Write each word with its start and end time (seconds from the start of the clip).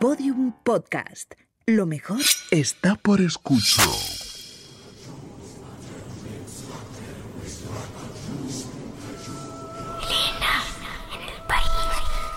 Podium 0.00 0.54
Podcast. 0.64 1.34
Lo 1.66 1.84
mejor 1.84 2.22
está 2.50 2.94
por 2.94 3.20
escuchar. 3.20 3.84
Elena, 10.00 10.64
en 11.12 11.28
el 11.28 11.42
país 11.46 11.68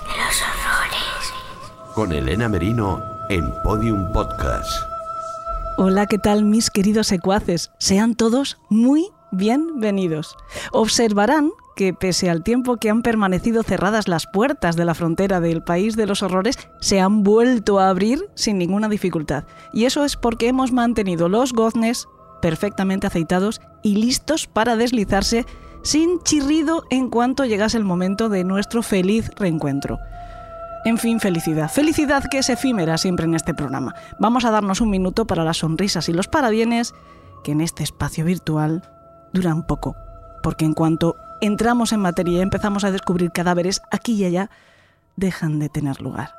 de 0.03 0.17
los 0.19 0.41
horrores. 0.41 1.95
Con 1.95 2.11
Elena 2.11 2.49
Merino 2.49 3.01
en 3.29 3.49
Podium 3.63 4.11
Podcast. 4.11 4.69
Hola, 5.77 6.05
¿qué 6.07 6.17
tal 6.17 6.43
mis 6.43 6.69
queridos 6.69 7.07
secuaces? 7.07 7.71
Sean 7.79 8.15
todos 8.15 8.57
muy 8.69 9.07
bienvenidos. 9.31 10.35
Observarán 10.73 11.51
que 11.75 11.93
pese 11.93 12.29
al 12.29 12.43
tiempo 12.43 12.77
que 12.77 12.89
han 12.89 13.01
permanecido 13.01 13.63
cerradas 13.63 14.07
las 14.07 14.27
puertas 14.27 14.75
de 14.75 14.85
la 14.85 14.93
frontera 14.93 15.39
del 15.39 15.63
país 15.63 15.95
de 15.95 16.05
los 16.05 16.23
horrores, 16.23 16.57
se 16.79 16.99
han 16.99 17.23
vuelto 17.23 17.79
a 17.79 17.89
abrir 17.89 18.29
sin 18.35 18.57
ninguna 18.57 18.89
dificultad. 18.89 19.45
Y 19.73 19.85
eso 19.85 20.05
es 20.05 20.15
porque 20.15 20.47
hemos 20.47 20.71
mantenido 20.71 21.29
los 21.29 21.53
goznes 21.53 22.07
perfectamente 22.41 23.07
aceitados 23.07 23.61
y 23.81 23.95
listos 23.95 24.47
para 24.47 24.75
deslizarse 24.75 25.45
sin 25.83 26.19
chirrido 26.19 26.83
en 26.89 27.09
cuanto 27.09 27.45
llegase 27.45 27.77
el 27.77 27.83
momento 27.83 28.29
de 28.29 28.43
nuestro 28.43 28.83
feliz 28.83 29.29
reencuentro. 29.35 29.99
En 30.85 30.97
fin, 30.97 31.19
felicidad. 31.19 31.69
Felicidad 31.69 32.23
que 32.29 32.39
es 32.39 32.49
efímera 32.49 32.97
siempre 32.97 33.25
en 33.25 33.35
este 33.35 33.53
programa. 33.53 33.95
Vamos 34.19 34.43
a 34.43 34.51
darnos 34.51 34.81
un 34.81 34.89
minuto 34.89 35.25
para 35.25 35.45
las 35.45 35.57
sonrisas 35.57 36.09
y 36.09 36.13
los 36.13 36.27
parabienes 36.27 36.93
que 37.43 37.53
en 37.53 37.61
este 37.61 37.83
espacio 37.83 38.25
virtual 38.25 38.83
duran 39.31 39.65
poco. 39.65 39.95
Porque 40.43 40.65
en 40.65 40.73
cuanto 40.73 41.15
entramos 41.41 41.91
en 41.93 42.01
materia 42.01 42.37
y 42.37 42.41
empezamos 42.41 42.83
a 42.83 42.91
descubrir 42.91 43.31
cadáveres 43.31 43.81
aquí 43.89 44.13
y 44.13 44.25
allá, 44.25 44.51
dejan 45.15 45.57
de 45.57 45.69
tener 45.69 46.01
lugar. 46.01 46.35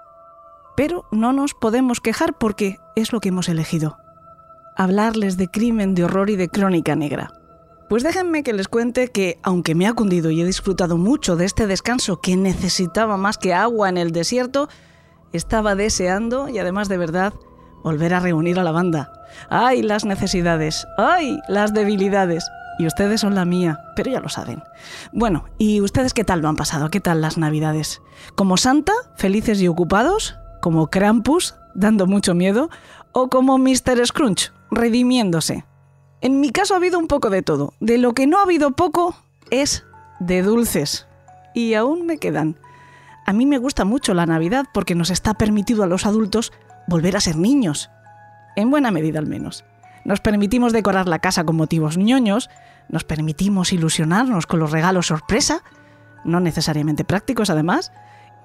Pero 0.76 1.06
no 1.10 1.32
nos 1.32 1.54
podemos 1.54 2.00
quejar 2.00 2.34
porque 2.34 2.78
es 2.94 3.12
lo 3.12 3.20
que 3.20 3.30
hemos 3.30 3.48
elegido. 3.48 3.96
Hablarles 4.76 5.36
de 5.36 5.48
crimen, 5.48 5.94
de 5.94 6.04
horror 6.04 6.30
y 6.30 6.36
de 6.36 6.48
crónica 6.48 6.94
negra. 6.94 7.32
Pues 7.88 8.02
déjenme 8.02 8.42
que 8.42 8.52
les 8.52 8.68
cuente 8.68 9.08
que, 9.08 9.38
aunque 9.42 9.74
me 9.74 9.86
ha 9.86 9.92
cundido 9.92 10.30
y 10.30 10.40
he 10.40 10.44
disfrutado 10.44 10.96
mucho 10.96 11.36
de 11.36 11.44
este 11.44 11.66
descanso 11.66 12.20
que 12.20 12.36
necesitaba 12.36 13.16
más 13.16 13.38
que 13.38 13.54
agua 13.54 13.88
en 13.88 13.98
el 13.98 14.10
desierto, 14.10 14.68
estaba 15.32 15.74
deseando, 15.74 16.48
y 16.48 16.58
además 16.58 16.88
de 16.88 16.98
verdad, 16.98 17.34
volver 17.82 18.14
a 18.14 18.20
reunir 18.20 18.58
a 18.58 18.64
la 18.64 18.72
banda. 18.72 19.12
¡Ay, 19.50 19.82
las 19.82 20.04
necesidades! 20.04 20.86
¡Ay, 20.96 21.38
las 21.48 21.74
debilidades! 21.74 22.44
Y 22.78 22.86
ustedes 22.86 23.20
son 23.20 23.34
la 23.34 23.44
mía, 23.44 23.80
pero 23.94 24.10
ya 24.10 24.20
lo 24.20 24.28
saben. 24.28 24.62
Bueno, 25.12 25.44
¿y 25.58 25.80
ustedes 25.80 26.14
qué 26.14 26.24
tal 26.24 26.40
lo 26.40 26.48
han 26.48 26.56
pasado? 26.56 26.90
¿Qué 26.90 27.00
tal 27.00 27.20
las 27.20 27.38
navidades? 27.38 28.02
¿Como 28.34 28.56
Santa, 28.56 28.92
felices 29.16 29.60
y 29.60 29.68
ocupados? 29.68 30.36
¿Como 30.60 30.88
Krampus, 30.88 31.54
dando 31.74 32.06
mucho 32.06 32.34
miedo? 32.34 32.70
¿O 33.12 33.28
como 33.28 33.58
Mr. 33.58 34.04
Scrunch, 34.06 34.52
redimiéndose? 34.70 35.64
En 36.20 36.40
mi 36.40 36.50
caso 36.50 36.74
ha 36.74 36.78
habido 36.78 36.98
un 36.98 37.06
poco 37.06 37.30
de 37.30 37.42
todo. 37.42 37.74
De 37.80 37.98
lo 37.98 38.12
que 38.12 38.26
no 38.26 38.38
ha 38.38 38.42
habido 38.42 38.72
poco 38.72 39.14
es 39.50 39.84
de 40.20 40.42
dulces. 40.42 41.06
Y 41.54 41.74
aún 41.74 42.06
me 42.06 42.18
quedan. 42.18 42.58
A 43.26 43.32
mí 43.32 43.46
me 43.46 43.58
gusta 43.58 43.84
mucho 43.84 44.14
la 44.14 44.26
Navidad 44.26 44.66
porque 44.72 44.94
nos 44.94 45.10
está 45.10 45.34
permitido 45.34 45.82
a 45.82 45.86
los 45.86 46.06
adultos 46.06 46.52
volver 46.88 47.16
a 47.16 47.20
ser 47.20 47.36
niños. 47.36 47.90
En 48.56 48.70
buena 48.70 48.90
medida 48.90 49.18
al 49.18 49.26
menos. 49.26 49.64
Nos 50.04 50.20
permitimos 50.20 50.72
decorar 50.72 51.08
la 51.08 51.18
casa 51.18 51.44
con 51.44 51.56
motivos 51.56 51.96
ñoños, 51.96 52.50
nos 52.88 53.04
permitimos 53.04 53.72
ilusionarnos 53.72 54.46
con 54.46 54.60
los 54.60 54.70
regalos 54.70 55.06
sorpresa, 55.06 55.62
no 56.24 56.40
necesariamente 56.40 57.04
prácticos 57.04 57.50
además, 57.50 57.92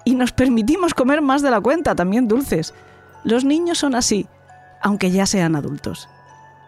y 0.04 0.14
nos 0.14 0.32
permitimos 0.32 0.94
comer 0.94 1.20
más 1.20 1.42
de 1.42 1.50
la 1.50 1.60
cuenta, 1.60 1.94
también 1.94 2.28
dulces. 2.28 2.74
Los 3.24 3.44
niños 3.44 3.78
son 3.78 3.94
así, 3.94 4.26
aunque 4.82 5.10
ya 5.10 5.26
sean 5.26 5.56
adultos. 5.56 6.08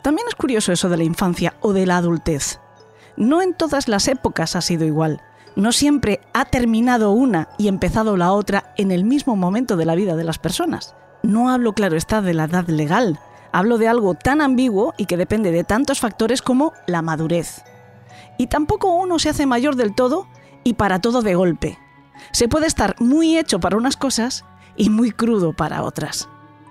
También 0.03 0.27
es 0.29 0.35
curioso 0.35 0.73
eso 0.73 0.89
de 0.89 0.97
la 0.97 1.05
infancia 1.05 1.55
o 1.61 1.73
de 1.73 1.87
la 1.87 1.97
adultez. 1.97 2.61
No 3.17 3.41
en 3.41 3.55
todas 3.55 3.89
las 3.89 4.08
épocas 4.08 4.57
ha 4.57 4.61
sido 4.61 4.85
igual. 4.85 5.23
No 5.55 5.73
siempre 5.73 6.20
ha 6.33 6.47
terminado 6.47 7.13
una 7.13 7.48
y 7.58 7.69
empezado 7.69 8.17
la 8.17 8.33
otra 8.33 8.73
en 8.77 8.91
el 8.91 9.05
mismo 9.05 9.36
momento 9.36 9.77
de 9.77 9.85
la 9.85 9.95
vida 9.95 10.17
de 10.17 10.25
las 10.25 10.39
personas. 10.39 10.95
No 11.23 11.51
hablo, 11.51 11.73
claro 11.75 11.97
está, 11.97 12.20
de 12.20 12.35
la 12.35 12.45
edad 12.45 12.67
legal. 12.69 13.20
Hablo 13.52 13.79
de 13.79 13.89
algo 13.89 14.14
tan 14.14 14.40
ambiguo 14.40 14.95
y 14.96 15.07
que 15.07 15.17
depende 15.17 15.51
de 15.51 15.64
tantos 15.64 16.01
factores 16.01 16.42
como 16.42 16.73
la 16.86 17.02
madurez. 17.02 17.63
Y 18.39 18.46
tampoco 18.46 18.95
uno 18.95 19.18
se 19.18 19.29
hace 19.29 19.46
mayor 19.46 19.77
del 19.77 19.95
todo 19.95 20.27
y 20.64 20.74
para 20.74 21.01
todo 21.01 21.23
de 21.23 21.35
golpe. 21.35 21.79
Se 22.33 22.48
puede 22.48 22.67
estar 22.67 22.96
muy 23.01 23.36
hecho 23.36 23.61
para 23.61 23.77
unas 23.77 23.96
cosas 23.96 24.45
y 24.77 24.90
muy 24.90 25.11
crudo 25.11 25.52
para 25.52 25.83
otras. 25.83 26.29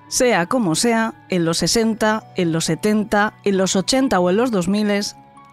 Sea 0.07 0.47
como 0.47 0.75
sea, 0.75 1.13
en 1.29 1.45
los 1.45 1.59
60, 1.59 2.33
en 2.35 2.51
los 2.51 2.65
70, 2.65 3.33
en 3.43 3.57
los 3.57 3.75
80 3.75 4.19
o 4.19 4.29
en 4.29 4.37
los 4.37 4.51
2000, 4.51 5.03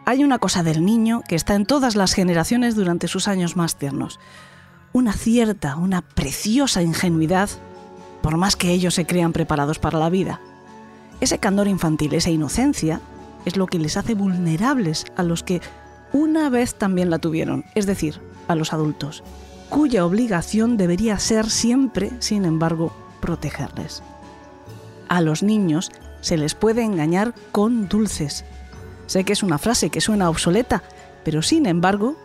hay 0.04 0.24
una 0.24 0.38
cosa 0.38 0.62
del 0.62 0.84
niño 0.84 1.22
que 1.28 1.36
está 1.36 1.54
en 1.54 1.66
todas 1.66 1.94
las 1.94 2.14
generaciones 2.14 2.74
durante 2.74 3.06
sus 3.06 3.28
años 3.28 3.56
más 3.56 3.76
tiernos. 3.76 4.18
Una 4.92 5.12
cierta, 5.12 5.76
una 5.76 6.02
preciosa 6.02 6.82
ingenuidad, 6.82 7.50
por 8.22 8.36
más 8.36 8.56
que 8.56 8.72
ellos 8.72 8.94
se 8.94 9.06
crean 9.06 9.32
preparados 9.32 9.78
para 9.78 9.98
la 9.98 10.08
vida. 10.08 10.40
Ese 11.20 11.38
candor 11.38 11.68
infantil, 11.68 12.14
esa 12.14 12.30
inocencia, 12.30 13.00
es 13.44 13.56
lo 13.56 13.66
que 13.66 13.78
les 13.78 13.96
hace 13.96 14.14
vulnerables 14.14 15.06
a 15.16 15.22
los 15.22 15.42
que 15.42 15.60
una 16.12 16.48
vez 16.50 16.74
también 16.74 17.10
la 17.10 17.18
tuvieron, 17.18 17.64
es 17.74 17.86
decir, 17.86 18.20
a 18.46 18.54
los 18.54 18.72
adultos, 18.72 19.22
cuya 19.68 20.06
obligación 20.06 20.76
debería 20.76 21.18
ser 21.18 21.50
siempre, 21.50 22.10
sin 22.20 22.44
embargo, 22.44 22.92
protegerles 23.20 24.02
a 25.08 25.20
los 25.20 25.42
niños 25.42 25.90
se 26.20 26.36
les 26.36 26.54
puede 26.54 26.82
engañar 26.82 27.34
con 27.52 27.88
dulces. 27.88 28.44
Sé 29.06 29.24
que 29.24 29.32
es 29.32 29.42
una 29.42 29.58
frase 29.58 29.90
que 29.90 30.00
suena 30.00 30.28
obsoleta, 30.28 30.82
pero 31.24 31.42
sin 31.42 31.66
embargo 31.66 32.16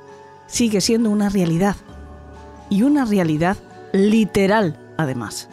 sigue 0.48 0.82
siendo 0.82 1.09
una 1.09 1.30
realidad. 1.30 1.76
Y 2.70 2.84
una 2.84 3.06
realidad 3.06 3.58
literal, 3.94 4.78
además. 4.98 5.50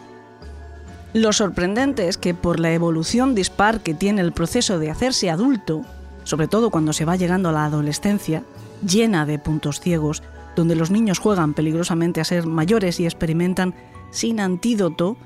Lo 1.13 1.33
sorprendente 1.33 2.07
es 2.07 2.17
que 2.17 2.33
por 2.33 2.59
la 2.59 2.71
evolución 2.71 3.35
dispar 3.35 3.81
que 3.81 3.93
tiene 3.93 4.21
el 4.21 4.31
proceso 4.31 4.79
de 4.79 4.89
hacerse 4.89 5.29
adulto, 5.29 5.81
sobre 6.23 6.47
todo 6.47 6.69
cuando 6.69 6.93
se 6.93 7.03
va 7.03 7.17
llegando 7.17 7.49
a 7.49 7.51
la 7.51 7.65
adolescencia, 7.65 8.43
llena 8.85 9.25
de 9.25 9.37
puntos 9.37 9.81
ciegos, 9.81 10.23
donde 10.55 10.75
los 10.75 10.89
niños 10.89 11.19
juegan 11.19 11.53
peligrosamente 11.53 12.21
a 12.21 12.25
ser 12.25 12.45
mayores 12.45 12.99
y 12.99 13.05
experimentan 13.05 13.73
sin 14.11 14.39
antídoto 14.39 15.17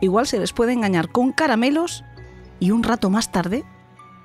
igual 0.00 0.26
se 0.26 0.38
les 0.38 0.52
puede 0.52 0.72
engañar 0.72 1.10
con 1.10 1.32
caramelos 1.32 2.04
y 2.60 2.70
un 2.70 2.82
rato 2.82 3.10
más 3.10 3.32
tarde 3.32 3.64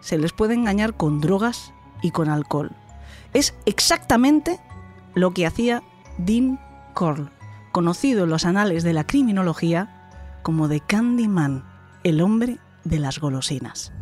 se 0.01 0.17
les 0.17 0.33
puede 0.33 0.53
engañar 0.53 0.95
con 0.95 1.19
drogas 1.21 1.73
y 2.01 2.11
con 2.11 2.29
alcohol. 2.29 2.71
Es 3.33 3.55
exactamente 3.65 4.59
lo 5.15 5.31
que 5.31 5.45
hacía 5.45 5.81
Dean 6.17 6.59
Corll, 6.93 7.29
conocido 7.71 8.25
en 8.25 8.29
los 8.29 8.45
anales 8.45 8.83
de 8.83 8.93
la 8.93 9.05
criminología 9.05 9.92
como 10.43 10.67
The 10.67 10.81
Candyman, 10.81 11.63
el 12.03 12.21
hombre 12.21 12.59
de 12.83 12.99
las 12.99 13.19
golosinas. 13.19 13.93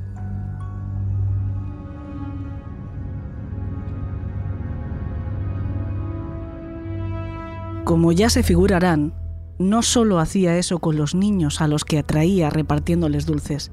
Como 7.85 8.11
ya 8.11 8.29
se 8.29 8.41
figurarán, 8.41 9.13
no 9.59 9.83
solo 9.83 10.19
hacía 10.19 10.57
eso 10.57 10.79
con 10.79 10.97
los 10.97 11.13
niños 11.13 11.61
a 11.61 11.67
los 11.67 11.85
que 11.85 11.99
atraía 11.99 12.49
repartiéndoles 12.49 13.27
dulces. 13.27 13.71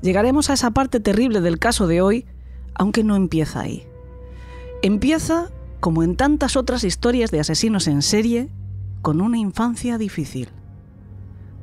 Llegaremos 0.00 0.50
a 0.50 0.52
esa 0.52 0.70
parte 0.70 1.00
terrible 1.00 1.40
del 1.40 1.58
caso 1.58 1.88
de 1.88 2.00
hoy, 2.00 2.26
aunque 2.74 3.02
no 3.02 3.16
empieza 3.16 3.60
ahí. 3.60 3.84
Empieza, 4.82 5.50
como 5.80 6.04
en 6.04 6.14
tantas 6.14 6.56
otras 6.56 6.84
historias 6.84 7.32
de 7.32 7.40
asesinos 7.40 7.88
en 7.88 8.02
serie, 8.02 8.50
con 9.02 9.20
una 9.20 9.38
infancia 9.38 9.98
difícil. 9.98 10.50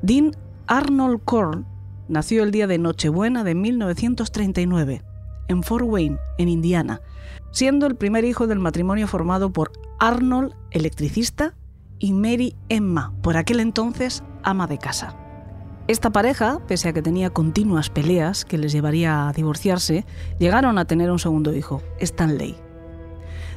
Dean 0.05 0.35
Arnold 0.67 1.21
Korn 1.25 1.65
nació 2.07 2.43
el 2.43 2.51
día 2.51 2.67
de 2.67 2.77
Nochebuena 2.77 3.43
de 3.43 3.55
1939, 3.55 5.01
en 5.47 5.63
Fort 5.63 5.83
Wayne, 5.83 6.19
en 6.37 6.47
Indiana, 6.47 7.01
siendo 7.49 7.87
el 7.87 7.95
primer 7.95 8.23
hijo 8.23 8.45
del 8.45 8.59
matrimonio 8.59 9.07
formado 9.07 9.51
por 9.51 9.71
Arnold, 9.99 10.53
electricista, 10.69 11.55
y 11.97 12.13
Mary 12.13 12.55
Emma, 12.69 13.15
por 13.23 13.35
aquel 13.35 13.59
entonces 13.59 14.21
ama 14.43 14.67
de 14.67 14.77
casa. 14.77 15.17
Esta 15.87 16.11
pareja, 16.11 16.59
pese 16.67 16.89
a 16.89 16.93
que 16.93 17.01
tenía 17.01 17.31
continuas 17.31 17.89
peleas 17.89 18.45
que 18.45 18.59
les 18.59 18.73
llevaría 18.73 19.27
a 19.27 19.33
divorciarse, 19.33 20.05
llegaron 20.37 20.77
a 20.77 20.85
tener 20.85 21.09
un 21.09 21.17
segundo 21.17 21.51
hijo, 21.55 21.81
Stanley. 21.99 22.55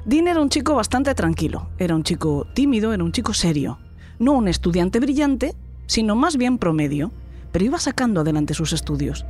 Dean 0.07 0.29
era 0.29 0.41
un 0.41 0.49
chico 0.49 0.75
bastante 0.75 1.15
tranquilo, 1.15 1.69
era 1.77 1.95
un 1.95 2.05
chico 2.05 2.47
tímido, 2.55 2.95
era 2.95 3.05
un 3.05 3.13
chico 3.13 3.35
serio, 3.35 3.81
no 4.19 4.33
un 4.33 4.49
estudiante 4.49 4.99
brillante, 4.99 5.55
sino 5.89 6.15
más 6.15 6.37
bien 6.37 6.59
promedio, 6.59 7.11
pero 7.51 7.65
iba 7.65 7.81
sacando 7.81 8.21
adelante 8.21 8.55
sus 8.55 8.73
estudios. 8.73 9.27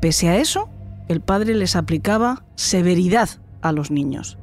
Pese 0.00 0.30
a 0.30 0.38
eso, 0.38 0.70
el 1.08 1.20
padre 1.20 1.54
les 1.54 1.76
aplicaba 1.76 2.44
severidad 2.54 3.28
a 3.60 3.72
los 3.72 3.90
niños. 3.90 4.38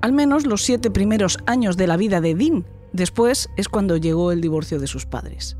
Al 0.00 0.12
menos 0.12 0.46
los 0.46 0.62
siete 0.62 0.90
primeros 0.90 1.36
años 1.44 1.76
de 1.76 1.86
la 1.86 1.98
vida 1.98 2.22
de 2.22 2.34
Dean 2.34 2.64
Después 2.94 3.50
es 3.56 3.68
cuando 3.68 3.96
llegó 3.96 4.30
el 4.30 4.40
divorcio 4.40 4.78
de 4.78 4.86
sus 4.86 5.04
padres. 5.04 5.56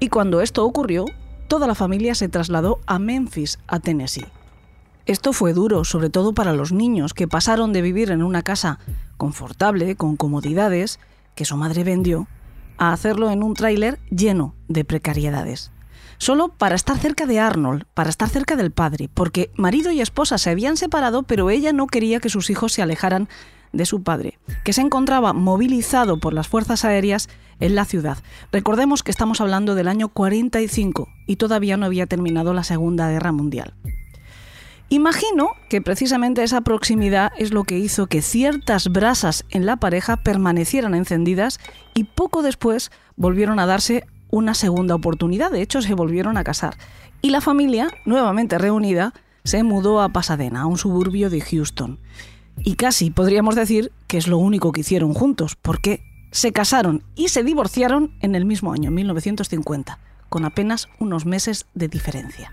Y 0.00 0.08
cuando 0.08 0.40
esto 0.40 0.64
ocurrió, 0.64 1.04
toda 1.48 1.66
la 1.66 1.74
familia 1.74 2.14
se 2.14 2.30
trasladó 2.30 2.80
a 2.86 2.98
Memphis, 2.98 3.58
a 3.66 3.78
Tennessee. 3.78 4.24
Esto 5.04 5.34
fue 5.34 5.52
duro, 5.52 5.84
sobre 5.84 6.08
todo 6.08 6.32
para 6.32 6.54
los 6.54 6.72
niños, 6.72 7.12
que 7.12 7.28
pasaron 7.28 7.74
de 7.74 7.82
vivir 7.82 8.10
en 8.10 8.22
una 8.22 8.40
casa 8.40 8.78
confortable, 9.18 9.96
con 9.96 10.16
comodidades, 10.16 10.98
que 11.34 11.44
su 11.44 11.58
madre 11.58 11.84
vendió, 11.84 12.26
a 12.78 12.92
hacerlo 12.92 13.30
en 13.30 13.42
un 13.42 13.54
tráiler 13.54 13.98
lleno 14.10 14.54
de 14.68 14.84
precariedades. 14.84 15.72
Solo 16.18 16.48
para 16.48 16.74
estar 16.74 16.96
cerca 16.96 17.26
de 17.26 17.38
Arnold, 17.38 17.84
para 17.92 18.08
estar 18.08 18.28
cerca 18.28 18.56
del 18.56 18.70
padre, 18.70 19.10
porque 19.12 19.50
marido 19.54 19.90
y 19.92 20.00
esposa 20.00 20.38
se 20.38 20.50
habían 20.50 20.76
separado, 20.76 21.24
pero 21.24 21.50
ella 21.50 21.72
no 21.72 21.86
quería 21.86 22.20
que 22.20 22.30
sus 22.30 22.48
hijos 22.48 22.72
se 22.72 22.82
alejaran 22.82 23.28
de 23.72 23.84
su 23.84 24.02
padre, 24.02 24.38
que 24.64 24.72
se 24.72 24.80
encontraba 24.80 25.32
movilizado 25.32 26.18
por 26.18 26.32
las 26.32 26.48
fuerzas 26.48 26.84
aéreas 26.84 27.28
en 27.60 27.74
la 27.74 27.84
ciudad. 27.84 28.18
Recordemos 28.52 29.02
que 29.02 29.10
estamos 29.10 29.40
hablando 29.40 29.74
del 29.74 29.88
año 29.88 30.08
45 30.08 31.08
y 31.26 31.36
todavía 31.36 31.76
no 31.76 31.86
había 31.86 32.06
terminado 32.06 32.54
la 32.54 32.64
Segunda 32.64 33.10
Guerra 33.10 33.32
Mundial. 33.32 33.74
Imagino 34.88 35.50
que 35.68 35.82
precisamente 35.82 36.44
esa 36.44 36.60
proximidad 36.60 37.32
es 37.36 37.52
lo 37.52 37.64
que 37.64 37.76
hizo 37.76 38.06
que 38.06 38.22
ciertas 38.22 38.88
brasas 38.88 39.44
en 39.50 39.66
la 39.66 39.76
pareja 39.76 40.16
permanecieran 40.16 40.94
encendidas 40.94 41.58
y 41.94 42.04
poco 42.04 42.42
después 42.42 42.92
volvieron 43.16 43.58
a 43.58 43.66
darse 43.66 44.06
una 44.30 44.54
segunda 44.54 44.94
oportunidad, 44.94 45.50
de 45.50 45.62
hecho 45.62 45.82
se 45.82 45.94
volvieron 45.94 46.36
a 46.36 46.44
casar. 46.44 46.76
Y 47.20 47.30
la 47.30 47.40
familia, 47.40 47.88
nuevamente 48.04 48.58
reunida, 48.58 49.12
se 49.42 49.64
mudó 49.64 50.00
a 50.00 50.10
Pasadena, 50.10 50.62
a 50.62 50.66
un 50.66 50.78
suburbio 50.78 51.30
de 51.30 51.40
Houston. 51.40 51.98
Y 52.58 52.74
casi 52.76 53.10
podríamos 53.10 53.56
decir 53.56 53.90
que 54.06 54.18
es 54.18 54.28
lo 54.28 54.38
único 54.38 54.70
que 54.70 54.82
hicieron 54.82 55.14
juntos, 55.14 55.56
porque 55.60 56.04
se 56.30 56.52
casaron 56.52 57.02
y 57.16 57.28
se 57.28 57.42
divorciaron 57.42 58.12
en 58.20 58.36
el 58.36 58.44
mismo 58.44 58.72
año, 58.72 58.92
1950, 58.92 59.98
con 60.28 60.44
apenas 60.44 60.88
unos 61.00 61.26
meses 61.26 61.66
de 61.74 61.88
diferencia. 61.88 62.52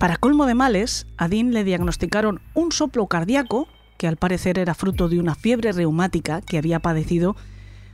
Para 0.00 0.16
colmo 0.16 0.46
de 0.46 0.54
males, 0.54 1.06
a 1.18 1.28
Dean 1.28 1.52
le 1.52 1.62
diagnosticaron 1.62 2.40
un 2.54 2.72
soplo 2.72 3.06
cardíaco, 3.06 3.68
que 3.98 4.08
al 4.08 4.16
parecer 4.16 4.58
era 4.58 4.72
fruto 4.72 5.10
de 5.10 5.20
una 5.20 5.34
fiebre 5.34 5.72
reumática 5.72 6.40
que 6.40 6.56
había 6.56 6.80
padecido 6.80 7.36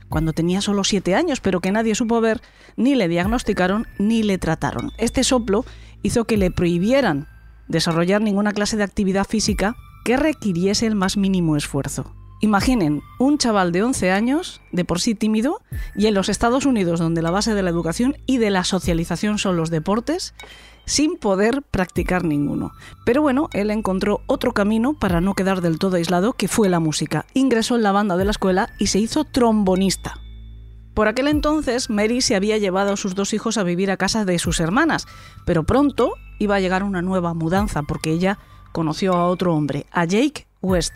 cuando 0.07 0.31
tenía 0.31 0.61
solo 0.61 0.85
siete 0.85 1.15
años, 1.15 1.41
pero 1.41 1.59
que 1.59 1.73
nadie 1.73 1.95
supo 1.95 2.21
ver, 2.21 2.41
ni 2.77 2.95
le 2.95 3.09
diagnosticaron 3.09 3.87
ni 3.99 4.23
le 4.23 4.37
trataron. 4.37 4.93
Este 4.97 5.25
soplo 5.25 5.65
hizo 6.01 6.23
que 6.23 6.37
le 6.37 6.49
prohibieran 6.49 7.27
desarrollar 7.67 8.21
ninguna 8.21 8.53
clase 8.53 8.77
de 8.77 8.85
actividad 8.85 9.27
física 9.27 9.75
que 10.05 10.15
requiriese 10.15 10.87
el 10.87 10.95
más 10.95 11.17
mínimo 11.17 11.57
esfuerzo. 11.57 12.15
Imaginen 12.39 13.01
un 13.19 13.37
chaval 13.37 13.73
de 13.73 13.83
11 13.83 14.11
años, 14.11 14.61
de 14.71 14.85
por 14.85 15.01
sí 15.01 15.13
tímido, 15.13 15.59
y 15.93 16.05
en 16.05 16.13
los 16.13 16.29
Estados 16.29 16.65
Unidos, 16.65 17.01
donde 17.01 17.21
la 17.21 17.31
base 17.31 17.53
de 17.53 17.63
la 17.63 17.69
educación 17.69 18.15
y 18.25 18.37
de 18.37 18.49
la 18.49 18.63
socialización 18.63 19.39
son 19.39 19.57
los 19.57 19.71
deportes, 19.71 20.33
sin 20.87 21.17
poder 21.17 21.61
practicar 21.61 22.23
ninguno. 22.23 22.71
Pero 23.05 23.21
bueno, 23.21 23.49
él 23.53 23.69
encontró 23.69 24.21
otro 24.25 24.53
camino 24.53 24.93
para 24.93 25.21
no 25.21 25.35
quedar 25.35 25.61
del 25.61 25.77
todo 25.77 25.97
aislado, 25.97 26.33
que 26.33 26.47
fue 26.47 26.69
la 26.69 26.79
música. 26.79 27.27
Ingresó 27.35 27.75
en 27.75 27.83
la 27.83 27.91
banda 27.91 28.17
de 28.17 28.25
la 28.25 28.31
escuela 28.31 28.69
y 28.79 28.87
se 28.87 28.97
hizo 28.97 29.25
trombonista. 29.25 30.19
Por 30.95 31.07
aquel 31.07 31.27
entonces, 31.27 31.91
Mary 31.91 32.21
se 32.21 32.35
había 32.35 32.57
llevado 32.57 32.93
a 32.93 32.97
sus 32.97 33.13
dos 33.13 33.33
hijos 33.33 33.59
a 33.59 33.63
vivir 33.63 33.91
a 33.91 33.97
casa 33.97 34.25
de 34.25 34.39
sus 34.39 34.59
hermanas, 34.59 35.05
pero 35.45 35.63
pronto 35.63 36.13
iba 36.39 36.55
a 36.55 36.59
llegar 36.59 36.81
una 36.81 37.03
nueva 37.03 37.35
mudanza 37.35 37.83
porque 37.83 38.11
ella 38.11 38.39
conoció 38.71 39.13
a 39.13 39.27
otro 39.27 39.53
hombre, 39.53 39.85
a 39.91 40.05
Jake 40.05 40.47
West, 40.61 40.93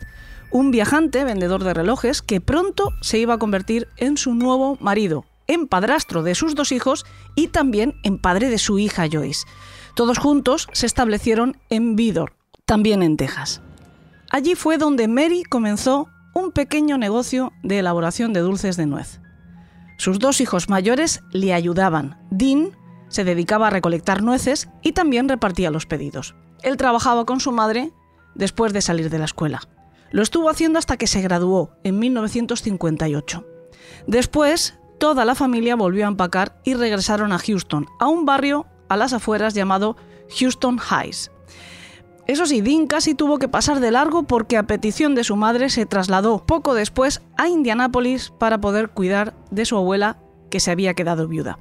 un 0.52 0.72
viajante 0.72 1.24
vendedor 1.24 1.64
de 1.64 1.74
relojes 1.74 2.22
que 2.22 2.42
pronto 2.42 2.90
se 3.02 3.20
iba 3.20 3.36
a 3.36 3.40
convertir 3.40 3.90
en 3.98 4.18
su 4.18 4.34
nuevo 4.34 4.78
marido, 4.80 5.26
en 5.48 5.68
padrastro 5.68 6.24
de 6.24 6.34
sus 6.34 6.56
dos 6.56 6.72
hijos 6.72 7.06
y 7.36 7.48
también 7.48 7.96
en 8.04 8.18
padre 8.18 8.50
de 8.50 8.58
su 8.58 8.80
hija 8.80 9.08
Joyce. 9.12 9.46
Todos 9.96 10.18
juntos 10.18 10.68
se 10.72 10.86
establecieron 10.86 11.58
en 11.70 11.96
Vidor, 11.96 12.34
también 12.66 13.04
en 13.04 13.18
Texas. 13.18 13.62
Allí 14.30 14.56
fue 14.56 14.78
donde 14.78 15.08
Mary 15.08 15.44
comenzó 15.44 16.08
un 16.34 16.52
pequeño 16.52 16.98
negocio 16.98 17.52
de 17.64 17.80
elaboración 17.80 18.32
de 18.32 18.40
dulces 18.40 18.78
de 18.78 18.86
nuez. 18.86 19.20
Sus 19.98 20.20
dos 20.20 20.42
hijos 20.42 20.70
mayores 20.70 21.22
le 21.32 21.54
ayudaban. 21.54 22.18
Dean 22.32 22.72
se 23.10 23.24
dedicaba 23.26 23.68
a 23.68 23.72
recolectar 23.72 24.24
nueces 24.24 24.70
y 24.82 24.94
también 24.94 25.28
repartía 25.28 25.70
los 25.70 25.86
pedidos. 25.86 26.34
Él 26.64 26.78
trabajaba 26.78 27.26
con 27.26 27.40
su 27.42 27.52
madre 27.52 27.92
después 28.34 28.72
de 28.72 28.82
salir 28.82 29.10
de 29.10 29.20
la 29.20 29.26
escuela. 29.26 29.62
Lo 30.12 30.24
estuvo 30.24 30.50
haciendo 30.50 30.80
hasta 30.80 30.98
que 30.98 31.08
se 31.08 31.22
graduó 31.22 31.76
en 31.84 32.00
1958. 32.00 33.46
Después, 34.08 34.80
toda 34.98 35.26
la 35.26 35.36
familia 35.36 35.76
volvió 35.76 36.06
a 36.06 36.10
empacar 36.10 36.62
y 36.64 36.74
regresaron 36.74 37.34
a 37.34 37.40
Houston, 37.40 37.88
a 38.00 38.08
un 38.08 38.26
barrio 38.26 38.68
a 38.92 38.98
las 38.98 39.14
afueras 39.14 39.54
llamado 39.54 39.96
Houston 40.38 40.78
Heights. 40.78 41.32
Eso 42.28 42.46
sí, 42.46 42.60
Dean 42.60 42.88
casi 42.88 43.16
tuvo 43.16 43.40
que 43.40 43.48
pasar 43.48 43.80
de 43.80 43.90
largo 43.90 44.24
porque 44.24 44.58
a 44.58 44.68
petición 44.68 45.16
de 45.16 45.24
su 45.24 45.38
madre 45.38 45.70
se 45.70 45.86
trasladó 45.86 46.46
poco 46.46 46.74
después 46.74 47.22
a 47.38 47.48
Indianápolis 47.48 48.32
para 48.38 48.60
poder 48.60 48.90
cuidar 48.90 49.34
de 49.50 49.66
su 49.66 49.78
abuela 49.78 50.18
que 50.50 50.60
se 50.60 50.72
había 50.72 50.94
quedado 50.94 51.30
viuda. 51.30 51.58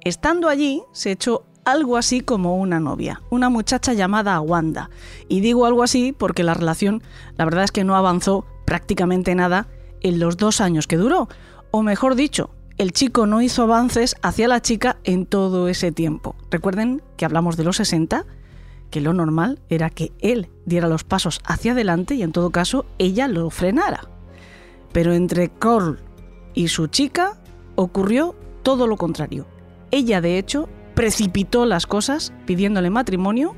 Estando 0.00 0.48
allí, 0.48 0.82
se 0.92 1.12
echó 1.12 1.44
algo 1.64 1.96
así 1.96 2.20
como 2.20 2.56
una 2.56 2.80
novia, 2.80 3.22
una 3.30 3.48
muchacha 3.48 3.92
llamada 3.92 4.40
Wanda. 4.40 4.90
Y 5.28 5.40
digo 5.40 5.66
algo 5.66 5.84
así 5.84 6.12
porque 6.12 6.42
la 6.42 6.54
relación, 6.54 7.00
la 7.36 7.44
verdad 7.44 7.62
es 7.62 7.70
que 7.70 7.84
no 7.84 7.94
avanzó 7.94 8.44
prácticamente 8.66 9.36
nada 9.36 9.68
en 10.00 10.18
los 10.18 10.36
dos 10.36 10.60
años 10.60 10.88
que 10.88 10.96
duró. 10.96 11.28
O 11.70 11.82
mejor 11.82 12.16
dicho, 12.16 12.50
el 12.80 12.92
chico 12.92 13.26
no 13.26 13.42
hizo 13.42 13.64
avances 13.64 14.16
hacia 14.22 14.48
la 14.48 14.62
chica 14.62 14.96
en 15.04 15.26
todo 15.26 15.68
ese 15.68 15.92
tiempo. 15.92 16.34
Recuerden 16.50 17.02
que 17.18 17.26
hablamos 17.26 17.58
de 17.58 17.64
los 17.64 17.76
60, 17.76 18.24
que 18.88 19.02
lo 19.02 19.12
normal 19.12 19.60
era 19.68 19.90
que 19.90 20.12
él 20.20 20.48
diera 20.64 20.88
los 20.88 21.04
pasos 21.04 21.42
hacia 21.44 21.72
adelante 21.72 22.14
y 22.14 22.22
en 22.22 22.32
todo 22.32 22.48
caso 22.48 22.86
ella 22.96 23.28
lo 23.28 23.50
frenara. 23.50 24.08
Pero 24.92 25.12
entre 25.12 25.50
Carl 25.50 26.00
y 26.54 26.68
su 26.68 26.86
chica 26.86 27.42
ocurrió 27.74 28.34
todo 28.62 28.86
lo 28.86 28.96
contrario. 28.96 29.46
Ella 29.90 30.22
de 30.22 30.38
hecho 30.38 30.66
precipitó 30.94 31.66
las 31.66 31.86
cosas 31.86 32.32
pidiéndole 32.46 32.88
matrimonio 32.88 33.56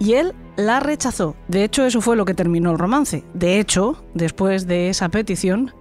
y 0.00 0.14
él 0.14 0.34
la 0.56 0.80
rechazó. 0.80 1.36
De 1.46 1.62
hecho, 1.62 1.84
eso 1.84 2.00
fue 2.00 2.16
lo 2.16 2.24
que 2.24 2.34
terminó 2.34 2.72
el 2.72 2.78
romance. 2.78 3.22
De 3.34 3.60
hecho, 3.60 4.04
después 4.14 4.66
de 4.66 4.88
esa 4.88 5.10
petición, 5.10 5.72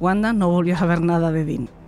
Wanda 0.00 0.32
no 0.32 0.48
volvió 0.48 0.74
a 0.74 0.78
saber 0.78 1.02
nada 1.02 1.30
de 1.30 1.44
Dean. 1.44 1.81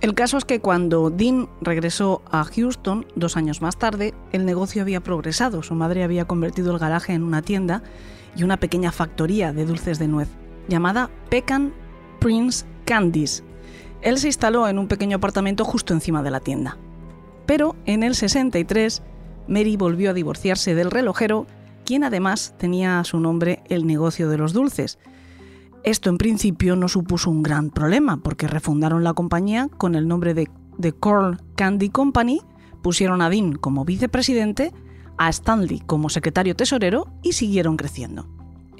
El 0.00 0.14
caso 0.14 0.38
es 0.38 0.46
que 0.46 0.60
cuando 0.60 1.10
Dean 1.10 1.50
regresó 1.60 2.22
a 2.30 2.44
Houston, 2.44 3.06
dos 3.16 3.36
años 3.36 3.60
más 3.60 3.78
tarde, 3.78 4.14
el 4.32 4.46
negocio 4.46 4.80
había 4.80 5.02
progresado. 5.02 5.62
Su 5.62 5.74
madre 5.74 6.02
había 6.02 6.24
convertido 6.24 6.72
el 6.72 6.78
garaje 6.78 7.12
en 7.12 7.22
una 7.22 7.42
tienda 7.42 7.82
y 8.34 8.42
una 8.42 8.56
pequeña 8.56 8.92
factoría 8.92 9.52
de 9.52 9.66
dulces 9.66 9.98
de 9.98 10.08
nuez, 10.08 10.28
llamada 10.68 11.10
Pecan 11.28 11.74
Prince 12.18 12.64
Candies. 12.86 13.44
Él 14.00 14.16
se 14.16 14.28
instaló 14.28 14.68
en 14.68 14.78
un 14.78 14.88
pequeño 14.88 15.18
apartamento 15.18 15.66
justo 15.66 15.92
encima 15.92 16.22
de 16.22 16.30
la 16.30 16.40
tienda. 16.40 16.78
Pero 17.44 17.76
en 17.84 18.02
el 18.02 18.14
63, 18.14 19.02
Mary 19.48 19.76
volvió 19.76 20.10
a 20.10 20.14
divorciarse 20.14 20.74
del 20.74 20.90
relojero, 20.90 21.46
quien 21.84 22.04
además 22.04 22.54
tenía 22.56 23.00
a 23.00 23.04
su 23.04 23.20
nombre 23.20 23.62
el 23.68 23.86
negocio 23.86 24.30
de 24.30 24.38
los 24.38 24.54
dulces, 24.54 24.98
esto 25.84 26.10
en 26.10 26.18
principio 26.18 26.76
no 26.76 26.88
supuso 26.88 27.30
un 27.30 27.42
gran 27.42 27.70
problema 27.70 28.18
porque 28.18 28.46
refundaron 28.46 29.04
la 29.04 29.14
compañía 29.14 29.68
con 29.78 29.94
el 29.94 30.08
nombre 30.08 30.34
de 30.34 30.48
The 30.80 30.92
Corn 30.92 31.40
Candy 31.56 31.90
Company, 31.90 32.40
pusieron 32.82 33.22
a 33.22 33.30
Dean 33.30 33.54
como 33.54 33.84
vicepresidente, 33.84 34.72
a 35.18 35.28
Stanley 35.28 35.80
como 35.80 36.08
secretario 36.08 36.56
tesorero 36.56 37.06
y 37.22 37.32
siguieron 37.32 37.76
creciendo. 37.76 38.26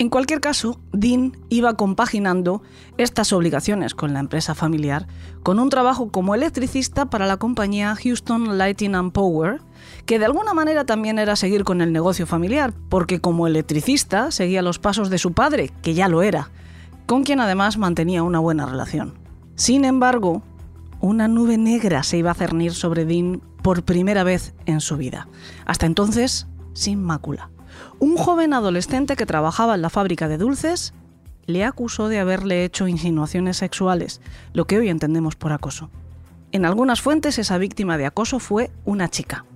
En 0.01 0.09
cualquier 0.09 0.41
caso, 0.41 0.81
Dean 0.93 1.37
iba 1.51 1.75
compaginando 1.75 2.63
estas 2.97 3.35
obligaciones 3.35 3.95
con 3.95 4.15
la 4.15 4.21
empresa 4.21 4.55
familiar 4.55 5.07
con 5.43 5.59
un 5.59 5.69
trabajo 5.69 6.11
como 6.11 6.35
electricista 6.35 7.11
para 7.11 7.27
la 7.27 7.37
compañía 7.37 7.95
Houston 7.95 8.57
Lighting 8.57 8.95
and 8.95 9.13
Power, 9.13 9.61
que 10.07 10.19
de 10.19 10.25
alguna 10.25 10.55
manera 10.55 10.87
también 10.87 11.19
era 11.19 11.37
seguir 11.37 11.65
con 11.65 11.83
el 11.83 11.93
negocio 11.93 12.27
familiar, 12.27 12.73
porque 12.89 13.21
como 13.21 13.47
electricista 13.47 14.31
seguía 14.31 14.63
los 14.63 14.79
pasos 14.79 15.11
de 15.11 15.19
su 15.19 15.33
padre, 15.33 15.71
que 15.83 15.93
ya 15.93 16.09
lo 16.09 16.23
era, 16.23 16.51
con 17.11 17.25
quien 17.25 17.41
además 17.41 17.77
mantenía 17.77 18.23
una 18.23 18.39
buena 18.39 18.67
relación. 18.67 19.15
Sin 19.57 19.85
embargo, 19.85 20.45
una 21.01 21.27
nube 21.27 21.59
negra 21.59 22.05
se 22.05 22.19
iba 22.19 22.31
a 22.31 22.35
cernir 22.35 22.73
sobre 22.73 23.05
Dean 23.05 23.43
por 23.65 23.83
primera 23.83 24.23
vez 24.23 24.55
en 24.65 24.81
su 24.81 24.97
vida. 24.97 25.27
Hasta 25.67 25.87
entonces, 25.87 26.47
sin 26.73 27.03
mácula. 27.03 27.51
Un 27.99 28.17
joven 28.17 28.53
adolescente 28.53 29.17
que 29.17 29.27
trabajaba 29.27 29.75
en 29.75 29.83
la 29.83 29.91
fábrica 29.91 30.29
de 30.29 30.39
dulces 30.39 30.95
le 31.47 31.65
acusó 31.65 32.07
de 32.07 32.21
haberle 32.21 32.65
hecho 32.65 32.87
insinuaciones 32.87 33.57
sexuales, 33.57 34.21
lo 34.53 34.69
que 34.69 34.79
hoy 34.79 34.89
entendemos 34.89 35.35
por 35.35 35.51
acoso. 35.51 35.91
En 36.53 36.65
algunas 36.65 37.01
fuentes 37.01 37.41
esa 37.41 37.59
víctima 37.59 37.99
de 37.99 38.07
acoso 38.07 38.39
fue 38.39 38.71
una 38.85 39.09
chica. 39.09 39.47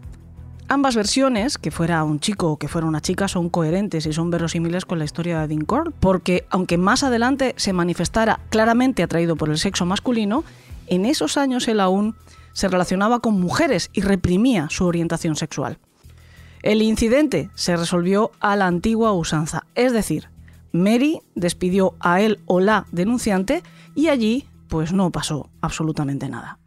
Ambas 0.66 0.96
versiones, 0.96 1.58
que 1.58 1.70
fuera 1.70 2.02
un 2.04 2.20
chico 2.20 2.50
o 2.52 2.56
que 2.56 2.68
fuera 2.68 2.86
una 2.86 3.02
chica, 3.02 3.28
son 3.28 3.50
coherentes 3.50 4.06
y 4.06 4.12
son 4.14 4.30
verosímiles 4.30 4.86
con 4.86 4.98
la 4.98 5.04
historia 5.04 5.40
de 5.40 5.48
Dean 5.48 5.66
Core, 5.66 5.90
porque 6.00 6.46
aunque 6.48 6.78
más 6.78 7.02
adelante 7.02 7.54
se 7.58 7.74
manifestara 7.74 8.40
claramente 8.48 9.02
atraído 9.02 9.36
por 9.36 9.50
el 9.50 9.58
sexo 9.58 9.84
masculino, 9.84 10.42
en 10.86 11.04
esos 11.04 11.36
años 11.36 11.68
él 11.68 11.80
aún 11.80 12.16
se 12.54 12.68
relacionaba 12.68 13.20
con 13.20 13.38
mujeres 13.38 13.90
y 13.92 14.00
reprimía 14.00 14.68
su 14.70 14.86
orientación 14.86 15.36
sexual. 15.36 15.78
El 16.62 16.80
incidente 16.80 17.50
se 17.54 17.76
resolvió 17.76 18.30
a 18.40 18.56
la 18.56 18.66
antigua 18.66 19.12
usanza, 19.12 19.66
es 19.74 19.92
decir, 19.92 20.30
Mary 20.72 21.20
despidió 21.34 21.94
a 22.00 22.22
él 22.22 22.40
o 22.46 22.60
la 22.60 22.86
denunciante 22.90 23.62
y 23.94 24.08
allí 24.08 24.46
pues 24.68 24.92
no 24.92 25.10
pasó 25.10 25.50
absolutamente 25.60 26.28
nada. 26.28 26.58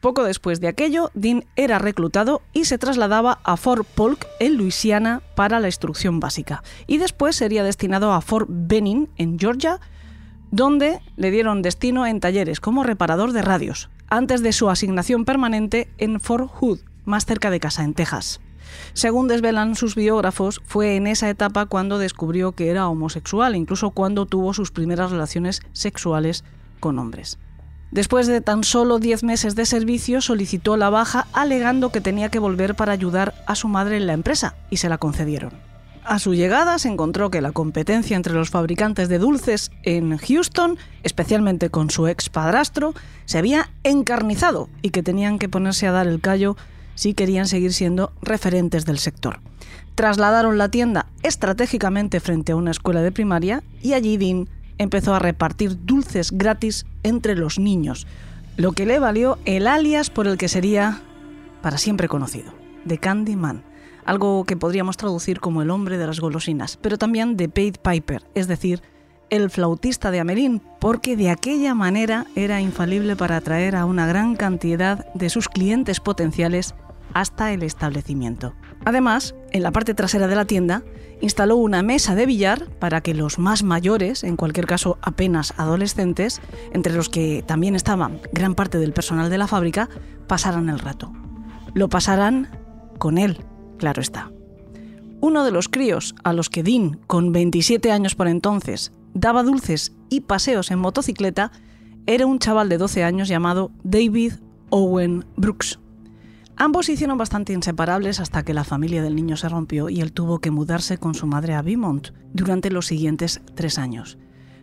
Poco 0.00 0.24
después 0.24 0.60
de 0.60 0.68
aquello, 0.68 1.10
Dean 1.12 1.44
era 1.56 1.78
reclutado 1.78 2.40
y 2.54 2.64
se 2.64 2.78
trasladaba 2.78 3.38
a 3.44 3.58
Fort 3.58 3.86
Polk 3.86 4.26
en 4.38 4.56
Luisiana 4.56 5.20
para 5.36 5.60
la 5.60 5.68
instrucción 5.68 6.20
básica. 6.20 6.62
Y 6.86 6.96
después 6.96 7.36
sería 7.36 7.64
destinado 7.64 8.12
a 8.12 8.22
Fort 8.22 8.48
Benning 8.50 9.10
en 9.18 9.38
Georgia, 9.38 9.78
donde 10.50 11.00
le 11.16 11.30
dieron 11.30 11.60
destino 11.60 12.06
en 12.06 12.18
talleres 12.18 12.60
como 12.60 12.82
reparador 12.82 13.32
de 13.32 13.42
radios, 13.42 13.90
antes 14.08 14.42
de 14.42 14.52
su 14.52 14.70
asignación 14.70 15.26
permanente 15.26 15.88
en 15.98 16.18
Fort 16.18 16.50
Hood, 16.50 16.80
más 17.04 17.26
cerca 17.26 17.50
de 17.50 17.60
casa, 17.60 17.84
en 17.84 17.92
Texas. 17.92 18.40
Según 18.94 19.28
desvelan 19.28 19.74
sus 19.74 19.94
biógrafos, 19.94 20.62
fue 20.64 20.96
en 20.96 21.08
esa 21.08 21.28
etapa 21.28 21.66
cuando 21.66 21.98
descubrió 21.98 22.52
que 22.52 22.70
era 22.70 22.88
homosexual, 22.88 23.54
incluso 23.54 23.90
cuando 23.90 24.24
tuvo 24.24 24.54
sus 24.54 24.70
primeras 24.70 25.10
relaciones 25.10 25.60
sexuales 25.72 26.42
con 26.80 26.98
hombres. 26.98 27.38
Después 27.90 28.28
de 28.28 28.40
tan 28.40 28.62
solo 28.62 29.00
10 29.00 29.24
meses 29.24 29.56
de 29.56 29.66
servicio, 29.66 30.20
solicitó 30.20 30.76
la 30.76 30.90
baja 30.90 31.26
alegando 31.32 31.90
que 31.90 32.00
tenía 32.00 32.28
que 32.28 32.38
volver 32.38 32.76
para 32.76 32.92
ayudar 32.92 33.34
a 33.46 33.56
su 33.56 33.66
madre 33.66 33.96
en 33.96 34.06
la 34.06 34.12
empresa 34.12 34.54
y 34.70 34.76
se 34.76 34.88
la 34.88 34.98
concedieron. 34.98 35.52
A 36.04 36.18
su 36.18 36.34
llegada 36.34 36.78
se 36.78 36.88
encontró 36.88 37.30
que 37.30 37.40
la 37.40 37.52
competencia 37.52 38.16
entre 38.16 38.32
los 38.32 38.50
fabricantes 38.50 39.08
de 39.08 39.18
dulces 39.18 39.70
en 39.82 40.16
Houston, 40.16 40.78
especialmente 41.02 41.68
con 41.68 41.90
su 41.90 42.06
ex 42.06 42.28
padrastro, 42.28 42.94
se 43.26 43.38
había 43.38 43.70
encarnizado 43.82 44.68
y 44.82 44.90
que 44.90 45.02
tenían 45.02 45.38
que 45.38 45.48
ponerse 45.48 45.86
a 45.86 45.92
dar 45.92 46.06
el 46.06 46.20
callo 46.20 46.56
si 46.94 47.14
querían 47.14 47.46
seguir 47.46 47.72
siendo 47.72 48.12
referentes 48.22 48.86
del 48.86 48.98
sector. 48.98 49.40
Trasladaron 49.94 50.58
la 50.58 50.68
tienda 50.68 51.06
estratégicamente 51.22 52.20
frente 52.20 52.52
a 52.52 52.56
una 52.56 52.70
escuela 52.70 53.02
de 53.02 53.12
primaria 53.12 53.62
y 53.82 53.92
allí 53.92 54.16
Dean 54.16 54.48
empezó 54.80 55.14
a 55.14 55.18
repartir 55.18 55.84
dulces 55.84 56.32
gratis 56.32 56.86
entre 57.02 57.36
los 57.36 57.58
niños, 57.58 58.06
lo 58.56 58.72
que 58.72 58.86
le 58.86 58.98
valió 58.98 59.38
el 59.44 59.66
alias 59.66 60.08
por 60.08 60.26
el 60.26 60.38
que 60.38 60.48
sería 60.48 61.02
para 61.60 61.76
siempre 61.76 62.08
conocido, 62.08 62.54
The 62.86 62.96
Candyman, 62.96 63.62
algo 64.06 64.44
que 64.44 64.56
podríamos 64.56 64.96
traducir 64.96 65.38
como 65.38 65.60
el 65.60 65.70
hombre 65.70 65.98
de 65.98 66.06
las 66.06 66.18
golosinas, 66.18 66.78
pero 66.78 66.96
también 66.96 67.36
The 67.36 67.50
Paid 67.50 67.76
Piper, 67.76 68.22
es 68.34 68.48
decir, 68.48 68.80
el 69.28 69.50
flautista 69.50 70.10
de 70.10 70.20
Amelín, 70.20 70.62
porque 70.80 71.14
de 71.14 71.28
aquella 71.28 71.74
manera 71.74 72.26
era 72.34 72.62
infalible 72.62 73.16
para 73.16 73.36
atraer 73.36 73.76
a 73.76 73.84
una 73.84 74.06
gran 74.06 74.34
cantidad 74.34 75.12
de 75.12 75.28
sus 75.28 75.50
clientes 75.50 76.00
potenciales 76.00 76.74
hasta 77.12 77.52
el 77.52 77.62
establecimiento. 77.62 78.54
Además, 78.86 79.34
en 79.52 79.62
la 79.62 79.72
parte 79.72 79.92
trasera 79.92 80.26
de 80.26 80.36
la 80.36 80.46
tienda, 80.46 80.82
instaló 81.20 81.56
una 81.56 81.82
mesa 81.82 82.14
de 82.14 82.26
billar 82.26 82.68
para 82.78 83.00
que 83.00 83.14
los 83.14 83.38
más 83.38 83.62
mayores, 83.62 84.24
en 84.24 84.36
cualquier 84.36 84.66
caso 84.66 84.98
apenas 85.02 85.54
adolescentes, 85.56 86.40
entre 86.72 86.94
los 86.94 87.08
que 87.08 87.44
también 87.46 87.74
estaban 87.74 88.20
gran 88.32 88.54
parte 88.54 88.78
del 88.78 88.92
personal 88.92 89.30
de 89.30 89.38
la 89.38 89.46
fábrica, 89.46 89.88
pasaran 90.26 90.68
el 90.68 90.78
rato. 90.78 91.12
Lo 91.74 91.88
pasarán 91.88 92.48
con 92.98 93.18
él, 93.18 93.44
claro 93.78 94.02
está. 94.02 94.30
Uno 95.20 95.44
de 95.44 95.50
los 95.50 95.68
críos 95.68 96.14
a 96.24 96.32
los 96.32 96.48
que 96.48 96.62
Dean, 96.62 96.98
con 97.06 97.32
27 97.32 97.92
años 97.92 98.14
por 98.14 98.26
entonces, 98.26 98.92
daba 99.12 99.42
dulces 99.42 99.92
y 100.08 100.22
paseos 100.22 100.70
en 100.70 100.78
motocicleta, 100.78 101.52
era 102.06 102.26
un 102.26 102.38
chaval 102.38 102.68
de 102.68 102.78
12 102.78 103.04
años 103.04 103.28
llamado 103.28 103.70
David 103.84 104.34
Owen 104.70 105.26
Brooks. 105.36 105.78
Ambos 106.62 106.84
se 106.84 106.92
hicieron 106.92 107.16
bastante 107.16 107.54
inseparables 107.54 108.20
hasta 108.20 108.42
que 108.42 108.52
la 108.52 108.64
familia 108.64 109.02
del 109.02 109.16
niño 109.16 109.38
se 109.38 109.48
rompió 109.48 109.88
y 109.88 110.02
él 110.02 110.12
tuvo 110.12 110.40
que 110.40 110.50
mudarse 110.50 110.98
con 110.98 111.14
su 111.14 111.26
madre 111.26 111.54
a 111.54 111.62
Beaumont 111.62 112.08
durante 112.34 112.70
los 112.70 112.84
siguientes 112.84 113.40
tres 113.54 113.78
años. 113.78 114.18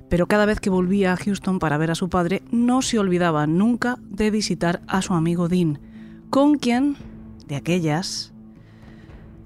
Pero 0.07 0.27
cada 0.27 0.45
vez 0.45 0.59
que 0.59 0.69
volvía 0.69 1.11
a 1.11 1.17
Houston 1.17 1.57
para 1.57 1.79
ver 1.79 1.89
a 1.89 1.95
su 1.95 2.07
padre, 2.07 2.43
no 2.51 2.83
se 2.83 2.99
olvidaba 2.99 3.47
nunca 3.47 3.97
de 4.11 4.29
visitar 4.29 4.83
a 4.85 5.01
su 5.01 5.15
amigo 5.15 5.47
Dean, 5.47 5.79
con 6.29 6.59
quien, 6.59 6.97
de 7.47 7.55
aquellas, 7.55 8.31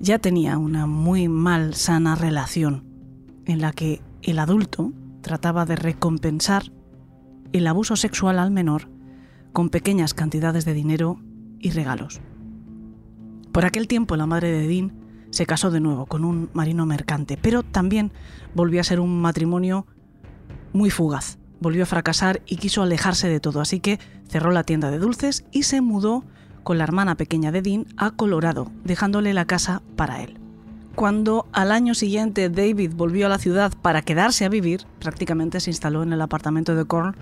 ya 0.01 0.19
tenía 0.19 0.57
una 0.57 0.87
muy 0.87 1.29
mal 1.29 1.73
sana 1.73 2.15
relación, 2.15 2.83
en 3.45 3.61
la 3.61 3.71
que 3.71 4.01
el 4.23 4.39
adulto 4.39 4.91
trataba 5.21 5.63
de 5.65 5.77
recompensar 5.77 6.63
el 7.53 7.65
abuso 7.65 7.95
sexual 7.95 8.39
al 8.39 8.51
menor 8.51 8.89
con 9.53 9.69
pequeñas 9.69 10.13
cantidades 10.13 10.65
de 10.65 10.73
dinero 10.73 11.21
y 11.61 11.69
regalos. 11.69 12.19
Por 13.51 13.65
aquel 13.65 13.87
tiempo 13.87 14.15
la 14.15 14.25
madre 14.25 14.51
de 14.51 14.67
Dean 14.67 14.93
se 15.29 15.45
casó 15.45 15.71
de 15.71 15.79
nuevo 15.81 16.05
con 16.05 16.23
un 16.23 16.49
marino 16.53 16.85
mercante, 16.85 17.37
pero 17.41 17.63
también 17.63 18.11
volvió 18.53 18.79
a 18.79 18.85
ser 18.85 18.99
un 18.99 19.21
matrimonio 19.21 19.85
muy 20.73 20.89
fugaz. 20.89 21.37
Volvió 21.59 21.83
a 21.83 21.85
fracasar 21.85 22.41
y 22.45 22.55
quiso 22.57 22.81
alejarse 22.81 23.27
de 23.27 23.39
todo, 23.39 23.61
así 23.61 23.79
que 23.79 23.99
cerró 24.27 24.51
la 24.51 24.63
tienda 24.63 24.89
de 24.89 24.99
dulces 24.99 25.43
y 25.51 25.63
se 25.63 25.81
mudó 25.81 26.23
con 26.63 26.77
la 26.77 26.85
hermana 26.85 27.15
pequeña 27.15 27.51
de 27.51 27.61
Dean 27.61 27.85
a 27.97 28.11
Colorado, 28.11 28.71
dejándole 28.83 29.33
la 29.33 29.45
casa 29.45 29.81
para 29.95 30.21
él. 30.21 30.37
Cuando 30.95 31.47
al 31.51 31.71
año 31.71 31.93
siguiente 31.93 32.49
David 32.49 32.93
volvió 32.95 33.25
a 33.25 33.29
la 33.29 33.37
ciudad 33.37 33.73
para 33.81 34.01
quedarse 34.01 34.45
a 34.45 34.49
vivir, 34.49 34.85
prácticamente 34.99 35.59
se 35.59 35.69
instaló 35.69 36.03
en 36.03 36.13
el 36.13 36.21
apartamento 36.21 36.75
de 36.75 36.85
Corn, 36.85 37.15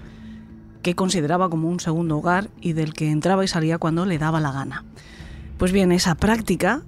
que 0.81 0.95
consideraba 0.95 1.50
como 1.50 1.69
un 1.69 1.79
segundo 1.79 2.17
hogar 2.17 2.50
y 2.62 2.74
del 2.74 2.93
que 2.93 3.09
entraba 3.09 3.43
y 3.43 3.48
salía 3.48 3.77
cuando 3.77 4.05
le 4.05 4.17
daba 4.17 4.39
la 4.39 4.51
gana. 4.51 4.86
Pues 5.60 5.74
bien, 5.74 5.92
esa 5.92 6.16
práctica 6.16 6.84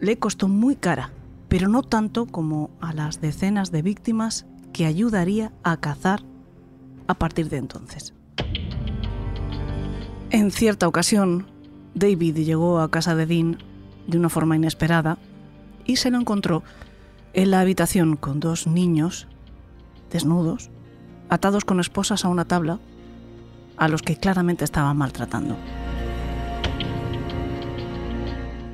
le 0.00 0.18
costó 0.18 0.48
muy 0.48 0.76
cara, 0.76 1.10
pero 1.50 1.68
no 1.68 1.82
tanto 1.82 2.24
como 2.24 2.70
a 2.80 2.94
las 2.94 3.20
decenas 3.20 3.70
de 3.70 3.82
víctimas 3.82 4.46
que 4.72 4.86
ayudaría 4.86 5.52
a 5.62 5.76
cazar 5.76 6.22
a 7.06 7.12
partir 7.12 7.50
de 7.50 7.58
entonces. 7.58 8.14
En 10.30 10.50
cierta 10.50 10.88
ocasión, 10.88 11.48
David 11.94 12.38
llegó 12.38 12.80
a 12.80 12.90
casa 12.90 13.14
de 13.14 13.26
Dean 13.26 13.58
de 14.06 14.16
una 14.16 14.30
forma 14.30 14.56
inesperada 14.56 15.18
y 15.84 15.96
se 15.96 16.10
lo 16.10 16.18
encontró 16.18 16.62
en 17.34 17.50
la 17.50 17.60
habitación 17.60 18.16
con 18.16 18.40
dos 18.40 18.66
niños 18.66 19.28
desnudos, 20.10 20.70
atados 21.28 21.66
con 21.66 21.78
esposas 21.78 22.24
a 22.24 22.28
una 22.28 22.46
tabla, 22.46 22.80
a 23.76 23.86
los 23.88 24.00
que 24.00 24.16
claramente 24.16 24.64
estaba 24.64 24.94
maltratando. 24.94 25.58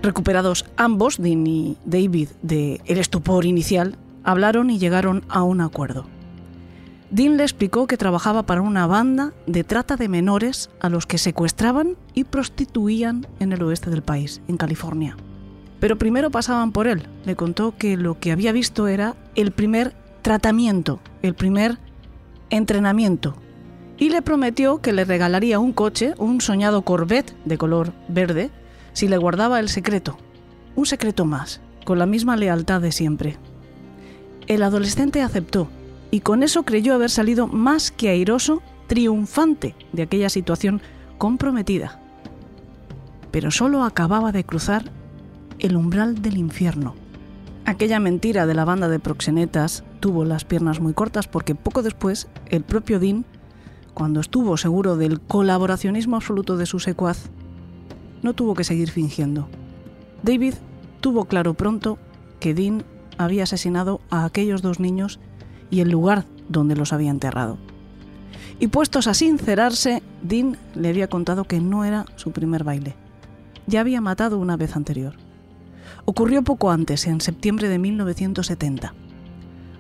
Recuperados 0.02 0.64
ambos, 0.76 1.19
Dean 1.19 1.47
y 1.47 1.76
David, 1.85 2.28
de 2.42 2.80
el 2.87 2.99
estupor 2.99 3.45
inicial, 3.45 3.97
hablaron 4.25 4.71
y 4.71 4.78
llegaron 4.78 5.25
a 5.28 5.42
un 5.42 5.61
acuerdo. 5.61 6.07
Dean 7.11 7.37
le 7.37 7.42
explicó 7.42 7.87
que 7.87 7.97
trabajaba 7.97 8.45
para 8.45 8.62
una 8.62 8.87
banda 8.87 9.33
de 9.47 9.64
trata 9.64 9.97
de 9.97 10.09
menores 10.09 10.71
a 10.80 10.88
los 10.88 11.07
que 11.07 11.19
secuestraban 11.19 11.97
y 12.14 12.25
prostituían 12.25 13.26
en 13.40 13.52
el 13.52 13.62
oeste 13.62 13.90
del 13.90 14.02
país, 14.02 14.40
en 14.49 14.57
California. 14.57 15.16
Pero 15.80 15.99
primero 15.99 16.30
pasaban 16.30 16.73
por 16.73 16.87
él. 16.87 17.07
Le 17.25 17.37
contó 17.37 17.76
que 17.76 17.97
lo 17.97 18.19
que 18.21 18.33
había 18.33 18.52
visto 18.52 18.87
era 18.87 19.16
el 19.35 19.50
primer 19.50 19.95
tratamiento, 20.23 21.00
el 21.23 21.35
primer 21.35 21.78
entrenamiento. 22.49 23.35
Y 23.99 24.11
le 24.11 24.23
prometió 24.23 24.78
que 24.78 24.92
le 24.92 25.04
regalaría 25.04 25.59
un 25.59 25.73
coche, 25.73 26.14
un 26.16 26.40
soñado 26.40 26.83
Corvette 26.83 27.35
de 27.45 27.59
color 27.59 27.92
verde, 28.09 28.50
si 28.92 29.09
le 29.09 29.16
guardaba 29.16 29.61
el 29.61 29.68
secreto, 29.68 30.18
un 30.76 30.87
secreto 30.87 31.25
más, 31.25 31.61
con 31.85 31.99
la 31.99 32.06
misma 32.06 32.37
lealtad 32.37 32.80
de 32.80 32.92
siempre. 32.92 33.37
El 34.47 34.62
adolescente 34.62 35.23
aceptó 35.23 35.68
y 36.11 36.20
con 36.20 36.42
eso 36.42 36.64
creyó 36.64 36.94
haber 36.94 37.11
salido 37.11 37.47
más 37.47 37.90
que 37.90 38.09
airoso, 38.09 38.62
triunfante 38.87 39.76
de 39.92 40.02
aquella 40.02 40.28
situación 40.28 40.80
comprometida. 41.18 42.00
Pero 43.30 43.50
solo 43.50 43.85
acababa 43.85 44.32
de 44.32 44.44
cruzar 44.44 44.90
el 45.61 45.76
umbral 45.76 46.23
del 46.23 46.37
infierno. 46.37 46.94
Aquella 47.64 48.00
mentira 48.00 48.47
de 48.47 48.54
la 48.54 48.64
banda 48.64 48.88
de 48.88 48.99
proxenetas 48.99 49.85
tuvo 50.00 50.25
las 50.25 50.44
piernas 50.44 50.80
muy 50.80 50.94
cortas 50.94 51.28
porque 51.28 51.54
poco 51.54 51.82
después 51.82 52.26
el 52.47 52.64
propio 52.64 52.99
Dean, 52.99 53.25
cuando 53.94 54.20
estuvo 54.20 54.56
seguro 54.56 54.97
del 54.97 55.20
colaboracionismo 55.20 56.16
absoluto 56.16 56.56
de 56.56 56.66
su 56.66 56.80
secuaz, 56.80 57.30
no 58.22 58.34
tuvo 58.34 58.54
que 58.54 58.64
seguir 58.64 58.90
fingiendo. 58.90 59.48
David 60.22 60.54
tuvo 61.00 61.24
claro 61.24 61.54
pronto 61.54 61.98
que 62.38 62.54
Dean 62.54 62.84
había 63.18 63.44
asesinado 63.44 64.00
a 64.10 64.24
aquellos 64.24 64.62
dos 64.62 64.80
niños 64.80 65.20
y 65.70 65.80
el 65.80 65.90
lugar 65.90 66.24
donde 66.48 66.76
los 66.76 66.92
había 66.92 67.10
enterrado. 67.10 67.58
Y 68.58 68.68
puestos 68.68 69.06
a 69.06 69.14
sincerarse, 69.14 70.02
Dean 70.22 70.56
le 70.74 70.88
había 70.88 71.08
contado 71.08 71.44
que 71.44 71.60
no 71.60 71.84
era 71.84 72.04
su 72.16 72.32
primer 72.32 72.64
baile. 72.64 72.94
Ya 73.66 73.80
había 73.80 74.00
matado 74.00 74.38
una 74.38 74.56
vez 74.56 74.76
anterior. 74.76 75.14
Ocurrió 76.04 76.42
poco 76.42 76.70
antes, 76.70 77.06
en 77.06 77.20
septiembre 77.20 77.68
de 77.68 77.78
1970. 77.78 78.94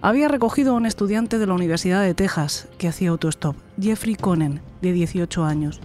Había 0.02 0.28
recogido 0.28 0.72
a 0.72 0.76
un 0.76 0.86
estudiante 0.86 1.38
de 1.38 1.46
la 1.46 1.54
Universidad 1.54 2.02
de 2.02 2.14
Texas 2.14 2.68
que 2.78 2.88
hacía 2.88 3.10
autostop, 3.10 3.56
Jeffrey 3.78 4.14
Conan, 4.14 4.62
de 4.80 4.92
18 4.92 5.44
años. 5.44 5.80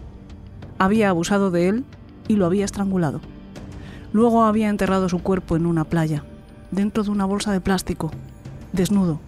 Había 0.78 1.10
abusado 1.10 1.52
de 1.52 1.68
él 1.68 1.86
y 2.28 2.36
lo 2.36 2.46
había 2.46 2.66
estrangulado. 2.66 3.22
Luego 4.14 4.44
había 4.44 4.70
enterrado 4.70 5.10
su 5.10 5.20
cuerpo 5.20 5.56
en 5.56 5.66
una 5.66 5.84
playa, 5.84 6.24
dentro 6.72 7.04
de 7.04 7.12
una 7.12 7.26
bolsa 7.26 7.52
de 7.52 7.62
plástico, 7.62 8.12
desnudo, 8.72 9.20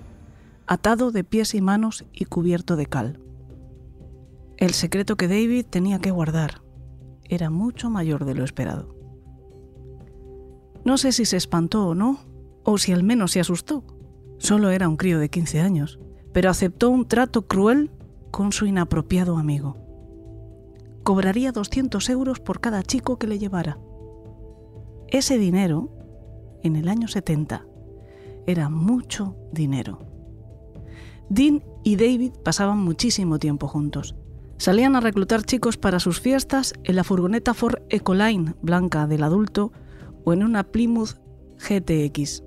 atado 0.65 1.11
de 1.11 1.23
pies 1.23 1.55
y 1.55 1.61
manos 1.61 2.05
y 2.13 2.25
cubierto 2.25 2.75
de 2.75 2.85
cal. 2.85 3.19
El 4.57 4.71
secreto 4.71 5.17
que 5.17 5.27
David 5.27 5.65
tenía 5.69 5.99
que 5.99 6.11
guardar 6.11 6.61
era 7.25 7.49
mucho 7.49 7.89
mayor 7.89 8.25
de 8.25 8.35
lo 8.35 8.43
esperado. 8.43 8.95
No 10.83 10.97
sé 10.97 11.11
si 11.11 11.25
se 11.25 11.37
espantó 11.37 11.87
o 11.87 11.95
no, 11.95 12.19
o 12.63 12.77
si 12.77 12.91
al 12.91 13.03
menos 13.03 13.31
se 13.31 13.39
asustó. 13.39 13.83
Solo 14.37 14.69
era 14.69 14.87
un 14.87 14.97
crío 14.97 15.19
de 15.19 15.29
15 15.29 15.59
años, 15.59 15.99
pero 16.31 16.49
aceptó 16.49 16.89
un 16.89 17.07
trato 17.07 17.47
cruel 17.47 17.91
con 18.31 18.51
su 18.51 18.65
inapropiado 18.65 19.37
amigo. 19.37 19.86
Cobraría 21.07 21.53
200 21.53 22.09
euros 22.09 22.41
por 22.41 22.59
cada 22.59 22.83
chico 22.83 23.17
que 23.17 23.27
le 23.27 23.39
llevara. 23.39 23.79
Ese 25.07 25.37
dinero, 25.37 25.89
en 26.63 26.75
el 26.75 26.89
año 26.89 27.07
70, 27.07 27.65
era 28.45 28.67
mucho 28.67 29.37
dinero. 29.53 29.99
Dean 31.29 31.63
y 31.85 31.95
David 31.95 32.33
pasaban 32.43 32.79
muchísimo 32.79 33.39
tiempo 33.39 33.69
juntos. 33.69 34.17
Salían 34.57 34.97
a 34.97 34.99
reclutar 34.99 35.43
chicos 35.43 35.77
para 35.77 36.01
sus 36.01 36.19
fiestas 36.19 36.73
en 36.83 36.97
la 36.97 37.05
furgoneta 37.05 37.53
Ford 37.53 37.83
Ecoline 37.87 38.55
blanca 38.61 39.07
del 39.07 39.23
adulto 39.23 39.71
o 40.25 40.33
en 40.33 40.43
una 40.43 40.65
Plymouth 40.65 41.21
GTX. 41.57 42.43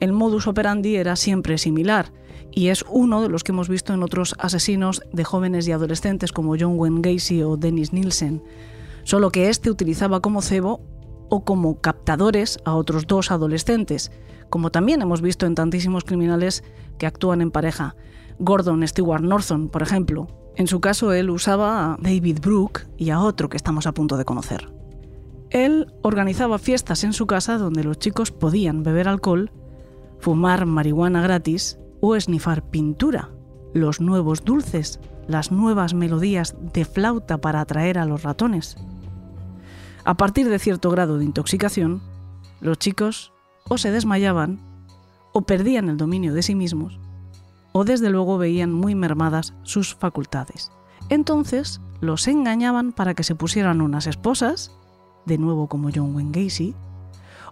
El 0.00 0.14
modus 0.14 0.46
operandi 0.46 0.96
era 0.96 1.16
siempre 1.16 1.58
similar 1.58 2.14
y 2.56 2.70
es 2.70 2.86
uno 2.88 3.20
de 3.20 3.28
los 3.28 3.44
que 3.44 3.52
hemos 3.52 3.68
visto 3.68 3.92
en 3.92 4.02
otros 4.02 4.34
asesinos 4.38 5.02
de 5.12 5.24
jóvenes 5.24 5.68
y 5.68 5.72
adolescentes 5.72 6.32
como 6.32 6.56
John 6.58 6.78
Wayne 6.78 7.02
Gacy 7.02 7.42
o 7.42 7.58
Dennis 7.58 7.92
Nielsen, 7.92 8.42
solo 9.04 9.30
que 9.30 9.50
este 9.50 9.70
utilizaba 9.70 10.20
como 10.20 10.40
cebo 10.40 10.80
o 11.28 11.44
como 11.44 11.82
captadores 11.82 12.58
a 12.64 12.74
otros 12.74 13.06
dos 13.06 13.30
adolescentes, 13.30 14.10
como 14.48 14.70
también 14.70 15.02
hemos 15.02 15.20
visto 15.20 15.44
en 15.44 15.54
tantísimos 15.54 16.04
criminales 16.04 16.64
que 16.98 17.06
actúan 17.06 17.42
en 17.42 17.50
pareja. 17.50 17.94
Gordon 18.38 18.88
Stewart 18.88 19.22
Norton, 19.22 19.68
por 19.68 19.82
ejemplo. 19.82 20.26
En 20.56 20.66
su 20.66 20.80
caso, 20.80 21.12
él 21.12 21.28
usaba 21.28 21.92
a 21.92 21.96
David 22.00 22.38
Brooke 22.40 22.86
y 22.96 23.10
a 23.10 23.20
otro 23.20 23.50
que 23.50 23.58
estamos 23.58 23.86
a 23.86 23.92
punto 23.92 24.16
de 24.16 24.24
conocer. 24.24 24.72
Él 25.50 25.92
organizaba 26.00 26.56
fiestas 26.58 27.04
en 27.04 27.12
su 27.12 27.26
casa 27.26 27.58
donde 27.58 27.84
los 27.84 27.98
chicos 27.98 28.32
podían 28.32 28.82
beber 28.82 29.08
alcohol, 29.08 29.50
fumar 30.20 30.64
marihuana 30.64 31.20
gratis 31.20 31.78
o 32.00 32.16
esnifar 32.16 32.62
pintura, 32.62 33.30
los 33.74 34.00
nuevos 34.00 34.44
dulces, 34.44 35.00
las 35.28 35.52
nuevas 35.52 35.94
melodías 35.94 36.56
de 36.72 36.84
flauta 36.84 37.38
para 37.38 37.60
atraer 37.60 37.98
a 37.98 38.04
los 38.04 38.22
ratones. 38.22 38.76
A 40.04 40.16
partir 40.16 40.48
de 40.48 40.58
cierto 40.58 40.90
grado 40.90 41.18
de 41.18 41.24
intoxicación, 41.24 42.00
los 42.60 42.78
chicos 42.78 43.32
o 43.68 43.78
se 43.78 43.90
desmayaban, 43.90 44.60
o 45.32 45.42
perdían 45.42 45.88
el 45.88 45.96
dominio 45.96 46.32
de 46.32 46.42
sí 46.42 46.54
mismos, 46.54 47.00
o 47.72 47.84
desde 47.84 48.10
luego 48.10 48.38
veían 48.38 48.72
muy 48.72 48.94
mermadas 48.94 49.54
sus 49.62 49.94
facultades. 49.94 50.70
Entonces 51.08 51.80
los 52.00 52.26
engañaban 52.28 52.92
para 52.92 53.14
que 53.14 53.24
se 53.24 53.34
pusieran 53.34 53.80
unas 53.80 54.06
esposas, 54.06 54.72
de 55.26 55.38
nuevo 55.38 55.68
como 55.68 55.90
John 55.94 56.14
Wayne 56.14 56.30
Gacy, 56.32 56.74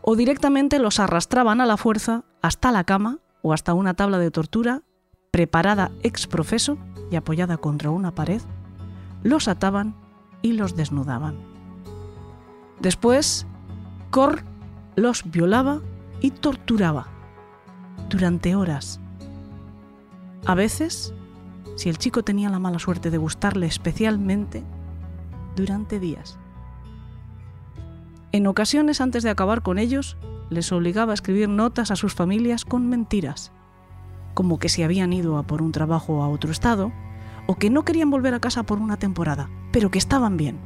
o 0.00 0.16
directamente 0.16 0.78
los 0.78 1.00
arrastraban 1.00 1.60
a 1.60 1.66
la 1.66 1.76
fuerza 1.76 2.24
hasta 2.40 2.72
la 2.72 2.84
cama 2.84 3.18
o 3.44 3.52
hasta 3.52 3.74
una 3.74 3.92
tabla 3.92 4.18
de 4.18 4.30
tortura 4.30 4.82
preparada 5.30 5.92
ex 6.02 6.26
profeso 6.26 6.78
y 7.10 7.16
apoyada 7.16 7.58
contra 7.58 7.90
una 7.90 8.14
pared, 8.14 8.40
los 9.22 9.48
ataban 9.48 9.94
y 10.40 10.54
los 10.54 10.74
desnudaban. 10.74 11.36
Después, 12.80 13.46
Cor 14.10 14.44
los 14.96 15.30
violaba 15.30 15.80
y 16.20 16.30
torturaba 16.30 17.08
durante 18.08 18.56
horas. 18.56 18.98
A 20.46 20.54
veces, 20.54 21.12
si 21.76 21.90
el 21.90 21.98
chico 21.98 22.22
tenía 22.22 22.48
la 22.48 22.58
mala 22.58 22.78
suerte 22.78 23.10
de 23.10 23.18
gustarle 23.18 23.66
especialmente, 23.66 24.64
durante 25.54 26.00
días. 26.00 26.38
En 28.32 28.46
ocasiones, 28.46 29.02
antes 29.02 29.22
de 29.22 29.30
acabar 29.30 29.62
con 29.62 29.78
ellos, 29.78 30.16
les 30.50 30.70
obligaba 30.72 31.12
a 31.12 31.14
escribir 31.14 31.48
notas 31.48 31.90
a 31.90 31.96
sus 31.96 32.14
familias 32.14 32.64
con 32.64 32.88
mentiras, 32.88 33.52
como 34.34 34.58
que 34.58 34.68
se 34.68 34.84
habían 34.84 35.12
ido 35.12 35.38
a 35.38 35.44
por 35.44 35.62
un 35.62 35.72
trabajo 35.72 36.22
a 36.22 36.28
otro 36.28 36.50
estado, 36.50 36.92
o 37.46 37.56
que 37.56 37.70
no 37.70 37.84
querían 37.84 38.10
volver 38.10 38.34
a 38.34 38.40
casa 38.40 38.62
por 38.62 38.78
una 38.78 38.96
temporada, 38.96 39.48
pero 39.72 39.90
que 39.90 39.98
estaban 39.98 40.36
bien. 40.36 40.58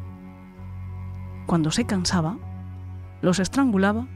Cuando 1.46 1.70
se 1.70 1.84
cansaba, 1.84 2.36
los 3.22 3.38
estrangulaba 3.38 4.06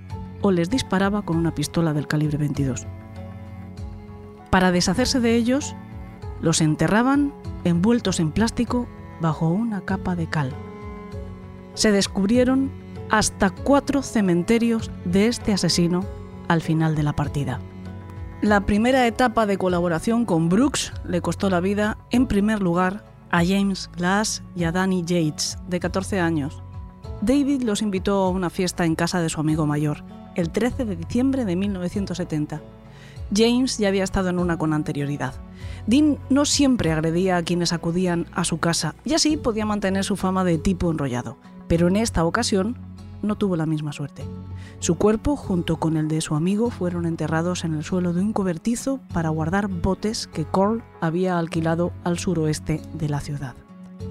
o 0.43 0.51
les 0.51 0.71
disparaba 0.71 1.23
con 1.23 1.37
una 1.37 1.55
pistola 1.55 1.93
del 1.93 2.07
calibre 2.07 2.39
22. 2.39 2.87
Para 4.51 4.71
deshacerse 4.71 5.21
de 5.21 5.35
ellos, 5.35 5.75
los 6.41 6.61
enterraban 6.61 7.33
envueltos 7.65 8.21
en 8.21 8.33
plástico 8.33 8.87
bajo 9.21 9.49
una 9.49 9.81
capa 9.83 10.15
de 10.17 10.29
cal. 10.29 10.53
Se 11.75 11.93
descubrieron 11.93 12.71
hasta 13.13 13.51
cuatro 13.51 14.03
cementerios 14.03 14.91
de 15.05 15.27
este 15.27 15.53
asesino 15.53 16.03
al 16.49 16.63
final 16.63 16.95
de 16.95 17.03
la 17.03 17.13
partida. 17.13 17.61
La 18.41 18.65
primera 18.65 19.07
etapa 19.07 19.45
de 19.45 19.59
colaboración 19.59 20.25
con 20.25 20.49
Brooks 20.49 20.95
le 21.07 21.21
costó 21.21 21.51
la 21.51 21.61
vida, 21.61 21.99
en 22.11 22.27
primer 22.27 22.63
lugar, 22.63 23.05
a 23.31 23.45
James 23.45 23.91
Glass 23.99 24.43
y 24.57 24.65
a 24.65 24.73
Danny 24.73 25.03
Yates, 25.03 25.59
de 25.69 25.79
14 25.79 26.21
años. 26.21 26.63
David 27.21 27.63
los 27.65 27.83
invitó 27.83 28.15
a 28.15 28.31
una 28.31 28.49
fiesta 28.49 28.87
en 28.87 28.95
casa 28.95 29.21
de 29.21 29.29
su 29.29 29.41
amigo 29.41 29.67
mayor, 29.67 30.03
el 30.35 30.49
13 30.49 30.87
de 30.87 30.97
diciembre 30.97 31.45
de 31.45 31.55
1970. 31.55 32.63
James 33.37 33.77
ya 33.77 33.89
había 33.89 34.05
estado 34.05 34.31
en 34.31 34.39
una 34.39 34.57
con 34.57 34.73
anterioridad. 34.73 35.35
Dean 35.87 36.19
no 36.31 36.47
siempre 36.47 36.93
agredía 36.93 37.37
a 37.37 37.43
quienes 37.43 37.75
acudían 37.75 38.25
a 38.33 38.45
su 38.45 38.59
casa 38.59 38.95
y 39.05 39.13
así 39.13 39.37
podía 39.37 39.67
mantener 39.67 40.03
su 40.03 40.17
fama 40.17 40.45
de 40.45 40.57
tipo 40.57 40.91
enrollado, 40.91 41.37
pero 41.69 41.89
en 41.89 41.97
esta 41.97 42.25
ocasión 42.25 42.79
no 43.23 43.37
tuvo 43.37 43.57
la 43.57 43.67
misma 43.67 43.93
suerte. 43.93 44.25
Su 44.79 44.97
cuerpo, 44.97 45.37
junto 45.37 45.79
con 45.79 45.97
el 45.97 46.09
de 46.09 46.21
su 46.21 46.35
amigo, 46.35 46.71
fueron 46.71 47.07
enterrados 47.07 47.65
en 47.65 47.75
el 47.75 47.85
suelo 47.85 48.13
de 48.13 48.21
un 48.21 48.33
cobertizo 48.33 49.01
para 49.13 49.31
guardar 49.31 49.69
botes 49.69 50.27
que 50.27 50.45
Cole 50.45 50.83
había 51.01 51.39
alquilado 51.39 51.93
al 52.05 52.19
suroeste 52.19 52.81
de 52.95 53.09
la 53.09 53.21
ciudad. 53.21 53.55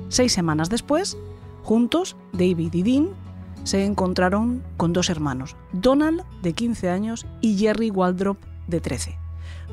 Seis 0.10 0.34
semanas 0.34 0.70
después, 0.70 1.18
juntos, 1.64 2.16
David 2.34 2.74
y 2.74 2.84
Dean 2.84 3.10
se 3.64 3.86
encontraron 3.86 4.64
con 4.78 4.94
dos 4.94 5.10
hermanos, 5.10 5.56
Donald, 5.72 6.24
de 6.42 6.54
15 6.54 6.90
años, 6.90 7.28
y 7.42 7.58
Jerry 7.58 7.92
Waldrop, 7.92 8.38
de 8.68 8.80
13. 8.80 9.18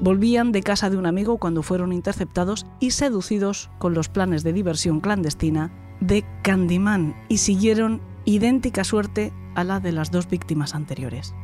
Volvían 0.01 0.53
de 0.53 0.63
casa 0.63 0.91
de 0.91 0.97
un 0.97 1.07
amigo 1.07 1.39
cuando 1.39 1.63
fueron 1.63 1.93
interceptados 1.93 2.67
y 2.81 2.91
seducidos 2.91 3.71
con 3.79 3.95
los 3.95 4.09
planes 4.09 4.45
de 4.45 4.53
diversión 4.53 5.01
clandestina 5.01 5.73
de 6.01 6.25
Candyman 6.43 7.17
y 7.29 7.39
siguieron 7.39 8.01
idéntica 8.35 8.85
suerte 8.85 9.33
a 9.55 9.65
la 9.65 9.81
de 9.81 9.91
las 9.91 10.11
dos 10.11 10.29
víctimas 10.29 10.75
anteriores. 10.75 11.35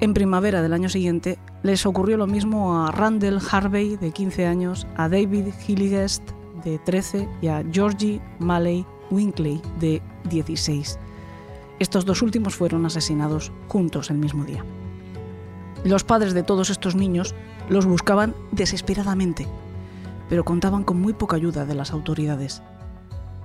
En 0.00 0.14
primavera 0.14 0.62
del 0.62 0.72
año 0.72 0.88
siguiente 0.88 1.38
les 1.62 1.84
ocurrió 1.84 2.16
lo 2.16 2.26
mismo 2.26 2.82
a 2.82 2.90
Randall 2.90 3.40
Harvey, 3.50 3.96
de 3.96 4.10
15 4.10 4.46
años, 4.46 4.86
a 4.96 5.10
David 5.10 5.48
Hilligest, 5.66 6.22
de 6.64 6.78
13, 6.78 7.28
y 7.42 7.48
a 7.48 7.62
Georgie 7.70 8.22
Malley 8.38 8.86
Winkley, 9.10 9.60
de 9.80 10.00
16. 10.30 10.98
Estos 11.78 12.06
dos 12.06 12.22
últimos 12.22 12.54
fueron 12.54 12.86
asesinados 12.86 13.52
juntos 13.68 14.08
el 14.10 14.16
mismo 14.16 14.44
día. 14.44 14.64
Los 15.84 16.04
padres 16.04 16.32
de 16.32 16.42
todos 16.42 16.70
estos 16.70 16.94
niños 16.94 17.34
los 17.68 17.84
buscaban 17.84 18.34
desesperadamente, 18.50 19.46
pero 20.30 20.44
contaban 20.44 20.84
con 20.84 21.00
muy 21.00 21.12
poca 21.12 21.36
ayuda 21.36 21.66
de 21.66 21.74
las 21.74 21.92
autoridades. 21.92 22.62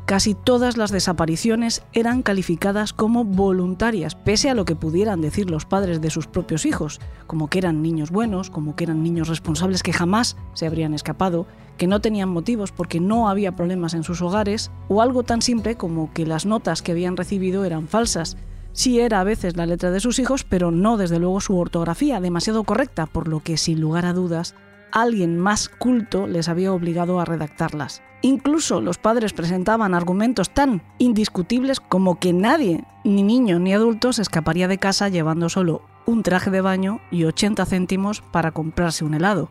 Casi 0.07 0.35
todas 0.35 0.77
las 0.77 0.91
desapariciones 0.91 1.83
eran 1.91 2.23
calificadas 2.23 2.93
como 2.93 3.25
voluntarias, 3.25 4.15
pese 4.15 4.49
a 4.49 4.53
lo 4.53 4.63
que 4.63 4.73
pudieran 4.73 5.19
decir 5.19 5.51
los 5.51 5.65
padres 5.65 5.99
de 5.99 6.09
sus 6.09 6.27
propios 6.27 6.65
hijos, 6.65 7.01
como 7.27 7.49
que 7.49 7.57
eran 7.57 7.81
niños 7.81 8.09
buenos, 8.09 8.49
como 8.49 8.77
que 8.77 8.85
eran 8.85 9.03
niños 9.03 9.27
responsables 9.27 9.83
que 9.83 9.91
jamás 9.91 10.37
se 10.53 10.65
habrían 10.65 10.93
escapado, 10.93 11.45
que 11.75 11.87
no 11.87 11.99
tenían 11.99 12.29
motivos 12.29 12.71
porque 12.71 13.01
no 13.01 13.27
había 13.27 13.57
problemas 13.57 13.95
en 13.95 14.05
sus 14.05 14.21
hogares, 14.21 14.71
o 14.87 15.01
algo 15.01 15.23
tan 15.23 15.41
simple 15.41 15.75
como 15.75 16.13
que 16.13 16.25
las 16.25 16.45
notas 16.45 16.81
que 16.81 16.93
habían 16.93 17.17
recibido 17.17 17.65
eran 17.65 17.89
falsas. 17.89 18.37
Sí 18.71 19.01
era 19.01 19.19
a 19.19 19.25
veces 19.25 19.57
la 19.57 19.65
letra 19.65 19.91
de 19.91 19.99
sus 19.99 20.19
hijos, 20.19 20.45
pero 20.45 20.71
no 20.71 20.95
desde 20.95 21.19
luego 21.19 21.41
su 21.41 21.57
ortografía, 21.57 22.21
demasiado 22.21 22.63
correcta, 22.63 23.07
por 23.07 23.27
lo 23.27 23.41
que 23.41 23.57
sin 23.57 23.81
lugar 23.81 24.05
a 24.05 24.13
dudas, 24.13 24.55
alguien 24.93 25.37
más 25.37 25.67
culto 25.67 26.27
les 26.27 26.47
había 26.47 26.71
obligado 26.71 27.19
a 27.19 27.25
redactarlas. 27.25 28.01
Incluso 28.21 28.81
los 28.81 28.97
padres 28.97 29.33
presentaban 29.33 29.93
argumentos 29.93 30.49
tan 30.49 30.81
indiscutibles 30.97 31.79
como 31.79 32.19
que 32.19 32.33
nadie, 32.33 32.83
ni 33.03 33.23
niño 33.23 33.59
ni 33.59 33.73
adulto, 33.73 34.11
se 34.11 34.23
escaparía 34.23 34.67
de 34.67 34.79
casa 34.79 35.09
llevando 35.09 35.49
solo 35.49 35.81
un 36.05 36.23
traje 36.23 36.49
de 36.49 36.61
baño 36.61 36.99
y 37.11 37.25
80 37.25 37.65
céntimos 37.65 38.21
para 38.21 38.51
comprarse 38.51 39.05
un 39.05 39.13
helado. 39.13 39.49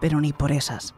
Pero 0.00 0.20
ni 0.20 0.32
por 0.32 0.52
esas. 0.52 0.94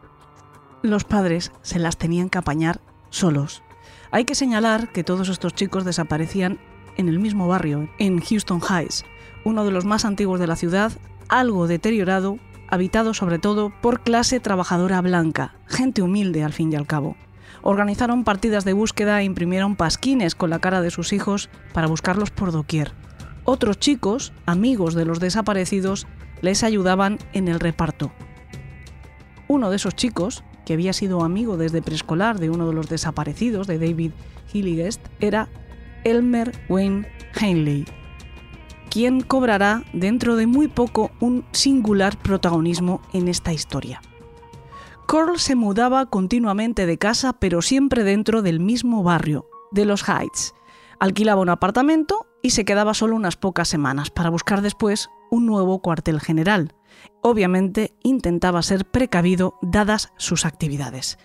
Los 0.81 1.03
padres 1.05 1.51
se 1.61 1.79
las 1.79 1.97
tenían 1.97 2.29
que 2.29 2.37
apañar 2.37 2.81
solos. 3.09 3.63
Hay 4.11 4.25
que 4.25 4.35
señalar 4.35 4.91
que 4.91 5.03
todos 5.03 5.29
estos 5.29 5.53
chicos 5.53 5.85
desaparecían 5.85 6.59
en 6.97 7.07
el 7.07 7.19
mismo 7.19 7.47
barrio, 7.47 7.89
en 7.97 8.19
Houston 8.19 8.61
Heights, 8.61 9.05
uno 9.45 9.63
de 9.63 9.71
los 9.71 9.85
más 9.85 10.03
antiguos 10.03 10.39
de 10.39 10.47
la 10.47 10.55
ciudad, 10.55 10.91
algo 11.29 11.67
deteriorado, 11.67 12.39
habitado 12.69 13.13
sobre 13.13 13.39
todo 13.39 13.71
por 13.81 14.01
clase 14.01 14.39
trabajadora 14.39 15.01
blanca, 15.01 15.55
gente 15.65 16.01
humilde 16.01 16.43
al 16.43 16.53
fin 16.53 16.71
y 16.71 16.75
al 16.75 16.87
cabo. 16.87 17.15
Organizaron 17.61 18.23
partidas 18.23 18.65
de 18.65 18.73
búsqueda 18.73 19.19
e 19.19 19.25
imprimieron 19.25 19.75
pasquines 19.75 20.35
con 20.35 20.49
la 20.49 20.59
cara 20.59 20.81
de 20.81 20.91
sus 20.91 21.11
hijos 21.13 21.49
para 21.73 21.87
buscarlos 21.87 22.31
por 22.31 22.51
doquier. 22.51 22.93
Otros 23.43 23.79
chicos, 23.79 24.31
amigos 24.45 24.93
de 24.93 25.05
los 25.05 25.19
desaparecidos, 25.19 26.07
les 26.41 26.63
ayudaban 26.63 27.17
en 27.33 27.47
el 27.47 27.59
reparto. 27.59 28.11
Uno 29.47 29.69
de 29.69 29.77
esos 29.77 29.95
chicos, 29.95 30.43
que 30.65 30.73
había 30.73 30.93
sido 30.93 31.23
amigo 31.23 31.57
desde 31.57 31.81
preescolar 31.81 32.39
de 32.39 32.49
uno 32.49 32.67
de 32.67 32.73
los 32.73 32.87
desaparecidos, 32.87 33.67
de 33.67 33.79
David 33.79 34.11
Hilligest, 34.53 35.01
era 35.19 35.49
Elmer 36.03 36.53
Wayne 36.69 37.07
Henley, 37.39 37.85
quien 38.89 39.21
cobrará 39.21 39.83
dentro 39.93 40.35
de 40.35 40.47
muy 40.47 40.67
poco 40.67 41.11
un 41.19 41.45
singular 41.51 42.17
protagonismo 42.17 43.01
en 43.13 43.27
esta 43.27 43.53
historia. 43.53 44.01
Carl 45.07 45.39
se 45.39 45.55
mudaba 45.55 46.05
continuamente 46.05 46.85
de 46.85 46.97
casa, 46.97 47.33
pero 47.33 47.61
siempre 47.61 48.03
dentro 48.03 48.41
del 48.41 48.59
mismo 48.59 49.01
barrio, 49.01 49.47
de 49.71 49.85
los 49.85 50.07
Heights. 50.07 50.53
Alquilaba 50.99 51.41
un 51.41 51.49
apartamento 51.49 52.27
y 52.43 52.51
se 52.51 52.65
quedaba 52.65 52.93
solo 52.93 53.15
unas 53.15 53.35
pocas 53.35 53.67
semanas 53.67 54.11
para 54.11 54.29
buscar 54.29 54.61
después 54.61 55.09
un 55.31 55.45
nuevo 55.45 55.79
cuartel 55.79 56.19
general. 56.19 56.75
Obviamente 57.21 57.95
intentaba 58.03 58.61
ser 58.61 58.85
precavido 58.85 59.55
dadas 59.61 60.11
sus 60.17 60.45
actividades. 60.45 61.17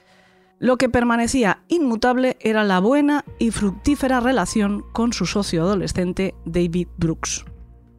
Lo 0.59 0.79
que 0.79 0.88
permanecía 0.88 1.62
inmutable 1.68 2.38
era 2.40 2.64
la 2.64 2.81
buena 2.81 3.24
y 3.38 3.50
fructífera 3.50 4.20
relación 4.20 4.85
con 4.92 5.12
su 5.12 5.27
socio 5.27 5.62
adolescente 5.62 6.35
David 6.46 6.88
Brooks. 6.96 7.44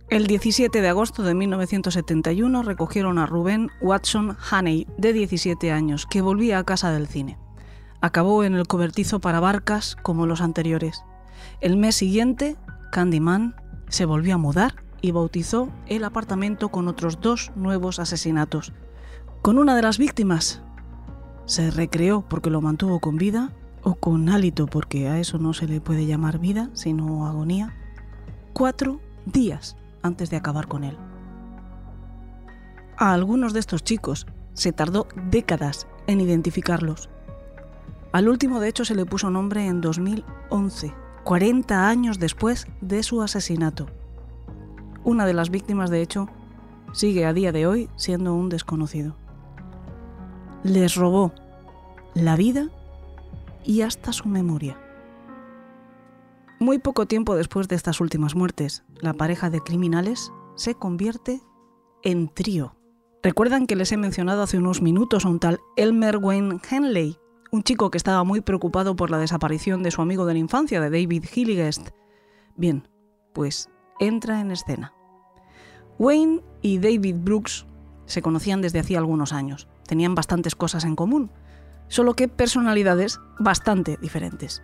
El 0.08 0.28
17 0.28 0.82
de 0.82 0.88
agosto 0.88 1.24
de 1.24 1.34
1971 1.34 2.62
recogieron 2.62 3.18
a 3.18 3.26
Rubén 3.26 3.72
Watson 3.82 4.38
Haney, 4.52 4.86
de 5.00 5.14
17 5.14 5.72
años, 5.72 6.06
que 6.06 6.22
volvía 6.22 6.60
a 6.60 6.64
casa 6.64 6.92
del 6.92 7.08
cine. 7.08 7.40
Acabó 8.02 8.44
en 8.44 8.54
el 8.54 8.68
cobertizo 8.68 9.20
para 9.20 9.40
barcas 9.40 9.98
como 10.04 10.28
los 10.28 10.42
anteriores. 10.42 11.04
El 11.60 11.76
mes 11.76 11.96
siguiente, 11.96 12.56
Candyman 12.92 13.56
se 13.90 14.06
volvió 14.06 14.36
a 14.36 14.38
mudar 14.38 14.76
y 15.02 15.10
bautizó 15.10 15.70
el 15.88 16.04
apartamento 16.04 16.70
con 16.70 16.88
otros 16.88 17.20
dos 17.20 17.52
nuevos 17.56 17.98
asesinatos. 17.98 18.74
Con 19.42 19.58
una 19.58 19.76
de 19.76 19.82
las 19.82 19.98
víctimas 19.98 20.62
se 21.46 21.72
recreó 21.72 22.22
porque 22.22 22.52
lo 22.52 22.62
mantuvo 22.62 23.00
con 23.00 23.18
vida, 23.18 23.54
o 23.82 23.96
con 23.96 24.30
hálito 24.30 24.68
porque 24.68 25.08
a 25.08 25.20
eso 25.20 25.40
no 25.40 25.54
se 25.54 25.68
le 25.68 25.82
puede 25.82 26.06
llamar 26.06 26.38
vida, 26.38 26.70
sino 26.74 27.26
agonía, 27.26 27.76
cuatro 28.54 29.00
días 29.26 29.76
antes 30.06 30.30
de 30.30 30.38
acabar 30.38 30.68
con 30.68 30.84
él. 30.84 30.98
A 32.98 33.14
algunos 33.14 33.54
de 33.54 33.60
estos 33.60 33.84
chicos 33.84 34.26
se 34.54 34.72
tardó 34.72 35.08
décadas 35.30 35.88
en 36.08 36.22
identificarlos. 36.22 37.10
Al 38.14 38.30
último, 38.30 38.60
de 38.60 38.70
hecho, 38.70 38.86
se 38.86 38.96
le 38.96 39.06
puso 39.06 39.30
nombre 39.30 39.68
en 39.68 39.82
2011, 39.82 40.94
40 41.26 41.90
años 41.90 42.20
después 42.20 42.68
de 42.80 43.04
su 43.04 43.22
asesinato. 43.22 43.88
Una 45.04 45.26
de 45.26 45.34
las 45.34 45.50
víctimas, 45.50 45.90
de 45.90 46.02
hecho, 46.02 46.30
sigue 46.94 47.26
a 47.26 47.34
día 47.34 47.52
de 47.52 47.68
hoy 47.68 47.90
siendo 47.98 48.34
un 48.34 48.48
desconocido. 48.48 49.18
Les 50.64 50.96
robó 50.96 51.34
la 52.14 52.38
vida 52.38 52.70
y 53.66 53.82
hasta 53.82 54.14
su 54.14 54.30
memoria. 54.30 54.78
Muy 56.60 56.80
poco 56.80 57.06
tiempo 57.06 57.36
después 57.36 57.68
de 57.68 57.76
estas 57.76 58.00
últimas 58.00 58.34
muertes, 58.34 58.86
la 59.02 59.14
pareja 59.14 59.50
de 59.50 59.60
criminales 59.60 60.32
se 60.56 60.74
convierte 60.74 61.42
en 62.02 62.30
trío. 62.30 62.78
Recuerdan 63.22 63.68
que 63.68 63.76
les 63.76 63.92
he 63.92 63.98
mencionado 63.98 64.42
hace 64.42 64.58
unos 64.58 64.82
minutos 64.82 65.26
a 65.26 65.30
un 65.30 65.40
tal 65.40 65.60
Elmer 65.76 66.18
Wayne 66.18 66.60
Henley, 66.70 67.18
un 67.52 67.64
chico 67.64 67.92
que 67.92 67.98
estaba 67.98 68.24
muy 68.24 68.40
preocupado 68.40 68.96
por 68.96 69.12
la 69.12 69.18
desaparición 69.18 69.84
de 69.84 69.92
su 69.92 70.02
amigo 70.02 70.26
de 70.26 70.34
la 70.34 70.40
infancia, 70.40 70.80
de 70.80 70.90
David 70.90 71.26
Hilligest. 71.34 71.90
Bien, 72.56 72.88
pues 73.34 73.70
entra 74.00 74.40
en 74.40 74.52
escena. 74.52 74.94
Wayne 76.00 76.42
y 76.62 76.78
David 76.78 77.18
Brooks 77.20 77.66
se 78.06 78.22
conocían 78.22 78.62
desde 78.62 78.80
hacía 78.80 79.00
algunos 79.00 79.34
años, 79.34 79.68
tenían 79.88 80.16
bastantes 80.16 80.56
cosas 80.56 80.86
en 80.86 80.96
común, 80.96 81.32
solo 81.90 82.14
que 82.14 82.30
personalidades 82.30 83.20
bastante 83.40 83.98
diferentes. 83.98 84.64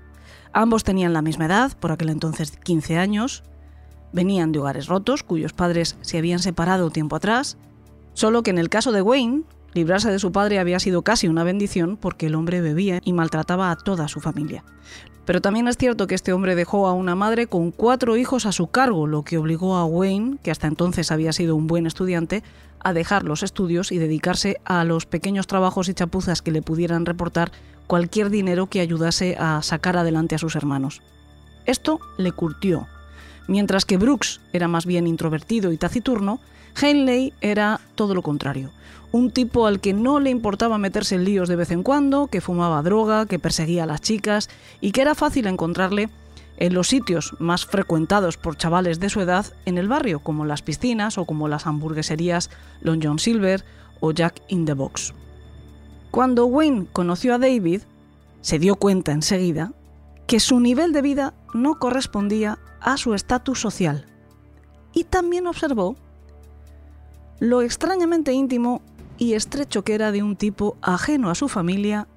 Ambos 0.54 0.84
tenían 0.84 1.14
la 1.14 1.22
misma 1.22 1.46
edad, 1.46 1.72
por 1.80 1.92
aquel 1.92 2.10
entonces 2.10 2.52
15 2.52 2.98
años, 2.98 3.44
venían 4.12 4.52
de 4.52 4.60
hogares 4.60 4.88
rotos 4.88 5.24
cuyos 5.24 5.54
padres 5.54 5.98
se 6.02 6.18
habían 6.18 6.40
separado 6.40 6.90
tiempo 6.90 7.16
atrás, 7.16 7.58
solo 8.14 8.44
que 8.44 8.52
en 8.52 8.58
el 8.58 8.70
caso 8.70 8.92
de 8.92 9.02
Wayne, 9.02 9.44
librarse 9.74 10.12
de 10.12 10.20
su 10.20 10.34
padre 10.34 10.60
había 10.60 10.80
sido 10.80 11.02
casi 11.04 11.28
una 11.28 11.46
bendición 11.46 11.96
porque 11.96 12.26
el 12.26 12.36
hombre 12.36 12.60
bebía 12.60 13.00
y 13.04 13.14
maltrataba 13.14 13.72
a 13.72 13.78
toda 13.78 14.10
su 14.10 14.20
familia. 14.20 14.66
Pero 15.26 15.40
también 15.40 15.68
es 15.68 15.78
cierto 15.78 16.08
que 16.08 16.16
este 16.16 16.34
hombre 16.34 16.56
dejó 16.56 16.88
a 16.88 16.94
una 16.94 17.16
madre 17.16 17.48
con 17.48 17.72
cuatro 17.72 18.18
hijos 18.18 18.46
a 18.46 18.52
su 18.52 18.68
cargo, 18.68 19.08
lo 19.08 19.24
que 19.24 19.38
obligó 19.38 19.78
a 19.78 19.86
Wayne, 19.86 20.38
que 20.44 20.52
hasta 20.52 20.68
entonces 20.68 21.12
había 21.12 21.32
sido 21.32 21.56
un 21.56 21.68
buen 21.68 21.86
estudiante, 21.86 22.44
a 22.84 22.94
dejar 22.94 23.24
los 23.24 23.44
estudios 23.44 23.92
y 23.92 24.00
dedicarse 24.00 24.60
a 24.66 24.84
los 24.84 25.06
pequeños 25.06 25.46
trabajos 25.46 25.88
y 25.88 25.94
chapuzas 25.94 26.42
que 26.42 26.52
le 26.52 26.64
pudieran 26.64 27.06
reportar 27.06 27.52
cualquier 27.92 28.30
dinero 28.30 28.68
que 28.68 28.80
ayudase 28.80 29.36
a 29.38 29.62
sacar 29.62 29.98
adelante 29.98 30.34
a 30.36 30.38
sus 30.38 30.56
hermanos. 30.56 31.02
Esto 31.66 32.00
le 32.16 32.32
curtió. 32.32 32.88
Mientras 33.50 33.84
que 33.84 33.98
Brooks 33.98 34.40
era 34.54 34.70
más 34.70 34.86
bien 34.86 35.08
introvertido 35.08 35.74
y 35.74 35.78
taciturno, 35.78 36.40
Henley 36.82 37.34
era 37.42 37.82
todo 37.96 38.16
lo 38.16 38.22
contrario. 38.22 38.70
Un 39.12 39.30
tipo 39.30 39.68
al 39.68 39.82
que 39.82 39.92
no 39.92 40.22
le 40.22 40.30
importaba 40.30 40.78
meterse 40.78 41.16
en 41.16 41.26
líos 41.26 41.50
de 41.50 41.58
vez 41.58 41.70
en 41.70 41.84
cuando, 41.84 42.28
que 42.28 42.40
fumaba 42.40 42.82
droga, 42.82 43.26
que 43.26 43.40
perseguía 43.40 43.84
a 43.84 43.88
las 43.88 44.00
chicas 44.00 44.50
y 44.80 44.94
que 44.94 45.02
era 45.02 45.14
fácil 45.14 45.46
encontrarle 45.48 46.10
en 46.56 46.74
los 46.74 46.88
sitios 46.88 47.36
más 47.40 47.66
frecuentados 47.66 48.38
por 48.38 48.56
chavales 48.56 49.02
de 49.02 49.10
su 49.10 49.20
edad 49.20 49.48
en 49.66 49.78
el 49.78 49.90
barrio, 49.90 50.20
como 50.20 50.46
las 50.46 50.62
piscinas 50.62 51.18
o 51.18 51.26
como 51.26 51.50
las 51.50 51.68
hamburgueserías 51.68 52.52
Long 52.84 53.02
John 53.04 53.20
Silver 53.20 53.66
o 54.00 54.14
Jack 54.14 54.42
in 54.48 54.64
the 54.64 54.76
Box. 54.76 55.14
Cuando 56.12 56.46
Wayne 56.46 56.88
conoció 56.92 57.34
a 57.34 57.38
David, 57.38 57.84
se 58.42 58.60
dio 58.60 58.76
cuenta 58.76 59.14
enseguida 59.14 59.72
que 60.28 60.42
su 60.42 60.60
nivel 60.60 60.92
de 60.92 61.02
vida 61.02 61.34
no 61.54 61.80
correspondía 61.80 62.60
a 62.82 62.98
su 62.98 63.14
estatus 63.14 63.62
social. 63.62 64.06
Y 64.94 65.06
también 65.06 65.48
observó 65.48 65.96
lo 67.40 67.62
extrañamente 67.62 68.34
íntimo 68.34 68.82
y 69.18 69.34
estrecho 69.34 69.84
que 69.84 69.94
era 69.94 70.12
de 70.12 70.22
un 70.22 70.36
tipo 70.36 70.76
ajeno 70.82 71.30
a 71.30 71.36
su 71.36 71.48
familia, 71.48 72.10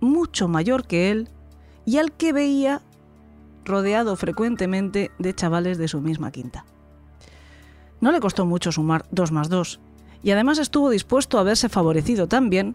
mucho 0.00 0.46
mayor 0.46 0.86
que 0.86 1.10
él, 1.10 1.30
y 1.86 1.96
al 1.96 2.12
que 2.12 2.34
veía 2.34 2.82
rodeado 3.64 4.14
frecuentemente 4.16 5.10
de 5.18 5.34
chavales 5.34 5.78
de 5.78 5.88
su 5.88 6.02
misma 6.02 6.32
quinta. 6.32 6.66
No 8.00 8.12
le 8.12 8.20
costó 8.20 8.44
mucho 8.44 8.72
sumar 8.72 9.06
dos 9.10 9.32
más 9.32 9.48
dos, 9.48 9.80
y 10.22 10.32
además 10.32 10.58
estuvo 10.58 10.90
dispuesto 10.90 11.38
a 11.38 11.44
verse 11.44 11.68
favorecido 11.68 12.28
también 12.28 12.74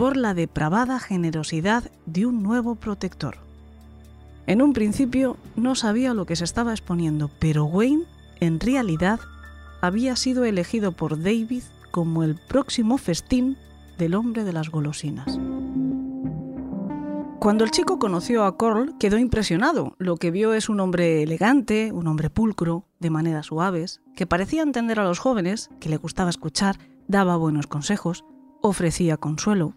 por 0.00 0.16
la 0.16 0.32
depravada 0.32 0.98
generosidad 0.98 1.90
de 2.06 2.24
un 2.24 2.42
nuevo 2.42 2.74
protector. 2.74 3.36
En 4.46 4.62
un 4.62 4.72
principio 4.72 5.36
no 5.56 5.74
sabía 5.74 6.14
lo 6.14 6.24
que 6.24 6.36
se 6.36 6.44
estaba 6.44 6.70
exponiendo, 6.70 7.30
pero 7.38 7.66
Wayne, 7.66 8.04
en 8.40 8.60
realidad, 8.60 9.20
había 9.82 10.16
sido 10.16 10.44
elegido 10.46 10.92
por 10.92 11.22
David 11.22 11.64
como 11.90 12.22
el 12.22 12.36
próximo 12.36 12.96
festín 12.96 13.58
del 13.98 14.14
hombre 14.14 14.44
de 14.44 14.54
las 14.54 14.70
golosinas. 14.70 15.38
Cuando 17.38 17.64
el 17.64 17.70
chico 17.70 17.98
conoció 17.98 18.44
a 18.44 18.56
Carl, 18.56 18.96
quedó 18.98 19.18
impresionado. 19.18 19.96
Lo 19.98 20.16
que 20.16 20.30
vio 20.30 20.54
es 20.54 20.70
un 20.70 20.80
hombre 20.80 21.22
elegante, 21.22 21.92
un 21.92 22.06
hombre 22.06 22.30
pulcro, 22.30 22.86
de 23.00 23.10
maneras 23.10 23.46
suaves, 23.46 24.00
que 24.16 24.26
parecía 24.26 24.62
entender 24.62 24.98
a 24.98 25.04
los 25.04 25.18
jóvenes, 25.18 25.68
que 25.78 25.90
le 25.90 25.98
gustaba 25.98 26.30
escuchar, 26.30 26.78
daba 27.06 27.36
buenos 27.36 27.66
consejos, 27.66 28.24
ofrecía 28.62 29.18
consuelo. 29.18 29.74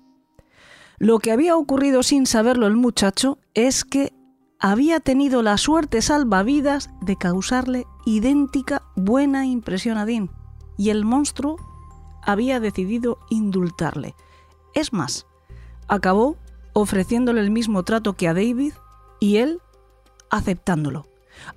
Lo 0.99 1.19
que 1.19 1.31
había 1.31 1.55
ocurrido 1.55 2.03
sin 2.03 2.25
saberlo 2.25 2.67
el 2.67 2.75
muchacho 2.75 3.39
es 3.53 3.83
que 3.83 4.13
había 4.59 4.99
tenido 4.99 5.41
la 5.41 5.57
suerte 5.57 6.01
salvavidas 6.01 6.89
de 7.01 7.17
causarle 7.17 7.85
idéntica 8.05 8.83
buena 8.95 9.45
impresión 9.45 9.97
a 9.97 10.05
Dean, 10.05 10.29
y 10.77 10.89
el 10.89 11.03
monstruo 11.03 11.57
había 12.21 12.59
decidido 12.59 13.19
indultarle. 13.29 14.15
Es 14.73 14.93
más, 14.93 15.27
acabó 15.87 16.37
ofreciéndole 16.73 17.41
el 17.41 17.51
mismo 17.51 17.83
trato 17.83 18.13
que 18.13 18.27
a 18.27 18.33
David 18.33 18.73
y 19.19 19.37
él 19.37 19.61
aceptándolo, 20.29 21.05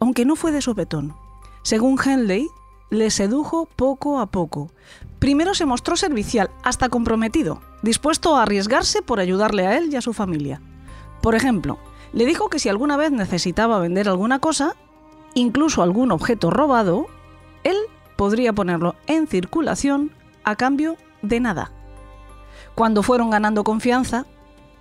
aunque 0.01 0.25
no 0.25 0.37
fue 0.37 0.53
de 0.53 0.61
sopetón. 0.61 1.15
Según 1.63 1.99
Henley, 2.05 2.49
le 2.91 3.11
sedujo 3.11 3.67
poco 3.77 4.21
a 4.21 4.27
poco. 4.27 4.71
Primero 5.19 5.55
se 5.55 5.67
mostró 5.67 5.97
servicial, 5.97 6.51
hasta 6.63 6.89
comprometido, 6.89 7.61
dispuesto 7.87 8.37
a 8.37 8.43
arriesgarse 8.43 9.01
por 9.01 9.19
ayudarle 9.19 9.67
a 9.67 9.79
él 9.79 9.89
y 9.91 9.97
a 9.97 10.03
su 10.03 10.13
familia. 10.13 10.61
Por 11.23 11.35
ejemplo, 11.35 11.79
Le 12.13 12.25
dijo 12.25 12.49
que 12.49 12.59
si 12.59 12.71
alguna 12.71 12.97
vez 12.97 13.13
necesitaba 13.13 13.79
vender 13.79 14.09
alguna 14.09 14.39
cosa, 14.39 14.75
incluso 15.35 15.83
algún 15.83 16.13
objeto 16.13 16.51
robado, 16.51 17.09
él 17.63 17.77
podría 18.17 18.53
ponerlo 18.55 18.95
en 19.07 19.27
circulación 19.27 20.13
a 20.43 20.57
cambio 20.57 20.97
de 21.21 21.41
nada. 21.41 21.73
Cuando 22.75 23.03
fueron 23.03 23.29
ganando 23.29 23.65
confianza 23.65 24.25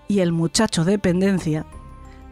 y 0.07 0.19
el 0.19 0.31
muchacho 0.31 0.85
dependencia 0.85 1.65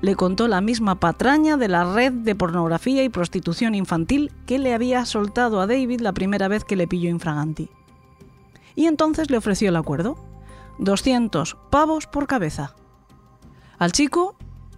le 0.02 0.16
contó 0.16 0.48
la 0.48 0.62
misma 0.62 0.96
patraña 0.96 1.56
de 1.56 1.70
la 1.70 1.94
red 1.94 2.12
de 2.12 2.36
pornografía 2.36 3.04
y 3.04 3.10
prostitución 3.10 3.74
infantil 3.74 4.32
que 4.46 4.60
le 4.60 4.74
había 4.74 5.06
soltado 5.06 5.62
a 5.62 5.68
David 5.68 6.02
la 6.02 6.12
primera 6.12 6.50
vez 6.50 6.66
que 6.66 6.76
le 6.76 6.88
pilló 6.88 7.10
infraganti. 7.10 7.70
Y 8.76 8.88
entonces 8.88 9.30
le 9.30 9.38
ofreció 9.38 9.70
el 9.70 9.78
acuerdo. 9.78 10.18
200 10.80 11.58
pavos 11.70 12.08
por 12.08 12.28
cabeza. 12.28 12.76
Al 13.78 13.92
chico 13.92 14.36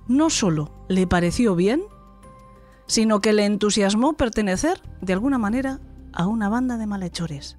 no 0.08 0.30
solo 0.30 0.72
le 0.88 1.08
pareció 1.08 1.56
bien, 1.56 1.84
sino 2.88 3.22
que 3.22 3.34
le 3.34 3.46
entusiasmó 3.46 4.14
pertenecer, 4.14 4.82
de 5.02 5.14
alguna 5.14 5.38
manera, 5.38 5.80
a 6.14 6.28
una 6.28 6.50
banda 6.50 6.78
de 6.78 6.88
malhechores. 6.88 7.58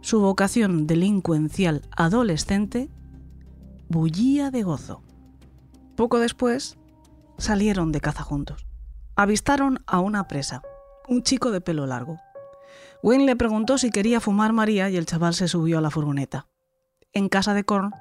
Su 0.00 0.20
vocación 0.20 0.86
delincuencial 0.86 1.82
adolescente 1.96 2.88
bullía 3.88 4.50
de 4.50 4.62
gozo. 4.62 5.02
Poco 5.96 6.18
después, 6.18 6.78
salieron 7.36 7.92
de 7.92 8.00
caza 8.00 8.22
juntos. 8.22 8.66
Avistaron 9.16 9.82
a 9.86 10.00
una 10.00 10.28
presa, 10.28 10.62
un 11.08 11.22
chico 11.22 11.50
de 11.50 11.60
pelo 11.60 11.86
largo. 11.86 12.18
Wayne 13.02 13.26
le 13.26 13.36
preguntó 13.36 13.78
si 13.78 13.90
quería 13.90 14.20
fumar 14.20 14.52
María 14.52 14.88
y 14.88 14.96
el 14.96 15.06
chaval 15.06 15.34
se 15.34 15.48
subió 15.48 15.78
a 15.78 15.80
la 15.80 15.90
furgoneta. 15.90 16.46
En 17.12 17.28
casa 17.28 17.54
de 17.54 17.64
Korn, 17.64 17.92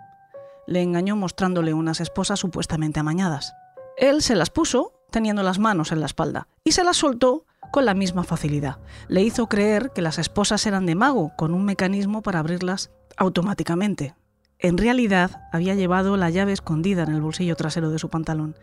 le 0.67 0.83
engañó 0.83 1.15
mostrándole 1.15 1.73
unas 1.73 1.99
esposas 1.99 2.39
supuestamente 2.39 2.99
amañadas. 2.99 3.53
Él 3.97 4.21
se 4.21 4.35
las 4.35 4.51
puso 4.51 4.93
teniendo 5.09 5.41
las 5.41 5.57
manos 5.57 5.91
en 5.91 5.99
la 5.99 6.05
espalda 6.05 6.47
y 6.63 6.73
se 6.73 6.83
las 6.83 6.97
soltó 6.97 7.45
con 7.71 7.85
la 7.85 7.95
misma 7.95 8.23
facilidad. 8.23 8.77
Le 9.07 9.23
hizo 9.23 9.47
creer 9.47 9.91
que 9.93 10.03
las 10.03 10.19
esposas 10.19 10.65
eran 10.67 10.85
de 10.85 10.93
mago, 10.93 11.31
con 11.37 11.53
un 11.53 11.65
mecanismo 11.65 12.21
para 12.21 12.39
abrirlas 12.39 12.91
automáticamente. 13.17 14.15
En 14.59 14.77
realidad, 14.77 15.41
había 15.51 15.73
llevado 15.73 16.17
la 16.17 16.29
llave 16.29 16.51
escondida 16.51 17.03
en 17.03 17.09
el 17.09 17.21
bolsillo 17.21 17.55
trasero 17.55 17.89
de 17.89 17.99
su 17.99 18.09
pantalón, 18.09 18.55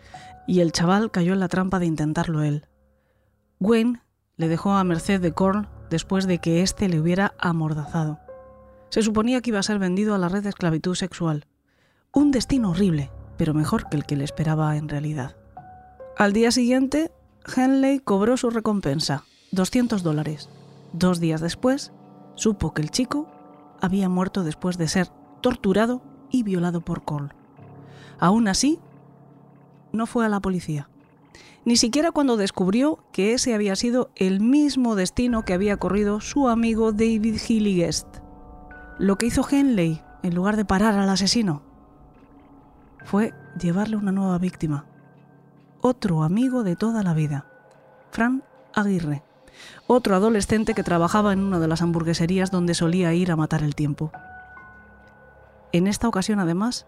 y 0.47 0.61
el 0.61 0.73
chaval 0.73 1.11
cayó 1.11 1.33
en 1.33 1.41
la 1.41 1.49
trampa 1.49 1.79
de 1.79 1.87
intentarlo 1.87 2.43
él. 2.43 2.67
Wayne 3.59 4.01
le 4.37 4.49
dejó 4.49 4.73
a 4.73 4.85
merced 4.85 5.21
de 5.21 5.33
Korn 5.33 5.69
después 5.91 6.27
de 6.27 6.39
que 6.39 6.63
éste 6.63 6.89
le 6.89 7.01
hubiera 7.01 7.35
amordazado. 7.39 8.21
Se 8.89 9.03
suponía 9.03 9.41
que 9.41 9.51
iba 9.51 9.59
a 9.59 9.65
ser 9.65 9.79
vendido 9.79 10.15
a 10.15 10.19
la 10.19 10.29
red 10.29 10.43
de 10.43 10.49
esclavitud 10.49 10.95
sexual. 10.95 11.47
Un 12.13 12.31
destino 12.31 12.71
horrible, 12.71 13.11
pero 13.37 13.55
mejor 13.55 13.89
que 13.89 13.97
el 13.97 14.07
que 14.07 14.17
le 14.17 14.25
esperaba 14.25 14.77
en 14.77 14.89
realidad. 14.89 15.37
Al 16.17 16.33
día 16.33 16.51
siguiente, 16.51 17.13
Henley 17.55 18.01
cobró 18.01 18.37
su 18.37 18.51
recompensa, 18.51 19.25
200 19.53 20.03
dólares. 20.03 20.49
Dos 20.93 21.21
días 21.21 21.41
después, 21.41 21.93
supo 22.37 22.73
que 22.73 22.83
el 22.83 22.91
chico 22.91 23.29
había 23.81 24.09
muerto 24.09 24.45
después 24.45 24.79
de 24.79 24.89
ser 24.89 25.09
torturado 25.43 26.03
y 26.31 26.43
violado 26.43 26.81
por 26.81 27.05
Cole. 27.05 27.31
Aún 28.19 28.49
así, 28.49 28.79
no 29.93 30.07
fue 30.07 30.25
a 30.25 30.29
la 30.29 30.41
policía. 30.41 30.89
Ni 31.65 31.77
siquiera 31.77 32.13
cuando 32.13 32.37
descubrió 32.37 33.05
que 33.13 33.35
ese 33.35 33.53
había 33.53 33.77
sido 33.77 34.11
el 34.15 34.41
mismo 34.41 34.95
destino 34.95 35.45
que 35.45 35.53
había 35.53 35.77
corrido 35.77 36.21
su 36.21 36.49
amigo 36.49 36.93
David 36.93 37.39
Healy 37.39 37.77
Guest. 37.77 38.07
Lo 38.99 39.17
que 39.17 39.27
hizo 39.27 39.47
Henley, 39.49 40.03
en 40.23 40.35
lugar 40.35 40.57
de 40.57 40.65
parar 40.65 40.95
al 40.95 41.11
asesino, 41.11 41.61
fue 43.05 43.35
llevarle 43.61 43.97
una 43.97 44.11
nueva 44.11 44.39
víctima. 44.39 44.87
Otro 45.83 46.23
amigo 46.23 46.63
de 46.63 46.77
toda 46.77 47.03
la 47.03 47.13
vida, 47.13 47.47
Fran 48.11 48.43
Aguirre, 48.75 49.23
otro 49.87 50.17
adolescente 50.17 50.73
que 50.73 50.83
trabajaba 50.83 51.35
en 51.35 51.41
una 51.41 51.59
de 51.59 51.69
las 51.69 51.83
hamburgueserías 51.83 52.51
donde 52.51 52.73
solía 52.73 53.13
ir 53.13 53.31
a 53.31 53.37
matar 53.37 53.63
el 53.63 53.75
tiempo. 53.75 54.13
En 55.73 55.87
esta 55.87 56.09
ocasión, 56.09 56.41
además, 56.41 56.87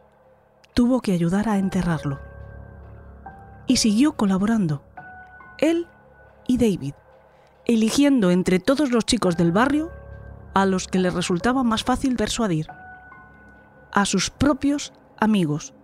tuvo 0.72 1.02
que 1.02 1.12
ayudar 1.12 1.46
a 1.50 1.58
enterrarlo. 1.58 2.20
Y 3.66 3.76
siguió 3.76 4.16
colaborando, 4.16 4.82
él 5.58 5.86
y 6.46 6.56
David, 6.56 6.94
eligiendo 7.66 8.30
entre 8.30 8.60
todos 8.60 8.90
los 8.92 9.04
chicos 9.04 9.36
del 9.36 9.52
barrio 9.52 9.90
a 10.54 10.66
los 10.66 10.88
que 10.88 10.98
le 10.98 11.10
resultaba 11.10 11.62
más 11.62 11.84
fácil 11.84 12.16
persuadir, 12.16 12.68
a 13.92 14.04
sus 14.04 14.30
propios 14.30 14.92
amigos. 15.18 15.74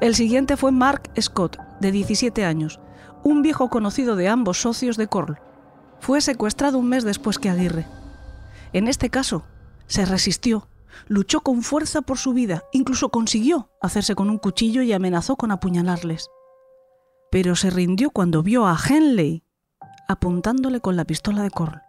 El 0.00 0.14
siguiente 0.14 0.56
fue 0.56 0.70
Mark 0.72 1.10
Scott, 1.20 1.58
de 1.80 1.92
17 1.92 2.44
años, 2.44 2.80
un 3.24 3.42
viejo 3.42 3.68
conocido 3.68 4.16
de 4.16 4.28
ambos 4.28 4.60
socios 4.60 4.96
de 4.96 5.08
Corl. 5.08 5.38
Fue 6.00 6.20
secuestrado 6.20 6.78
un 6.78 6.88
mes 6.88 7.04
después 7.04 7.38
que 7.38 7.50
Aguirre. 7.50 7.86
En 8.72 8.86
este 8.86 9.10
caso, 9.10 9.44
se 9.86 10.04
resistió, 10.04 10.68
luchó 11.08 11.40
con 11.40 11.62
fuerza 11.62 12.02
por 12.02 12.18
su 12.18 12.32
vida, 12.32 12.62
incluso 12.72 13.08
consiguió 13.08 13.70
hacerse 13.80 14.14
con 14.14 14.30
un 14.30 14.38
cuchillo 14.38 14.82
y 14.82 14.92
amenazó 14.92 15.36
con 15.36 15.50
apuñalarles. 15.50 16.28
Pero 17.30 17.56
se 17.56 17.70
rindió 17.70 18.10
cuando 18.10 18.42
vio 18.42 18.66
a 18.66 18.78
Henley 18.78 19.42
apuntándole 20.08 20.80
con 20.80 20.96
la 20.96 21.04
pistola 21.04 21.42
de 21.42 21.50
Corl. 21.50 21.82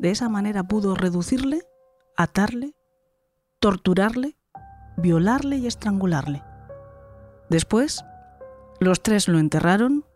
De 0.00 0.10
esa 0.10 0.30
manera 0.30 0.62
pudo 0.62 0.94
reducirle, 0.94 1.60
atarle, 2.16 2.74
torturarle, 3.58 4.38
violarle 4.96 5.58
y 5.58 5.66
estrangularle. 5.66 6.42
Después, 7.50 8.02
los 8.78 9.02
tres 9.02 9.28
lo 9.28 9.38
enterraron, 9.38 10.06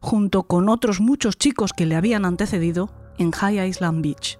junto 0.00 0.44
con 0.44 0.70
otros 0.70 1.02
muchos 1.02 1.36
chicos 1.36 1.74
que 1.74 1.84
le 1.84 1.96
habían 1.96 2.24
antecedido, 2.24 2.88
en 3.18 3.30
High 3.30 3.68
Island 3.68 4.02
Beach. 4.02 4.38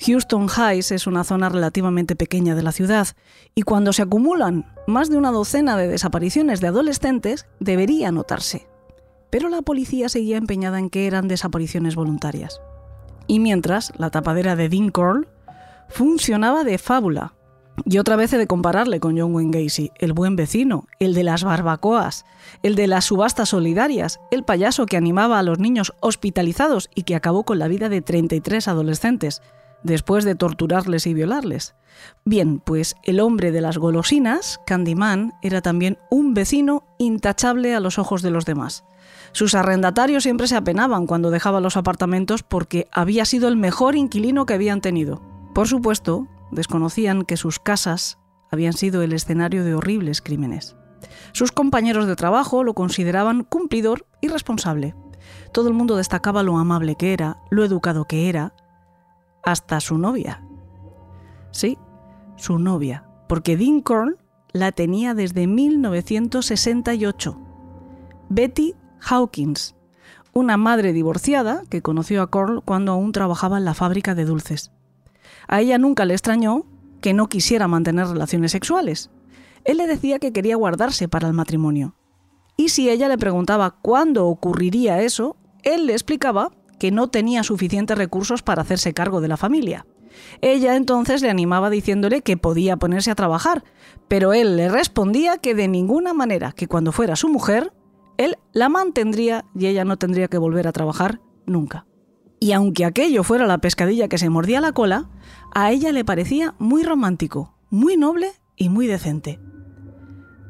Houston 0.00 0.48
Heights 0.50 0.92
es 0.92 1.06
una 1.06 1.24
zona 1.24 1.48
relativamente 1.48 2.14
pequeña 2.14 2.54
de 2.54 2.62
la 2.62 2.72
ciudad 2.72 3.08
y 3.54 3.62
cuando 3.62 3.94
se 3.94 4.02
acumulan 4.02 4.66
más 4.86 5.08
de 5.08 5.16
una 5.16 5.30
docena 5.30 5.78
de 5.78 5.88
desapariciones 5.88 6.60
de 6.60 6.66
adolescentes 6.66 7.46
debería 7.58 8.12
notarse. 8.12 8.68
Pero 9.30 9.48
la 9.48 9.62
policía 9.62 10.10
seguía 10.10 10.36
empeñada 10.36 10.78
en 10.78 10.90
que 10.90 11.06
eran 11.06 11.26
desapariciones 11.26 11.94
voluntarias. 11.94 12.60
Y 13.26 13.40
mientras, 13.40 13.92
la 13.96 14.10
tapadera 14.10 14.56
de 14.56 14.68
Dean 14.68 14.90
Corll 14.90 15.28
funcionaba 15.88 16.64
de 16.64 16.78
fábula. 16.78 17.34
Y 17.84 17.98
otra 17.98 18.16
vez 18.16 18.32
he 18.32 18.38
de 18.38 18.46
compararle 18.46 19.00
con 19.00 19.18
John 19.18 19.34
Wayne 19.34 19.62
Gacy, 19.62 19.92
el 19.98 20.14
buen 20.14 20.34
vecino, 20.34 20.86
el 20.98 21.12
de 21.12 21.24
las 21.24 21.44
barbacoas, 21.44 22.24
el 22.62 22.74
de 22.74 22.86
las 22.86 23.04
subastas 23.04 23.50
solidarias, 23.50 24.18
el 24.30 24.44
payaso 24.44 24.86
que 24.86 24.96
animaba 24.96 25.38
a 25.38 25.42
los 25.42 25.58
niños 25.58 25.92
hospitalizados 26.00 26.88
y 26.94 27.02
que 27.02 27.14
acabó 27.14 27.44
con 27.44 27.58
la 27.58 27.68
vida 27.68 27.88
de 27.88 28.00
33 28.00 28.68
adolescentes, 28.68 29.42
después 29.82 30.24
de 30.24 30.34
torturarles 30.34 31.06
y 31.06 31.14
violarles. 31.14 31.74
Bien, 32.24 32.60
pues 32.60 32.96
el 33.02 33.20
hombre 33.20 33.52
de 33.52 33.60
las 33.60 33.78
golosinas, 33.78 34.60
Candyman, 34.66 35.34
era 35.42 35.60
también 35.60 35.98
un 36.10 36.34
vecino 36.34 36.84
intachable 36.98 37.74
a 37.74 37.80
los 37.80 37.98
ojos 37.98 38.22
de 38.22 38.30
los 38.30 38.46
demás. 38.46 38.84
Sus 39.36 39.54
arrendatarios 39.54 40.22
siempre 40.22 40.46
se 40.46 40.56
apenaban 40.56 41.06
cuando 41.06 41.30
dejaba 41.30 41.60
los 41.60 41.76
apartamentos 41.76 42.42
porque 42.42 42.88
había 42.90 43.26
sido 43.26 43.48
el 43.48 43.56
mejor 43.56 43.94
inquilino 43.94 44.46
que 44.46 44.54
habían 44.54 44.80
tenido. 44.80 45.20
Por 45.54 45.68
supuesto, 45.68 46.26
desconocían 46.52 47.22
que 47.22 47.36
sus 47.36 47.58
casas 47.58 48.16
habían 48.50 48.72
sido 48.72 49.02
el 49.02 49.12
escenario 49.12 49.62
de 49.62 49.74
horribles 49.74 50.22
crímenes. 50.22 50.74
Sus 51.32 51.52
compañeros 51.52 52.06
de 52.06 52.16
trabajo 52.16 52.64
lo 52.64 52.72
consideraban 52.72 53.44
cumplidor 53.44 54.06
y 54.22 54.28
responsable. 54.28 54.94
Todo 55.52 55.68
el 55.68 55.74
mundo 55.74 55.96
destacaba 55.96 56.42
lo 56.42 56.56
amable 56.56 56.96
que 56.96 57.12
era, 57.12 57.36
lo 57.50 57.62
educado 57.62 58.06
que 58.06 58.30
era, 58.30 58.54
hasta 59.44 59.80
su 59.80 59.98
novia. 59.98 60.46
Sí, 61.50 61.76
su 62.36 62.58
novia, 62.58 63.04
porque 63.28 63.58
Dean 63.58 63.84
la 64.54 64.72
tenía 64.72 65.12
desde 65.12 65.46
1968. 65.46 67.38
Betty 68.30 68.74
Hawkins, 69.08 69.74
una 70.32 70.56
madre 70.56 70.92
divorciada 70.92 71.62
que 71.70 71.80
conoció 71.80 72.22
a 72.22 72.30
Corl 72.30 72.62
cuando 72.64 72.92
aún 72.92 73.12
trabajaba 73.12 73.58
en 73.58 73.64
la 73.64 73.74
fábrica 73.74 74.14
de 74.14 74.24
dulces. 74.24 74.72
A 75.48 75.60
ella 75.60 75.78
nunca 75.78 76.04
le 76.04 76.14
extrañó 76.14 76.66
que 77.00 77.14
no 77.14 77.28
quisiera 77.28 77.68
mantener 77.68 78.08
relaciones 78.08 78.52
sexuales. 78.52 79.10
Él 79.64 79.78
le 79.78 79.86
decía 79.86 80.18
que 80.18 80.32
quería 80.32 80.56
guardarse 80.56 81.08
para 81.08 81.28
el 81.28 81.34
matrimonio. 81.34 81.94
Y 82.56 82.70
si 82.70 82.90
ella 82.90 83.08
le 83.08 83.18
preguntaba 83.18 83.70
cuándo 83.70 84.26
ocurriría 84.26 85.00
eso, 85.02 85.36
él 85.62 85.86
le 85.86 85.92
explicaba 85.92 86.50
que 86.78 86.90
no 86.90 87.08
tenía 87.08 87.42
suficientes 87.42 87.96
recursos 87.96 88.42
para 88.42 88.62
hacerse 88.62 88.92
cargo 88.92 89.20
de 89.20 89.28
la 89.28 89.36
familia. 89.36 89.86
Ella 90.40 90.76
entonces 90.76 91.22
le 91.22 91.30
animaba 91.30 91.70
diciéndole 91.70 92.22
que 92.22 92.36
podía 92.36 92.76
ponerse 92.76 93.10
a 93.10 93.14
trabajar, 93.14 93.64
pero 94.08 94.32
él 94.32 94.56
le 94.56 94.68
respondía 94.68 95.38
que 95.38 95.54
de 95.54 95.68
ninguna 95.68 96.14
manera, 96.14 96.52
que 96.52 96.66
cuando 96.66 96.92
fuera 96.92 97.16
su 97.16 97.28
mujer, 97.28 97.72
él 98.18 98.38
la 98.52 98.68
mantendría 98.68 99.44
y 99.54 99.66
ella 99.66 99.84
no 99.84 99.96
tendría 99.96 100.28
que 100.28 100.38
volver 100.38 100.68
a 100.68 100.72
trabajar 100.72 101.20
nunca. 101.46 101.86
Y 102.38 102.52
aunque 102.52 102.84
aquello 102.84 103.24
fuera 103.24 103.46
la 103.46 103.58
pescadilla 103.58 104.08
que 104.08 104.18
se 104.18 104.30
mordía 104.30 104.60
la 104.60 104.72
cola, 104.72 105.08
a 105.54 105.70
ella 105.70 105.92
le 105.92 106.04
parecía 106.04 106.54
muy 106.58 106.82
romántico, 106.82 107.54
muy 107.70 107.96
noble 107.96 108.32
y 108.56 108.68
muy 108.68 108.86
decente. 108.86 109.40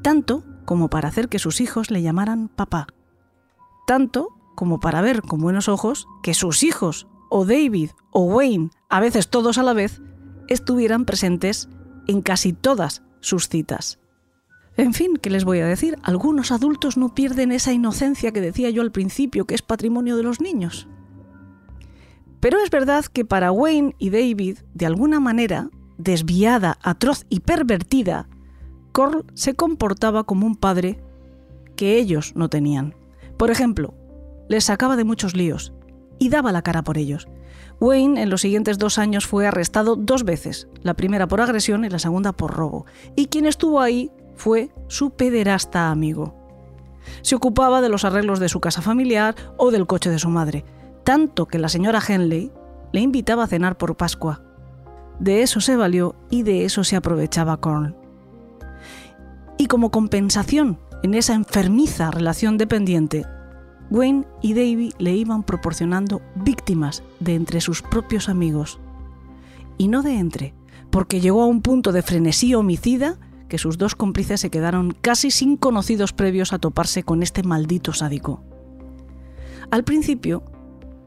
Tanto 0.02 0.44
como 0.64 0.88
para 0.88 1.08
hacer 1.08 1.28
que 1.28 1.38
sus 1.38 1.60
hijos 1.60 1.90
le 1.90 2.02
llamaran 2.02 2.48
papá. 2.48 2.88
Tanto 3.86 4.28
como 4.56 4.80
para 4.80 5.00
ver 5.00 5.22
con 5.22 5.40
buenos 5.40 5.68
ojos 5.68 6.08
que 6.22 6.34
sus 6.34 6.62
hijos, 6.64 7.06
o 7.30 7.44
David, 7.44 7.90
o 8.10 8.22
Wayne, 8.24 8.70
a 8.88 9.00
veces 9.00 9.28
todos 9.28 9.58
a 9.58 9.62
la 9.62 9.72
vez, 9.72 10.02
estuvieran 10.48 11.04
presentes 11.04 11.68
en 12.06 12.22
casi 12.22 12.52
todas 12.52 13.02
sus 13.20 13.48
citas. 13.48 14.00
En 14.76 14.92
fin, 14.92 15.16
¿qué 15.16 15.30
les 15.30 15.44
voy 15.44 15.60
a 15.60 15.66
decir? 15.66 15.96
Algunos 16.02 16.52
adultos 16.52 16.96
no 16.96 17.14
pierden 17.14 17.50
esa 17.50 17.72
inocencia 17.72 18.32
que 18.32 18.42
decía 18.42 18.68
yo 18.70 18.82
al 18.82 18.92
principio, 18.92 19.46
que 19.46 19.54
es 19.54 19.62
patrimonio 19.62 20.16
de 20.16 20.22
los 20.22 20.40
niños. 20.40 20.86
Pero 22.40 22.58
es 22.60 22.70
verdad 22.70 23.04
que 23.06 23.24
para 23.24 23.52
Wayne 23.52 23.94
y 23.98 24.10
David, 24.10 24.58
de 24.74 24.86
alguna 24.86 25.18
manera, 25.18 25.70
desviada, 25.96 26.78
atroz 26.82 27.24
y 27.30 27.40
pervertida, 27.40 28.28
Corl 28.92 29.24
se 29.34 29.54
comportaba 29.54 30.24
como 30.24 30.46
un 30.46 30.56
padre 30.56 31.00
que 31.74 31.98
ellos 31.98 32.32
no 32.36 32.50
tenían. 32.50 32.94
Por 33.38 33.50
ejemplo, 33.50 33.94
les 34.48 34.64
sacaba 34.64 34.96
de 34.96 35.04
muchos 35.04 35.34
líos 35.34 35.72
y 36.18 36.28
daba 36.28 36.52
la 36.52 36.62
cara 36.62 36.82
por 36.82 36.98
ellos. 36.98 37.28
Wayne 37.80 38.22
en 38.22 38.30
los 38.30 38.40
siguientes 38.42 38.78
dos 38.78 38.98
años 38.98 39.26
fue 39.26 39.46
arrestado 39.46 39.96
dos 39.96 40.24
veces, 40.24 40.68
la 40.82 40.94
primera 40.94 41.28
por 41.28 41.40
agresión 41.40 41.84
y 41.84 41.90
la 41.90 41.98
segunda 41.98 42.32
por 42.32 42.54
robo, 42.54 42.86
y 43.16 43.26
quien 43.26 43.46
estuvo 43.46 43.80
ahí 43.80 44.10
fue 44.36 44.70
su 44.88 45.10
pederasta 45.10 45.90
amigo. 45.90 46.34
Se 47.22 47.34
ocupaba 47.34 47.80
de 47.80 47.88
los 47.88 48.04
arreglos 48.04 48.40
de 48.40 48.48
su 48.48 48.60
casa 48.60 48.82
familiar 48.82 49.34
o 49.56 49.70
del 49.70 49.86
coche 49.86 50.10
de 50.10 50.18
su 50.18 50.28
madre, 50.28 50.64
tanto 51.04 51.46
que 51.46 51.58
la 51.58 51.68
señora 51.68 52.02
Henley 52.06 52.52
le 52.92 53.00
invitaba 53.00 53.44
a 53.44 53.48
cenar 53.48 53.76
por 53.76 53.96
Pascua. 53.96 54.42
De 55.18 55.42
eso 55.42 55.60
se 55.60 55.76
valió 55.76 56.14
y 56.30 56.42
de 56.42 56.64
eso 56.64 56.84
se 56.84 56.96
aprovechaba 56.96 57.56
Corn. 57.58 57.96
Y 59.58 59.66
como 59.66 59.90
compensación 59.90 60.78
en 61.02 61.14
esa 61.14 61.34
enfermiza 61.34 62.10
relación 62.10 62.58
dependiente, 62.58 63.24
Wayne 63.90 64.26
y 64.42 64.54
Davy 64.54 64.92
le 64.98 65.14
iban 65.14 65.42
proporcionando 65.42 66.20
víctimas 66.34 67.02
de 67.20 67.34
entre 67.34 67.60
sus 67.60 67.82
propios 67.82 68.28
amigos. 68.28 68.80
Y 69.78 69.88
no 69.88 70.02
de 70.02 70.18
entre, 70.18 70.54
porque 70.90 71.20
llegó 71.20 71.42
a 71.42 71.46
un 71.46 71.62
punto 71.62 71.92
de 71.92 72.02
frenesí 72.02 72.54
homicida 72.54 73.16
que 73.48 73.58
sus 73.58 73.78
dos 73.78 73.94
cómplices 73.94 74.40
se 74.40 74.50
quedaron 74.50 74.96
casi 75.00 75.30
sin 75.30 75.56
conocidos 75.56 76.12
previos 76.12 76.52
a 76.52 76.58
toparse 76.58 77.02
con 77.02 77.22
este 77.22 77.42
maldito 77.42 77.92
sádico. 77.92 78.42
Al 79.70 79.84
principio, 79.84 80.42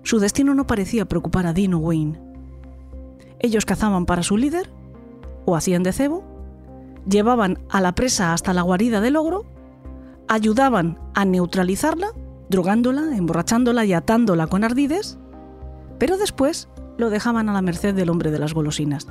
su 0.04 0.20
destino 0.20 0.56
no 0.56 0.68
parecía 0.68 1.06
preocupar 1.06 1.46
a 1.48 1.54
Dean 1.54 1.74
o 1.74 1.80
Wayne. 1.80 2.20
Ellos 3.40 3.66
cazaban 3.66 4.06
para 4.06 4.24
su 4.24 4.38
líder, 4.38 4.70
o 5.46 5.56
hacían 5.56 5.84
de 5.84 5.94
cebo, 5.94 6.24
llevaban 7.10 7.60
a 7.70 7.82
la 7.82 7.96
presa 7.96 8.34
hasta 8.34 8.54
la 8.54 8.62
guarida 8.62 9.02
del 9.02 9.16
ogro, 9.16 9.46
ayudaban 10.28 11.00
a 11.14 11.26
neutralizarla 11.26 12.14
drogándola, 12.50 13.16
emborrachándola 13.16 13.86
y 13.86 13.94
atándola 13.94 14.48
con 14.48 14.64
ardides, 14.64 15.18
pero 15.98 16.18
después 16.18 16.68
lo 16.98 17.10
dejaban 17.10 17.48
a 17.48 17.54
la 17.54 17.62
merced 17.62 17.94
del 17.94 18.10
hombre 18.10 18.32
de 18.32 18.40
las 18.40 18.54
golosinas. 18.54 19.08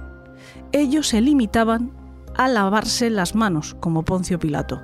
Ellos 0.73 1.09
se 1.09 1.21
limitaban 1.21 1.93
a 2.39 2.49
lavarse 2.49 3.11
las 3.11 3.35
manos 3.35 3.77
como 3.81 4.05
Poncio 4.05 4.39
Pilato. 4.39 4.81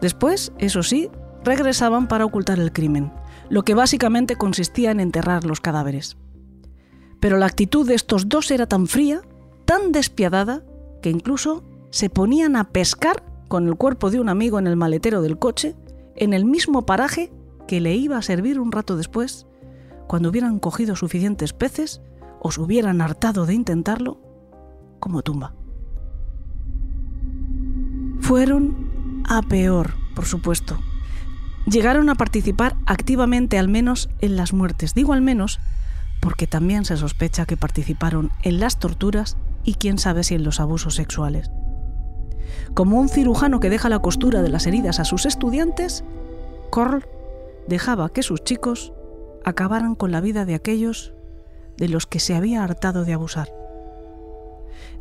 Después, 0.00 0.52
eso 0.58 0.82
sí, 0.82 1.10
regresaban 1.44 2.06
para 2.06 2.24
ocultar 2.24 2.60
el 2.60 2.72
crimen, 2.72 3.12
lo 3.50 3.64
que 3.64 3.74
básicamente 3.74 4.36
consistía 4.36 4.92
en 4.92 5.00
enterrar 5.00 5.44
los 5.44 5.60
cadáveres. 5.60 6.16
Pero 7.20 7.36
la 7.36 7.46
actitud 7.46 7.86
de 7.86 7.94
estos 7.94 8.28
dos 8.28 8.50
era 8.52 8.66
tan 8.66 8.86
fría, 8.86 9.22
tan 9.64 9.90
despiadada, 9.90 10.62
que 11.02 11.10
incluso 11.10 11.64
se 11.90 12.10
ponían 12.10 12.54
a 12.54 12.70
pescar 12.70 13.24
con 13.48 13.66
el 13.66 13.74
cuerpo 13.74 14.10
de 14.10 14.20
un 14.20 14.28
amigo 14.28 14.58
en 14.60 14.68
el 14.68 14.76
maletero 14.76 15.20
del 15.20 15.38
coche 15.38 15.74
en 16.14 16.32
el 16.32 16.44
mismo 16.44 16.86
paraje 16.86 17.32
que 17.66 17.80
le 17.80 17.94
iba 17.96 18.16
a 18.18 18.22
servir 18.22 18.60
un 18.60 18.70
rato 18.70 18.96
después, 18.96 19.46
cuando 20.06 20.28
hubieran 20.28 20.60
cogido 20.60 20.94
suficientes 20.94 21.52
peces 21.52 22.02
o 22.40 22.52
se 22.52 22.60
hubieran 22.60 23.00
hartado 23.00 23.46
de 23.46 23.54
intentarlo, 23.54 24.27
como 24.98 25.22
tumba. 25.22 25.54
Fueron 28.20 29.22
a 29.28 29.42
peor, 29.42 29.94
por 30.14 30.26
supuesto. 30.26 30.78
Llegaron 31.66 32.08
a 32.08 32.14
participar 32.14 32.76
activamente 32.86 33.58
al 33.58 33.68
menos 33.68 34.08
en 34.20 34.36
las 34.36 34.52
muertes. 34.52 34.94
Digo 34.94 35.12
al 35.12 35.22
menos 35.22 35.60
porque 36.20 36.46
también 36.46 36.84
se 36.84 36.96
sospecha 36.96 37.46
que 37.46 37.56
participaron 37.56 38.30
en 38.42 38.60
las 38.60 38.78
torturas 38.78 39.36
y 39.64 39.74
quién 39.74 39.98
sabe 39.98 40.24
si 40.24 40.34
en 40.34 40.44
los 40.44 40.60
abusos 40.60 40.94
sexuales. 40.94 41.50
Como 42.74 42.98
un 42.98 43.08
cirujano 43.08 43.60
que 43.60 43.70
deja 43.70 43.88
la 43.88 44.00
costura 44.00 44.42
de 44.42 44.48
las 44.48 44.66
heridas 44.66 45.00
a 45.00 45.04
sus 45.04 45.26
estudiantes, 45.26 46.04
Corl 46.70 47.06
dejaba 47.66 48.08
que 48.08 48.22
sus 48.22 48.42
chicos 48.42 48.92
acabaran 49.44 49.94
con 49.94 50.10
la 50.10 50.20
vida 50.20 50.44
de 50.44 50.54
aquellos 50.54 51.12
de 51.76 51.88
los 51.88 52.06
que 52.06 52.18
se 52.18 52.34
había 52.34 52.64
hartado 52.64 53.04
de 53.04 53.12
abusar. 53.12 53.52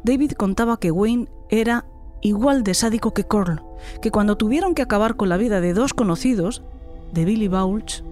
David 0.07 0.31
contaba 0.31 0.79
que 0.79 0.89
Wayne 0.89 1.27
era 1.49 1.85
igual 2.21 2.63
de 2.63 2.73
sádico 2.73 3.13
que 3.13 3.25
Corl, 3.25 3.61
que 4.01 4.09
cuando 4.09 4.37
tuvieron 4.37 4.73
que 4.73 4.81
acabar 4.81 5.17
con 5.17 5.27
la 5.27 5.35
vida 5.35 5.59
de 5.59 5.73
dos 5.73 5.93
conocidos, 5.93 6.63
de 7.11 7.25
Billy 7.25 7.49
Bouch, 7.49 8.03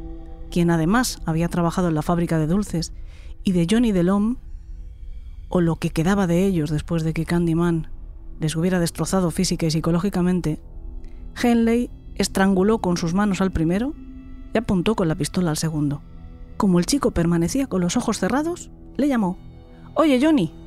quien 0.51 0.71
además 0.71 1.21
había 1.25 1.47
trabajado 1.47 1.87
en 1.87 1.95
la 1.95 2.01
fábrica 2.01 2.37
de 2.37 2.47
dulces, 2.47 2.91
y 3.45 3.53
de 3.53 3.65
Johnny 3.71 3.93
Delhomme, 3.93 4.35
o 5.47 5.61
lo 5.61 5.77
que 5.77 5.89
quedaba 5.89 6.27
de 6.27 6.45
ellos 6.45 6.69
después 6.69 7.03
de 7.03 7.13
que 7.13 7.23
Candyman 7.23 7.87
les 8.41 8.57
hubiera 8.57 8.81
destrozado 8.81 9.31
física 9.31 9.65
y 9.65 9.71
psicológicamente, 9.71 10.59
Henley 11.41 11.89
estranguló 12.15 12.79
con 12.79 12.97
sus 12.97 13.13
manos 13.13 13.39
al 13.39 13.51
primero 13.51 13.93
y 14.53 14.57
apuntó 14.57 14.95
con 14.95 15.07
la 15.07 15.15
pistola 15.15 15.51
al 15.51 15.57
segundo. 15.57 16.01
Como 16.57 16.77
el 16.77 16.87
chico 16.87 17.11
permanecía 17.11 17.67
con 17.67 17.79
los 17.79 17.95
ojos 17.95 18.19
cerrados, 18.19 18.69
le 18.97 19.07
llamó, 19.07 19.37
Oye 19.93 20.19
Johnny. 20.21 20.64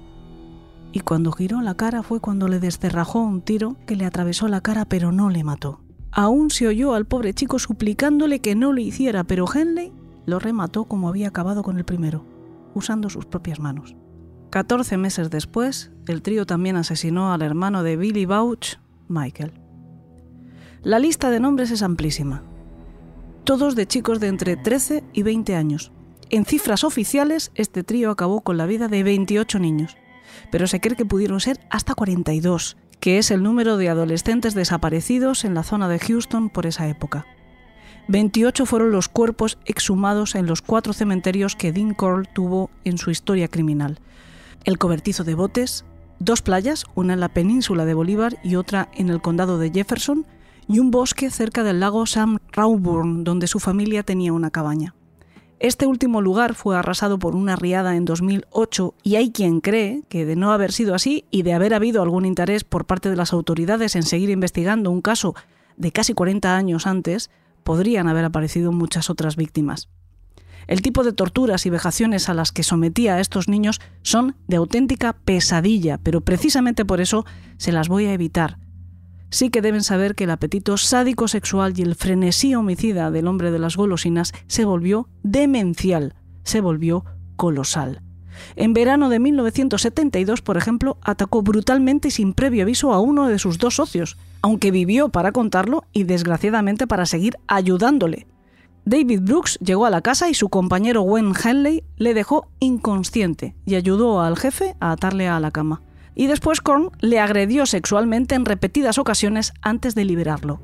Y 0.92 1.00
cuando 1.00 1.32
giró 1.32 1.60
la 1.60 1.74
cara 1.74 2.02
fue 2.02 2.20
cuando 2.20 2.48
le 2.48 2.60
descerrajó 2.60 3.20
un 3.20 3.42
tiro 3.42 3.76
que 3.86 3.96
le 3.96 4.04
atravesó 4.04 4.48
la 4.48 4.60
cara 4.60 4.84
pero 4.84 5.12
no 5.12 5.30
le 5.30 5.44
mató. 5.44 5.80
Aún 6.10 6.50
se 6.50 6.66
oyó 6.66 6.94
al 6.94 7.06
pobre 7.06 7.34
chico 7.34 7.58
suplicándole 7.58 8.40
que 8.40 8.54
no 8.54 8.72
lo 8.72 8.80
hiciera, 8.80 9.24
pero 9.24 9.44
Henley 9.52 9.92
lo 10.26 10.38
remató 10.38 10.84
como 10.84 11.08
había 11.08 11.28
acabado 11.28 11.62
con 11.62 11.78
el 11.78 11.84
primero, 11.84 12.24
usando 12.74 13.10
sus 13.10 13.26
propias 13.26 13.60
manos. 13.60 13.96
14 14.50 14.96
meses 14.96 15.30
después, 15.30 15.92
el 16.06 16.22
trío 16.22 16.46
también 16.46 16.76
asesinó 16.76 17.32
al 17.32 17.42
hermano 17.42 17.82
de 17.82 17.96
Billy 17.96 18.24
Bouch, 18.24 18.78
Michael. 19.08 19.52
La 20.82 20.98
lista 20.98 21.30
de 21.30 21.40
nombres 21.40 21.70
es 21.70 21.82
amplísima, 21.82 22.42
todos 23.44 23.74
de 23.74 23.86
chicos 23.86 24.20
de 24.20 24.28
entre 24.28 24.56
13 24.56 25.04
y 25.12 25.22
20 25.22 25.54
años. 25.54 25.92
En 26.30 26.44
cifras 26.44 26.84
oficiales, 26.84 27.50
este 27.54 27.82
trío 27.82 28.10
acabó 28.10 28.42
con 28.42 28.56
la 28.56 28.66
vida 28.66 28.88
de 28.88 29.02
28 29.02 29.58
niños, 29.58 29.96
pero 30.50 30.66
se 30.66 30.80
cree 30.80 30.96
que 30.96 31.04
pudieron 31.04 31.40
ser 31.40 31.60
hasta 31.70 31.94
42, 31.94 32.76
que 33.00 33.18
es 33.18 33.30
el 33.30 33.42
número 33.42 33.76
de 33.76 33.88
adolescentes 33.88 34.54
desaparecidos 34.54 35.44
en 35.44 35.54
la 35.54 35.62
zona 35.62 35.88
de 35.88 35.98
Houston 35.98 36.50
por 36.50 36.66
esa 36.66 36.88
época. 36.88 37.26
28 38.08 38.64
fueron 38.64 38.90
los 38.90 39.08
cuerpos 39.08 39.58
exhumados 39.66 40.34
en 40.34 40.46
los 40.46 40.62
cuatro 40.62 40.94
cementerios 40.94 41.56
que 41.56 41.72
Dean 41.72 41.92
Corll 41.92 42.26
tuvo 42.26 42.70
en 42.84 42.96
su 42.96 43.10
historia 43.10 43.48
criminal, 43.48 44.00
el 44.64 44.78
cobertizo 44.78 45.24
de 45.24 45.34
botes, 45.34 45.84
dos 46.18 46.42
playas, 46.42 46.84
una 46.94 47.12
en 47.12 47.20
la 47.20 47.28
península 47.28 47.84
de 47.84 47.94
Bolívar 47.94 48.38
y 48.42 48.56
otra 48.56 48.88
en 48.94 49.10
el 49.10 49.20
condado 49.20 49.58
de 49.58 49.70
Jefferson, 49.70 50.26
y 50.68 50.78
un 50.80 50.90
bosque 50.90 51.30
cerca 51.30 51.62
del 51.64 51.80
lago 51.80 52.06
Sam 52.06 52.38
Rauburn, 52.52 53.24
donde 53.24 53.46
su 53.46 53.58
familia 53.58 54.02
tenía 54.02 54.32
una 54.32 54.50
cabaña. 54.50 54.94
Este 55.60 55.86
último 55.86 56.20
lugar 56.20 56.54
fue 56.54 56.76
arrasado 56.76 57.18
por 57.18 57.34
una 57.34 57.56
riada 57.56 57.96
en 57.96 58.04
2008 58.04 58.94
y 59.02 59.16
hay 59.16 59.32
quien 59.32 59.60
cree 59.60 60.04
que 60.08 60.24
de 60.24 60.36
no 60.36 60.52
haber 60.52 60.70
sido 60.70 60.94
así 60.94 61.24
y 61.32 61.42
de 61.42 61.52
haber 61.52 61.74
habido 61.74 62.00
algún 62.00 62.26
interés 62.26 62.62
por 62.62 62.84
parte 62.84 63.10
de 63.10 63.16
las 63.16 63.32
autoridades 63.32 63.96
en 63.96 64.04
seguir 64.04 64.30
investigando 64.30 64.92
un 64.92 65.02
caso 65.02 65.34
de 65.76 65.90
casi 65.90 66.14
40 66.14 66.56
años 66.56 66.86
antes, 66.86 67.30
podrían 67.64 68.06
haber 68.06 68.24
aparecido 68.24 68.70
muchas 68.70 69.10
otras 69.10 69.34
víctimas. 69.34 69.88
El 70.68 70.80
tipo 70.80 71.02
de 71.02 71.12
torturas 71.12 71.66
y 71.66 71.70
vejaciones 71.70 72.28
a 72.28 72.34
las 72.34 72.52
que 72.52 72.62
sometía 72.62 73.14
a 73.14 73.20
estos 73.20 73.48
niños 73.48 73.80
son 74.02 74.36
de 74.46 74.58
auténtica 74.58 75.14
pesadilla, 75.14 75.98
pero 75.98 76.20
precisamente 76.20 76.84
por 76.84 77.00
eso 77.00 77.26
se 77.56 77.72
las 77.72 77.88
voy 77.88 78.04
a 78.04 78.12
evitar. 78.12 78.58
Sí 79.30 79.50
que 79.50 79.62
deben 79.62 79.82
saber 79.82 80.14
que 80.14 80.24
el 80.24 80.30
apetito 80.30 80.76
sádico 80.76 81.28
sexual 81.28 81.74
y 81.76 81.82
el 81.82 81.94
frenesí 81.94 82.54
homicida 82.54 83.10
del 83.10 83.26
hombre 83.26 83.50
de 83.50 83.58
las 83.58 83.76
golosinas 83.76 84.32
se 84.46 84.64
volvió 84.64 85.08
demencial, 85.22 86.14
se 86.44 86.60
volvió 86.60 87.04
colosal. 87.36 88.02
En 88.56 88.72
verano 88.72 89.08
de 89.08 89.18
1972, 89.18 90.42
por 90.42 90.56
ejemplo, 90.56 90.98
atacó 91.02 91.42
brutalmente 91.42 92.08
y 92.08 92.10
sin 92.10 92.32
previo 92.32 92.62
aviso 92.62 92.92
a 92.92 93.00
uno 93.00 93.26
de 93.26 93.38
sus 93.38 93.58
dos 93.58 93.74
socios, 93.76 94.16
aunque 94.42 94.70
vivió 94.70 95.08
para 95.08 95.32
contarlo 95.32 95.84
y 95.92 96.04
desgraciadamente 96.04 96.86
para 96.86 97.06
seguir 97.06 97.36
ayudándole. 97.46 98.26
David 98.84 99.20
Brooks 99.22 99.58
llegó 99.58 99.84
a 99.84 99.90
la 99.90 100.00
casa 100.00 100.30
y 100.30 100.34
su 100.34 100.48
compañero 100.48 101.02
Gwen 101.02 101.34
Henley 101.44 101.84
le 101.98 102.14
dejó 102.14 102.48
inconsciente 102.58 103.54
y 103.66 103.74
ayudó 103.74 104.22
al 104.22 104.38
jefe 104.38 104.76
a 104.80 104.92
atarle 104.92 105.28
a 105.28 105.40
la 105.40 105.50
cama. 105.50 105.82
Y 106.18 106.26
después 106.26 106.60
Korn 106.60 106.90
le 106.98 107.20
agredió 107.20 107.64
sexualmente 107.64 108.34
en 108.34 108.44
repetidas 108.44 108.98
ocasiones 108.98 109.52
antes 109.62 109.94
de 109.94 110.04
liberarlo. 110.04 110.60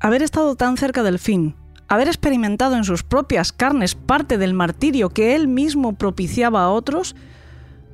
Haber 0.00 0.24
estado 0.24 0.56
tan 0.56 0.76
cerca 0.76 1.04
del 1.04 1.20
fin, 1.20 1.54
haber 1.86 2.08
experimentado 2.08 2.74
en 2.74 2.82
sus 2.82 3.04
propias 3.04 3.52
carnes 3.52 3.94
parte 3.94 4.36
del 4.36 4.52
martirio 4.52 5.10
que 5.10 5.36
él 5.36 5.46
mismo 5.46 5.92
propiciaba 5.92 6.64
a 6.64 6.70
otros, 6.70 7.14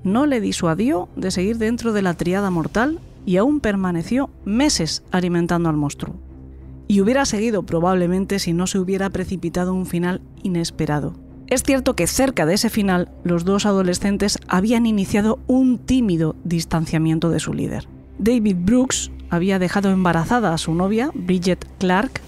no 0.05 0.25
le 0.25 0.41
disuadió 0.41 1.11
de 1.17 1.31
seguir 1.31 1.59
dentro 1.59 1.93
de 1.93 2.01
la 2.01 2.15
triada 2.15 2.51
mortal 2.51 2.99
y 3.27 3.37
aún 3.37 3.61
permaneció 3.61 4.31
meses 4.47 5.03
alimentando 5.11 5.69
al 5.69 5.77
monstruo. 5.77 6.17
Y 6.89 7.03
hubiera 7.03 7.27
seguido 7.27 7.65
probablemente 7.65 8.39
si 8.39 8.55
no 8.55 8.67
se 8.67 8.79
hubiera 8.79 9.11
precipitado 9.11 9.75
un 9.75 9.85
final 9.85 10.23
inesperado. 10.43 11.13
Es 11.53 11.63
cierto 11.63 11.95
que 11.95 12.07
cerca 12.07 12.47
de 12.47 12.55
ese 12.55 12.71
final 12.71 13.11
los 13.25 13.45
dos 13.45 13.67
adolescentes 13.67 14.39
habían 14.49 14.87
iniciado 14.87 15.39
un 15.47 15.77
tímido 15.77 16.35
distanciamiento 16.45 17.29
de 17.29 17.41
su 17.41 17.53
líder. 17.53 17.87
David 18.19 18.57
Brooks 18.61 19.11
había 19.29 19.59
dejado 19.59 19.91
embarazada 19.91 20.55
a 20.55 20.57
su 20.57 20.75
novia, 20.75 21.11
Bridget 21.13 21.67
Clark, 21.79 22.23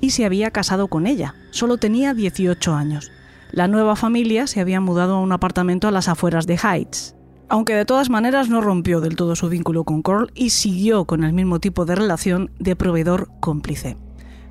y 0.00 0.12
se 0.12 0.24
había 0.24 0.50
casado 0.50 0.88
con 0.88 1.06
ella. 1.06 1.34
Solo 1.50 1.76
tenía 1.76 2.14
18 2.14 2.72
años. 2.72 3.12
La 3.52 3.68
nueva 3.68 3.96
familia 3.96 4.46
se 4.46 4.60
había 4.60 4.80
mudado 4.80 5.16
a 5.16 5.20
un 5.20 5.32
apartamento 5.32 5.86
a 5.86 5.90
las 5.90 6.08
afueras 6.08 6.46
de 6.46 6.56
Heights. 6.56 7.14
Aunque 7.50 7.74
de 7.74 7.84
todas 7.84 8.08
maneras 8.08 8.48
no 8.48 8.62
rompió 8.62 9.02
del 9.02 9.14
todo 9.14 9.36
su 9.36 9.50
vínculo 9.50 9.84
con 9.84 10.00
Corl 10.00 10.32
y 10.34 10.48
siguió 10.48 11.04
con 11.04 11.22
el 11.22 11.34
mismo 11.34 11.60
tipo 11.60 11.84
de 11.84 11.96
relación 11.96 12.50
de 12.58 12.76
proveedor 12.76 13.28
cómplice. 13.40 13.98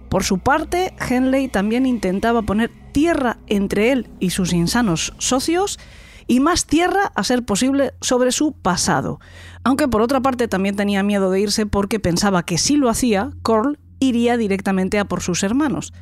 Por 0.10 0.24
su 0.24 0.40
parte, 0.40 0.94
Henley 1.08 1.48
también 1.48 1.86
intentaba 1.86 2.42
poner 2.42 2.72
tierra 2.92 3.38
entre 3.48 3.92
él 3.92 4.10
y 4.20 4.32
sus 4.32 4.54
insanos 4.54 5.14
socios 5.20 5.80
y 6.28 6.40
más 6.40 6.66
tierra, 6.66 7.12
a 7.16 7.24
ser 7.24 7.44
posible, 7.44 7.94
sobre 8.02 8.32
su 8.32 8.52
pasado. 8.52 9.20
Aunque 9.64 9.88
por 9.88 10.02
otra 10.02 10.22
parte 10.22 10.48
también 10.48 10.76
tenía 10.76 11.02
miedo 11.04 11.32
de 11.32 11.40
irse 11.42 11.66
porque 11.66 12.00
pensaba 12.00 12.44
que 12.44 12.58
si 12.58 12.76
lo 12.76 12.90
hacía, 12.90 13.32
Corl 13.42 13.80
iría 14.00 14.38
directamente 14.38 15.00
a 15.00 15.06
por 15.06 15.22
sus 15.22 15.44
hermanos. 15.44 15.94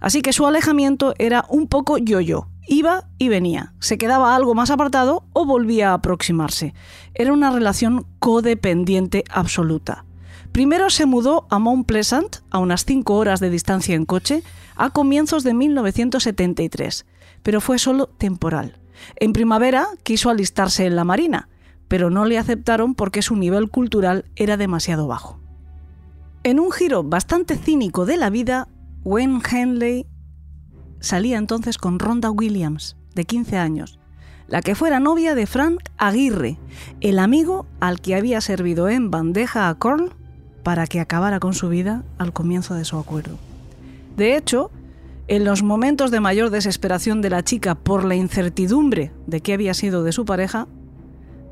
Así 0.00 0.22
que 0.22 0.32
su 0.32 0.46
alejamiento 0.46 1.14
era 1.18 1.44
un 1.48 1.68
poco 1.68 1.98
yo-yo. 1.98 2.48
Iba 2.66 3.08
y 3.18 3.28
venía, 3.28 3.74
se 3.78 3.98
quedaba 3.98 4.34
algo 4.34 4.54
más 4.54 4.70
apartado 4.70 5.24
o 5.34 5.44
volvía 5.44 5.90
a 5.90 5.94
aproximarse. 5.94 6.74
Era 7.14 7.32
una 7.32 7.50
relación 7.50 8.06
codependiente 8.18 9.24
absoluta. 9.30 10.04
Primero 10.54 10.88
se 10.88 11.04
mudó 11.04 11.48
a 11.50 11.58
Mount 11.58 11.84
Pleasant, 11.84 12.36
a 12.48 12.60
unas 12.60 12.84
5 12.84 13.16
horas 13.16 13.40
de 13.40 13.50
distancia 13.50 13.96
en 13.96 14.04
coche, 14.04 14.44
a 14.76 14.90
comienzos 14.90 15.42
de 15.42 15.52
1973, 15.52 17.06
pero 17.42 17.60
fue 17.60 17.80
solo 17.80 18.06
temporal. 18.06 18.78
En 19.16 19.32
primavera 19.32 19.88
quiso 20.04 20.30
alistarse 20.30 20.86
en 20.86 20.94
la 20.94 21.02
Marina, 21.02 21.48
pero 21.88 22.08
no 22.08 22.24
le 22.24 22.38
aceptaron 22.38 22.94
porque 22.94 23.20
su 23.20 23.34
nivel 23.34 23.68
cultural 23.68 24.26
era 24.36 24.56
demasiado 24.56 25.08
bajo. 25.08 25.40
En 26.44 26.60
un 26.60 26.70
giro 26.70 27.02
bastante 27.02 27.56
cínico 27.56 28.06
de 28.06 28.16
la 28.16 28.30
vida, 28.30 28.68
Wayne 29.02 29.40
Henley 29.50 30.06
salía 31.00 31.38
entonces 31.38 31.78
con 31.78 31.98
Rhonda 31.98 32.30
Williams, 32.30 32.96
de 33.16 33.24
15 33.24 33.58
años, 33.58 33.98
la 34.46 34.62
que 34.62 34.76
fuera 34.76 35.00
novia 35.00 35.34
de 35.34 35.48
Frank 35.48 35.80
Aguirre, 35.96 36.60
el 37.00 37.18
amigo 37.18 37.66
al 37.80 38.00
que 38.00 38.14
había 38.14 38.40
servido 38.40 38.88
en 38.88 39.10
bandeja 39.10 39.68
a 39.68 39.74
Corn 39.74 40.12
para 40.64 40.88
que 40.88 40.98
acabara 40.98 41.38
con 41.38 41.54
su 41.54 41.68
vida 41.68 42.02
al 42.18 42.32
comienzo 42.32 42.74
de 42.74 42.84
su 42.84 42.98
acuerdo. 42.98 43.38
De 44.16 44.36
hecho, 44.36 44.72
en 45.28 45.44
los 45.44 45.62
momentos 45.62 46.10
de 46.10 46.20
mayor 46.20 46.50
desesperación 46.50 47.22
de 47.22 47.30
la 47.30 47.44
chica 47.44 47.76
por 47.76 48.04
la 48.04 48.16
incertidumbre 48.16 49.12
de 49.26 49.40
qué 49.40 49.52
había 49.52 49.74
sido 49.74 50.02
de 50.02 50.12
su 50.12 50.24
pareja, 50.24 50.66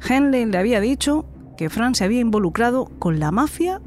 Henley 0.07 0.47
le 0.47 0.59
había 0.59 0.81
dicho 0.81 1.27
que 1.57 1.71
Fran 1.71 1.95
se 1.95 2.05
había 2.05 2.21
involucrado 2.21 2.87
con 2.99 3.21
la 3.21 3.31
mafia, 3.31 3.81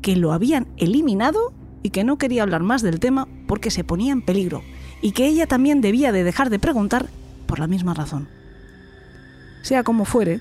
que 0.00 0.16
lo 0.16 0.32
habían 0.32 0.68
eliminado 0.78 1.52
y 1.82 1.90
que 1.90 2.04
no 2.04 2.16
quería 2.16 2.44
hablar 2.44 2.62
más 2.62 2.80
del 2.80 3.00
tema 3.00 3.28
porque 3.46 3.70
se 3.70 3.84
ponía 3.84 4.12
en 4.12 4.22
peligro 4.22 4.62
y 5.02 5.12
que 5.12 5.26
ella 5.26 5.46
también 5.46 5.80
debía 5.80 6.12
de 6.12 6.24
dejar 6.24 6.48
de 6.48 6.58
preguntar 6.58 7.06
por 7.46 7.58
la 7.58 7.66
misma 7.66 7.94
razón. 7.94 8.28
Sea 9.62 9.82
como 9.82 10.04
fuere, 10.04 10.40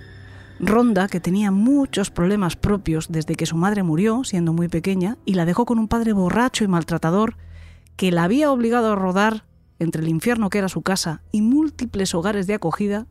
Ronda, 0.59 1.07
que 1.07 1.19
tenía 1.19 1.51
muchos 1.51 2.11
problemas 2.11 2.55
propios 2.55 3.07
desde 3.09 3.35
que 3.35 3.45
su 3.45 3.55
madre 3.55 3.83
murió, 3.83 4.23
siendo 4.23 4.51
muy 4.51 4.67
pequeña, 4.67 5.17
y 5.25 5.35
la 5.35 5.45
dejó 5.45 5.65
con 5.65 5.79
un 5.79 5.87
padre 5.87 6.13
borracho 6.13 6.63
y 6.63 6.67
maltratador, 6.67 7.37
que 7.95 8.11
la 8.11 8.23
había 8.23 8.51
obligado 8.51 8.91
a 8.91 8.95
rodar 8.95 9.45
entre 9.79 10.01
el 10.01 10.09
infierno 10.09 10.49
que 10.49 10.57
era 10.57 10.69
su 10.69 10.81
casa 10.81 11.21
y 11.31 11.41
múltiples 11.41 12.13
hogares 12.13 12.47
de 12.47 12.55
acogida, 12.55 13.07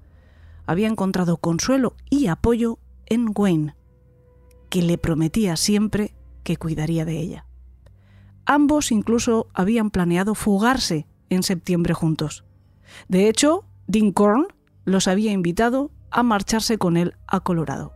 había 0.67 0.89
encontrado 0.89 1.39
consuelo 1.39 1.97
y 2.11 2.27
apoyo 2.27 2.79
en 3.07 3.33
Wayne, 3.35 3.75
que 4.69 4.83
le 4.83 4.99
prometía 4.99 5.57
siempre 5.57 6.15
que 6.43 6.59
cuidaría 6.59 7.07
de 7.07 7.19
ella. 7.19 7.47
Ambos 8.45 8.93
incluso 8.93 9.49
habían 9.55 9.91
planeado 9.91 10.35
fugarse 10.35 11.07
en 11.31 11.43
septiembre 11.43 11.95
juntos. 11.95 12.45
De 13.09 13.29
hecho, 13.29 13.65
Dean 13.87 14.13
Korn 14.13 14.47
los 14.85 15.09
había 15.09 15.33
invitado 15.33 15.91
a 16.11 16.23
marcharse 16.23 16.79
con 16.79 16.97
él 16.97 17.15
a 17.27 17.41
Colorado. 17.41 17.93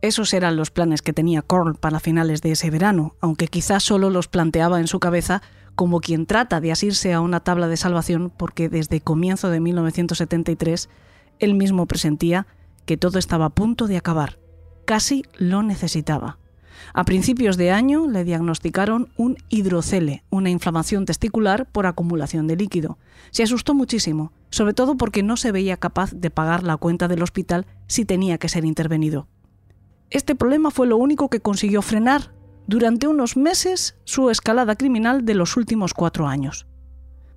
Esos 0.00 0.32
eran 0.32 0.56
los 0.56 0.70
planes 0.70 1.02
que 1.02 1.12
tenía 1.12 1.42
Korn 1.42 1.74
para 1.74 1.98
finales 1.98 2.40
de 2.40 2.52
ese 2.52 2.70
verano, 2.70 3.16
aunque 3.20 3.48
quizás 3.48 3.82
solo 3.82 4.10
los 4.10 4.28
planteaba 4.28 4.78
en 4.78 4.86
su 4.86 5.00
cabeza 5.00 5.42
como 5.74 6.00
quien 6.00 6.26
trata 6.26 6.60
de 6.60 6.72
asirse 6.72 7.12
a 7.12 7.20
una 7.20 7.40
tabla 7.40 7.68
de 7.68 7.76
salvación 7.76 8.32
porque 8.36 8.68
desde 8.68 9.00
comienzo 9.00 9.50
de 9.50 9.60
1973 9.60 10.88
él 11.40 11.54
mismo 11.54 11.86
presentía 11.86 12.46
que 12.84 12.96
todo 12.96 13.18
estaba 13.18 13.46
a 13.46 13.50
punto 13.50 13.86
de 13.86 13.96
acabar. 13.96 14.38
Casi 14.84 15.24
lo 15.36 15.62
necesitaba. 15.62 16.38
A 16.94 17.04
principios 17.04 17.56
de 17.56 17.70
año 17.70 18.08
le 18.08 18.24
diagnosticaron 18.24 19.08
un 19.16 19.36
hidrocele, 19.48 20.24
una 20.30 20.50
inflamación 20.50 21.04
testicular 21.04 21.66
por 21.66 21.86
acumulación 21.86 22.46
de 22.46 22.56
líquido. 22.56 22.98
Se 23.30 23.42
asustó 23.42 23.74
muchísimo, 23.74 24.32
sobre 24.50 24.74
todo 24.74 24.96
porque 24.96 25.22
no 25.22 25.36
se 25.36 25.52
veía 25.52 25.76
capaz 25.76 26.12
de 26.12 26.30
pagar 26.30 26.62
la 26.62 26.76
cuenta 26.76 27.08
del 27.08 27.22
hospital 27.22 27.66
si 27.86 28.04
tenía 28.04 28.38
que 28.38 28.48
ser 28.48 28.64
intervenido. 28.64 29.28
Este 30.10 30.34
problema 30.34 30.70
fue 30.70 30.86
lo 30.86 30.96
único 30.96 31.28
que 31.28 31.40
consiguió 31.40 31.82
frenar 31.82 32.32
durante 32.66 33.08
unos 33.08 33.36
meses 33.36 33.96
su 34.04 34.30
escalada 34.30 34.76
criminal 34.76 35.24
de 35.24 35.34
los 35.34 35.56
últimos 35.56 35.94
cuatro 35.94 36.26
años. 36.26 36.66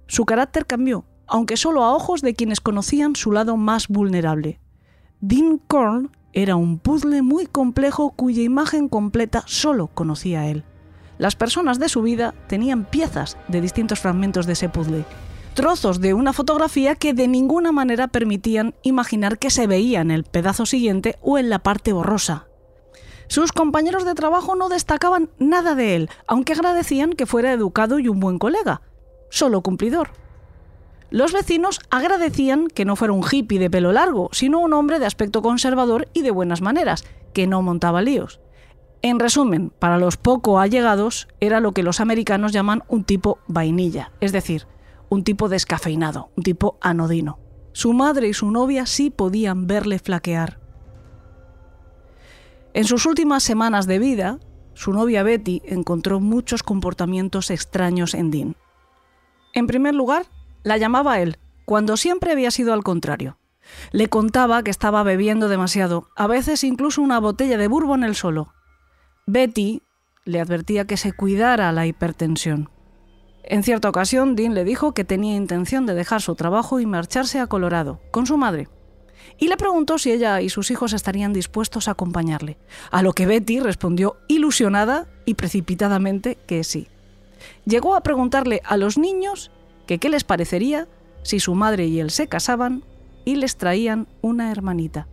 Su 0.07 0.25
carácter 0.25 0.65
cambió, 0.65 1.05
aunque 1.27 1.57
solo 1.57 1.83
a 1.83 1.93
ojos 1.93 2.21
de 2.21 2.33
quienes 2.33 2.59
conocían 2.61 3.15
su 3.15 3.31
lado 3.31 3.55
más 3.57 3.87
vulnerable. 3.87 4.59
Dean 5.21 5.57
Korn 5.67 6.11
era 6.33 6.55
un 6.55 6.79
puzzle 6.79 7.21
muy 7.21 7.45
complejo 7.45 8.11
cuya 8.11 8.41
imagen 8.41 8.89
completa 8.89 9.43
solo 9.47 9.87
conocía 9.87 10.47
él. 10.47 10.63
Las 11.17 11.35
personas 11.35 11.77
de 11.77 11.89
su 11.89 12.01
vida 12.01 12.33
tenían 12.47 12.85
piezas 12.85 13.37
de 13.47 13.61
distintos 13.61 13.99
fragmentos 13.99 14.45
de 14.45 14.53
ese 14.53 14.69
puzzle, 14.69 15.05
trozos 15.53 15.99
de 15.99 16.13
una 16.13 16.33
fotografía 16.33 16.95
que 16.95 17.13
de 17.13 17.27
ninguna 17.27 17.71
manera 17.71 18.07
permitían 18.07 18.73
imaginar 18.83 19.37
que 19.37 19.49
se 19.49 19.67
veía 19.67 20.01
en 20.01 20.11
el 20.11 20.23
pedazo 20.23 20.65
siguiente 20.65 21.17
o 21.21 21.37
en 21.37 21.49
la 21.49 21.59
parte 21.59 21.93
borrosa. 21.93 22.47
Sus 23.27 23.51
compañeros 23.51 24.03
de 24.05 24.15
trabajo 24.15 24.55
no 24.55 24.69
destacaban 24.69 25.29
nada 25.39 25.75
de 25.75 25.95
él, 25.95 26.09
aunque 26.27 26.53
agradecían 26.53 27.13
que 27.13 27.25
fuera 27.25 27.53
educado 27.53 27.99
y 27.99 28.07
un 28.07 28.19
buen 28.19 28.39
colega, 28.39 28.81
solo 29.29 29.61
cumplidor. 29.61 30.09
Los 31.09 31.33
vecinos 31.33 31.79
agradecían 31.89 32.67
que 32.67 32.85
no 32.85 32.95
fuera 32.95 33.13
un 33.13 33.23
hippie 33.29 33.59
de 33.59 33.69
pelo 33.69 33.91
largo, 33.91 34.29
sino 34.31 34.59
un 34.59 34.73
hombre 34.73 34.99
de 34.99 35.05
aspecto 35.05 35.41
conservador 35.41 36.07
y 36.13 36.21
de 36.21 36.31
buenas 36.31 36.61
maneras, 36.61 37.05
que 37.33 37.47
no 37.47 37.61
montaba 37.61 38.01
líos. 38.01 38.39
En 39.01 39.19
resumen, 39.19 39.71
para 39.79 39.97
los 39.97 40.15
poco 40.15 40.59
allegados 40.59 41.27
era 41.39 41.59
lo 41.59 41.73
que 41.73 41.83
los 41.83 41.99
americanos 41.99 42.51
llaman 42.51 42.83
un 42.87 43.03
tipo 43.03 43.39
vainilla, 43.47 44.11
es 44.21 44.31
decir, 44.31 44.67
un 45.11 45.25
tipo 45.25 45.49
descafeinado, 45.49 46.31
un 46.37 46.43
tipo 46.43 46.77
anodino. 46.79 47.37
Su 47.73 47.91
madre 47.91 48.29
y 48.29 48.33
su 48.33 48.49
novia 48.49 48.85
sí 48.85 49.09
podían 49.09 49.67
verle 49.67 49.99
flaquear. 49.99 50.61
En 52.73 52.85
sus 52.85 53.05
últimas 53.05 53.43
semanas 53.43 53.87
de 53.87 53.99
vida, 53.99 54.39
su 54.73 54.93
novia 54.93 55.21
Betty 55.23 55.61
encontró 55.65 56.21
muchos 56.21 56.63
comportamientos 56.63 57.51
extraños 57.51 58.13
en 58.13 58.31
Dean. 58.31 58.55
En 59.53 59.67
primer 59.67 59.93
lugar, 59.93 60.27
la 60.63 60.77
llamaba 60.77 61.19
él, 61.19 61.37
cuando 61.65 61.97
siempre 61.97 62.31
había 62.31 62.49
sido 62.49 62.71
al 62.71 62.83
contrario. 62.83 63.37
Le 63.91 64.07
contaba 64.07 64.63
que 64.63 64.71
estaba 64.71 65.03
bebiendo 65.03 65.49
demasiado, 65.49 66.07
a 66.15 66.27
veces 66.27 66.63
incluso 66.63 67.01
una 67.01 67.19
botella 67.19 67.57
de 67.57 67.67
bourbon 67.67 68.05
él 68.05 68.15
solo. 68.15 68.53
Betty 69.27 69.81
le 70.23 70.39
advertía 70.39 70.87
que 70.87 70.95
se 70.95 71.11
cuidara 71.11 71.69
la 71.73 71.85
hipertensión. 71.85 72.69
En 73.43 73.63
cierta 73.63 73.89
ocasión, 73.89 74.35
Dean 74.35 74.53
le 74.53 74.63
dijo 74.63 74.93
que 74.93 75.03
tenía 75.03 75.35
intención 75.35 75.85
de 75.85 75.93
dejar 75.93 76.21
su 76.21 76.35
trabajo 76.35 76.79
y 76.79 76.85
marcharse 76.85 77.39
a 77.39 77.47
Colorado, 77.47 77.99
con 78.11 78.25
su 78.25 78.37
madre. 78.37 78.67
Y 79.37 79.47
le 79.47 79.57
preguntó 79.57 79.97
si 79.97 80.11
ella 80.11 80.41
y 80.41 80.49
sus 80.49 80.71
hijos 80.71 80.93
estarían 80.93 81.33
dispuestos 81.33 81.87
a 81.87 81.91
acompañarle, 81.91 82.57
a 82.91 83.01
lo 83.01 83.13
que 83.13 83.25
Betty 83.25 83.59
respondió 83.59 84.17
ilusionada 84.27 85.07
y 85.25 85.33
precipitadamente 85.33 86.37
que 86.45 86.63
sí. 86.63 86.87
Llegó 87.65 87.95
a 87.95 88.01
preguntarle 88.01 88.61
a 88.63 88.77
los 88.77 88.97
niños 88.97 89.51
que 89.87 89.97
qué 89.97 90.09
les 90.09 90.23
parecería 90.23 90.87
si 91.23 91.39
su 91.39 91.55
madre 91.55 91.87
y 91.87 91.99
él 91.99 92.11
se 92.11 92.27
casaban 92.27 92.83
y 93.25 93.35
les 93.35 93.57
traían 93.57 94.07
una 94.21 94.51
hermanita. 94.51 95.07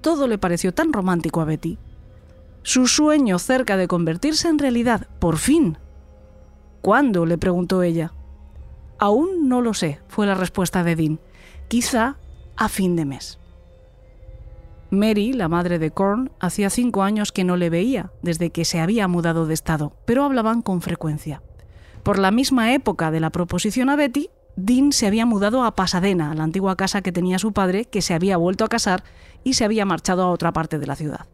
todo 0.00 0.26
le 0.26 0.36
pareció 0.36 0.74
tan 0.74 0.92
romántico 0.92 1.40
a 1.40 1.46
Betty. 1.46 1.78
Su 2.62 2.86
sueño 2.86 3.38
cerca 3.38 3.78
de 3.78 3.88
convertirse 3.88 4.48
en 4.48 4.58
realidad, 4.58 5.08
por 5.18 5.38
fin. 5.38 5.78
¿Cuándo? 6.84 7.24
le 7.24 7.38
preguntó 7.38 7.82
ella. 7.82 8.12
Aún 8.98 9.48
no 9.48 9.62
lo 9.62 9.72
sé, 9.72 10.00
fue 10.06 10.26
la 10.26 10.34
respuesta 10.34 10.84
de 10.84 10.94
Dean. 10.94 11.18
Quizá 11.66 12.18
a 12.56 12.68
fin 12.68 12.94
de 12.94 13.06
mes. 13.06 13.38
Mary, 14.90 15.32
la 15.32 15.48
madre 15.48 15.78
de 15.78 15.92
Korn, 15.92 16.30
hacía 16.40 16.68
cinco 16.68 17.02
años 17.02 17.32
que 17.32 17.42
no 17.42 17.56
le 17.56 17.70
veía, 17.70 18.10
desde 18.20 18.50
que 18.50 18.66
se 18.66 18.80
había 18.80 19.08
mudado 19.08 19.46
de 19.46 19.54
estado, 19.54 19.94
pero 20.04 20.24
hablaban 20.24 20.60
con 20.60 20.82
frecuencia. 20.82 21.40
Por 22.02 22.18
la 22.18 22.30
misma 22.30 22.74
época 22.74 23.10
de 23.10 23.20
la 23.20 23.30
proposición 23.30 23.88
a 23.88 23.96
Betty, 23.96 24.28
Dean 24.56 24.92
se 24.92 25.06
había 25.06 25.24
mudado 25.24 25.64
a 25.64 25.74
Pasadena, 25.74 26.34
la 26.34 26.44
antigua 26.44 26.76
casa 26.76 27.00
que 27.00 27.12
tenía 27.12 27.38
su 27.38 27.54
padre, 27.54 27.86
que 27.86 28.02
se 28.02 28.12
había 28.12 28.36
vuelto 28.36 28.62
a 28.62 28.68
casar 28.68 29.04
y 29.42 29.54
se 29.54 29.64
había 29.64 29.86
marchado 29.86 30.22
a 30.22 30.30
otra 30.30 30.52
parte 30.52 30.78
de 30.78 30.86
la 30.86 30.96
ciudad. 30.96 31.28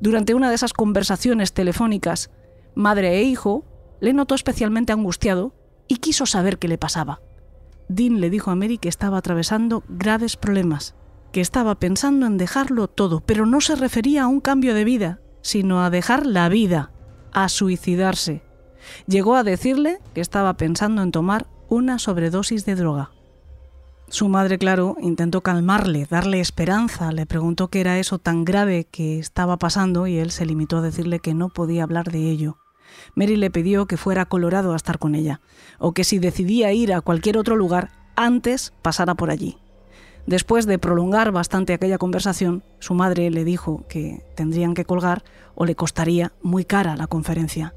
Durante 0.00 0.34
una 0.34 0.50
de 0.50 0.56
esas 0.56 0.74
conversaciones 0.74 1.54
telefónicas, 1.54 2.28
madre 2.74 3.16
e 3.16 3.22
hijo, 3.22 3.64
le 4.02 4.12
notó 4.12 4.34
especialmente 4.34 4.92
angustiado 4.92 5.54
y 5.86 5.98
quiso 5.98 6.26
saber 6.26 6.58
qué 6.58 6.66
le 6.66 6.76
pasaba. 6.76 7.20
Dean 7.88 8.20
le 8.20 8.30
dijo 8.30 8.50
a 8.50 8.56
Mary 8.56 8.76
que 8.78 8.88
estaba 8.88 9.18
atravesando 9.18 9.84
graves 9.88 10.36
problemas, 10.36 10.96
que 11.30 11.40
estaba 11.40 11.76
pensando 11.76 12.26
en 12.26 12.36
dejarlo 12.36 12.88
todo, 12.88 13.20
pero 13.20 13.46
no 13.46 13.60
se 13.60 13.76
refería 13.76 14.24
a 14.24 14.26
un 14.26 14.40
cambio 14.40 14.74
de 14.74 14.82
vida, 14.82 15.20
sino 15.40 15.84
a 15.84 15.90
dejar 15.90 16.26
la 16.26 16.48
vida, 16.48 16.90
a 17.32 17.48
suicidarse. 17.48 18.42
Llegó 19.06 19.36
a 19.36 19.44
decirle 19.44 20.00
que 20.14 20.20
estaba 20.20 20.56
pensando 20.56 21.00
en 21.02 21.12
tomar 21.12 21.46
una 21.68 22.00
sobredosis 22.00 22.66
de 22.66 22.74
droga. 22.74 23.12
Su 24.08 24.28
madre, 24.28 24.58
claro, 24.58 24.96
intentó 25.00 25.42
calmarle, 25.42 26.06
darle 26.10 26.40
esperanza, 26.40 27.12
le 27.12 27.24
preguntó 27.24 27.68
qué 27.68 27.80
era 27.80 28.00
eso 28.00 28.18
tan 28.18 28.44
grave 28.44 28.84
que 28.84 29.20
estaba 29.20 29.58
pasando 29.58 30.08
y 30.08 30.18
él 30.18 30.32
se 30.32 30.44
limitó 30.44 30.78
a 30.78 30.82
decirle 30.82 31.20
que 31.20 31.34
no 31.34 31.50
podía 31.50 31.84
hablar 31.84 32.10
de 32.10 32.28
ello. 32.28 32.58
Mary 33.14 33.36
le 33.36 33.50
pidió 33.50 33.86
que 33.86 33.96
fuera 33.96 34.22
a 34.22 34.26
Colorado 34.26 34.72
a 34.72 34.76
estar 34.76 34.98
con 34.98 35.14
ella, 35.14 35.40
o 35.78 35.92
que 35.92 36.04
si 36.04 36.18
decidía 36.18 36.72
ir 36.72 36.92
a 36.92 37.00
cualquier 37.00 37.36
otro 37.36 37.56
lugar, 37.56 37.90
antes 38.16 38.72
pasara 38.82 39.14
por 39.14 39.30
allí. 39.30 39.58
Después 40.26 40.66
de 40.66 40.78
prolongar 40.78 41.32
bastante 41.32 41.72
aquella 41.72 41.98
conversación, 41.98 42.62
su 42.78 42.94
madre 42.94 43.30
le 43.30 43.44
dijo 43.44 43.84
que 43.88 44.22
tendrían 44.36 44.74
que 44.74 44.84
colgar 44.84 45.24
o 45.54 45.64
le 45.64 45.74
costaría 45.74 46.32
muy 46.42 46.64
cara 46.64 46.96
la 46.96 47.08
conferencia. 47.08 47.74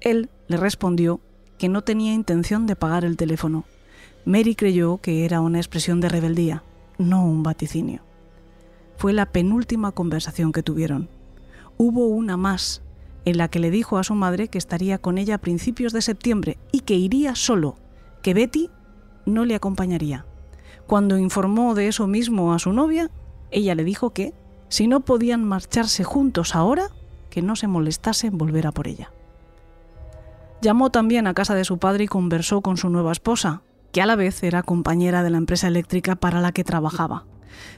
Él 0.00 0.28
le 0.48 0.58
respondió 0.58 1.20
que 1.56 1.68
no 1.68 1.82
tenía 1.82 2.12
intención 2.12 2.66
de 2.66 2.76
pagar 2.76 3.04
el 3.04 3.16
teléfono. 3.16 3.64
Mary 4.24 4.54
creyó 4.54 4.98
que 4.98 5.24
era 5.24 5.40
una 5.40 5.58
expresión 5.58 6.00
de 6.00 6.08
rebeldía, 6.08 6.62
no 6.98 7.24
un 7.24 7.42
vaticinio. 7.42 8.02
Fue 8.96 9.12
la 9.12 9.26
penúltima 9.26 9.92
conversación 9.92 10.52
que 10.52 10.62
tuvieron. 10.62 11.08
Hubo 11.78 12.06
una 12.08 12.36
más, 12.36 12.82
en 13.28 13.38
la 13.38 13.48
que 13.48 13.58
le 13.58 13.70
dijo 13.70 13.98
a 13.98 14.04
su 14.04 14.14
madre 14.14 14.48
que 14.48 14.58
estaría 14.58 14.98
con 14.98 15.18
ella 15.18 15.36
a 15.36 15.38
principios 15.38 15.92
de 15.92 16.02
septiembre 16.02 16.58
y 16.72 16.80
que 16.80 16.94
iría 16.94 17.34
solo, 17.34 17.76
que 18.22 18.34
Betty 18.34 18.70
no 19.26 19.44
le 19.44 19.54
acompañaría. 19.54 20.26
Cuando 20.86 21.18
informó 21.18 21.74
de 21.74 21.88
eso 21.88 22.06
mismo 22.06 22.54
a 22.54 22.58
su 22.58 22.72
novia, 22.72 23.10
ella 23.50 23.74
le 23.74 23.84
dijo 23.84 24.10
que, 24.10 24.34
si 24.68 24.86
no 24.86 25.00
podían 25.00 25.44
marcharse 25.44 26.04
juntos 26.04 26.54
ahora, 26.54 26.88
que 27.30 27.42
no 27.42 27.56
se 27.56 27.68
molestase 27.68 28.28
en 28.28 28.38
volver 28.38 28.66
a 28.66 28.72
por 28.72 28.88
ella. 28.88 29.12
Llamó 30.60 30.90
también 30.90 31.26
a 31.26 31.34
casa 31.34 31.54
de 31.54 31.64
su 31.64 31.78
padre 31.78 32.04
y 32.04 32.08
conversó 32.08 32.62
con 32.62 32.76
su 32.76 32.88
nueva 32.88 33.12
esposa, 33.12 33.62
que 33.92 34.02
a 34.02 34.06
la 34.06 34.16
vez 34.16 34.42
era 34.42 34.62
compañera 34.62 35.22
de 35.22 35.30
la 35.30 35.38
empresa 35.38 35.68
eléctrica 35.68 36.16
para 36.16 36.40
la 36.40 36.52
que 36.52 36.64
trabajaba. 36.64 37.26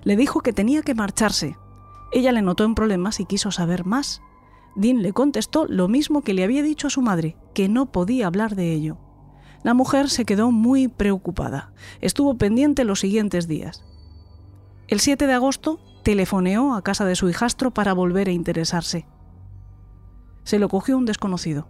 Le 0.02 0.16
dijo 0.16 0.40
que 0.40 0.52
tenía 0.52 0.82
que 0.82 0.94
marcharse. 0.94 1.56
Ella 2.12 2.32
le 2.32 2.42
notó 2.42 2.64
en 2.64 2.74
problemas 2.74 3.20
y 3.20 3.26
quiso 3.26 3.50
saber 3.50 3.84
más. 3.84 4.22
Dean 4.76 5.02
le 5.02 5.12
contestó 5.12 5.66
lo 5.66 5.88
mismo 5.88 6.22
que 6.22 6.34
le 6.34 6.44
había 6.44 6.62
dicho 6.62 6.86
a 6.86 6.90
su 6.90 7.02
madre, 7.02 7.36
que 7.54 7.68
no 7.68 7.92
podía 7.92 8.26
hablar 8.26 8.54
de 8.54 8.72
ello. 8.72 8.98
La 9.62 9.74
mujer 9.74 10.08
se 10.08 10.24
quedó 10.24 10.50
muy 10.50 10.88
preocupada. 10.88 11.72
Estuvo 12.00 12.38
pendiente 12.38 12.84
los 12.84 13.00
siguientes 13.00 13.46
días. 13.46 13.84
El 14.88 15.00
7 15.00 15.26
de 15.26 15.34
agosto 15.34 15.80
telefoneó 16.02 16.74
a 16.74 16.82
casa 16.82 17.04
de 17.04 17.14
su 17.14 17.28
hijastro 17.28 17.72
para 17.72 17.92
volver 17.92 18.28
a 18.28 18.32
interesarse. 18.32 19.06
Se 20.44 20.58
lo 20.58 20.68
cogió 20.68 20.96
un 20.96 21.04
desconocido. 21.04 21.68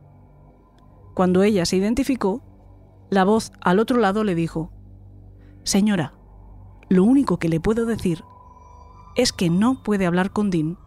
Cuando 1.15 1.43
ella 1.43 1.67
se 1.67 1.77
identificó, 1.77 2.43
la 3.11 3.25
voz 3.25 3.51
al 3.61 3.81
otro 3.81 3.99
lado 3.99 4.23
le 4.23 4.35
dijo, 4.35 4.73
Señora, 5.65 6.15
lo 6.89 7.05
único 7.05 7.39
que 7.39 7.49
le 7.49 7.61
puedo 7.61 7.87
decir 7.87 8.25
es 9.17 9.33
que 9.33 9.51
no 9.51 9.83
puede 9.83 10.07
hablar 10.07 10.31
con 10.31 10.51
Dean 10.51 10.79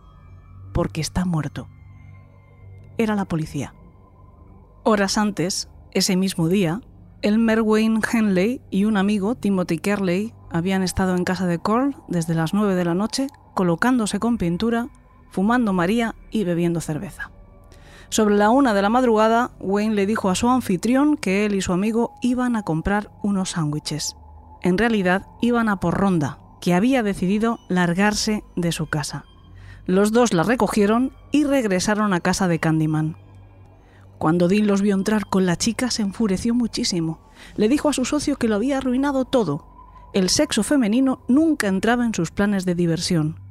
porque 0.73 1.01
está 1.01 1.25
muerto. 1.25 1.67
Era 2.97 3.15
la 3.15 3.25
policía. 3.25 3.73
Horas 4.83 5.17
antes, 5.17 5.69
ese 5.91 6.15
mismo 6.15 6.49
día, 6.49 6.81
Elmer 7.21 7.61
Wayne 7.61 8.01
Henley 8.11 8.61
y 8.69 8.85
un 8.85 8.97
amigo, 8.97 9.35
Timothy 9.35 9.77
Kerley, 9.77 10.33
habían 10.51 10.83
estado 10.83 11.15
en 11.15 11.23
casa 11.23 11.47
de 11.47 11.57
Cole 11.57 11.95
desde 12.07 12.35
las 12.35 12.53
9 12.53 12.75
de 12.75 12.85
la 12.85 12.93
noche, 12.93 13.27
colocándose 13.53 14.19
con 14.19 14.37
pintura, 14.37 14.89
fumando 15.31 15.73
María 15.73 16.15
y 16.31 16.43
bebiendo 16.43 16.81
cerveza. 16.81 17.31
Sobre 18.09 18.35
la 18.35 18.51
una 18.51 18.73
de 18.75 18.81
la 18.83 18.89
madrugada, 18.89 19.51
Wayne 19.59 19.95
le 19.95 20.05
dijo 20.05 20.29
a 20.29 20.35
su 20.35 20.47
anfitrión 20.49 21.17
que 21.17 21.45
él 21.45 21.55
y 21.55 21.61
su 21.61 21.73
amigo 21.73 22.13
iban 22.21 22.55
a 22.55 22.61
comprar 22.61 23.09
unos 23.23 23.51
sándwiches. 23.51 24.15
En 24.61 24.77
realidad, 24.77 25.25
iban 25.41 25.69
a 25.69 25.77
por 25.79 25.95
Ronda, 25.95 26.37
que 26.61 26.73
había 26.73 27.01
decidido 27.01 27.59
largarse 27.69 28.43
de 28.55 28.71
su 28.71 28.87
casa. 28.87 29.25
Los 29.85 30.13
dos 30.13 30.33
la 30.33 30.43
recogieron 30.43 31.11
y 31.31 31.43
regresaron 31.43 32.13
a 32.13 32.21
casa 32.21 32.47
de 32.47 32.59
Candyman. 32.59 33.17
Cuando 34.17 34.47
Dean 34.47 34.65
los 34.65 34.81
vio 34.81 34.95
entrar 34.95 35.25
con 35.25 35.45
la 35.45 35.57
chica, 35.57 35.91
se 35.91 36.01
enfureció 36.01 36.53
muchísimo. 36.53 37.19
Le 37.57 37.67
dijo 37.67 37.89
a 37.89 37.93
su 37.93 38.05
socio 38.05 38.37
que 38.37 38.47
lo 38.47 38.55
había 38.55 38.77
arruinado 38.77 39.25
todo. 39.25 39.65
El 40.13 40.29
sexo 40.29 40.63
femenino 40.63 41.19
nunca 41.27 41.67
entraba 41.67 42.05
en 42.05 42.13
sus 42.13 42.31
planes 42.31 42.63
de 42.63 42.75
diversión. 42.75 43.41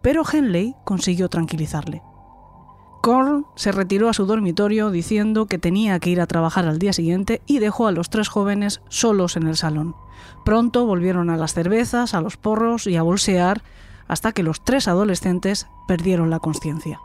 Pero 0.00 0.22
Henley 0.30 0.74
consiguió 0.84 1.28
tranquilizarle. 1.28 2.02
Korn 3.02 3.44
se 3.54 3.70
retiró 3.70 4.08
a 4.08 4.14
su 4.14 4.24
dormitorio 4.24 4.90
diciendo 4.90 5.44
que 5.44 5.58
tenía 5.58 6.00
que 6.00 6.08
ir 6.08 6.22
a 6.22 6.26
trabajar 6.26 6.66
al 6.66 6.78
día 6.78 6.94
siguiente 6.94 7.42
y 7.44 7.58
dejó 7.58 7.86
a 7.86 7.92
los 7.92 8.08
tres 8.08 8.28
jóvenes 8.28 8.80
solos 8.88 9.36
en 9.36 9.46
el 9.46 9.58
salón. 9.58 9.94
Pronto 10.46 10.86
volvieron 10.86 11.28
a 11.28 11.36
las 11.36 11.52
cervezas, 11.52 12.14
a 12.14 12.22
los 12.22 12.38
porros 12.38 12.86
y 12.86 12.96
a 12.96 13.02
bolsear 13.02 13.62
hasta 14.08 14.32
que 14.32 14.42
los 14.42 14.62
tres 14.62 14.88
adolescentes 14.88 15.66
perdieron 15.86 16.30
la 16.30 16.40
conciencia. 16.40 17.00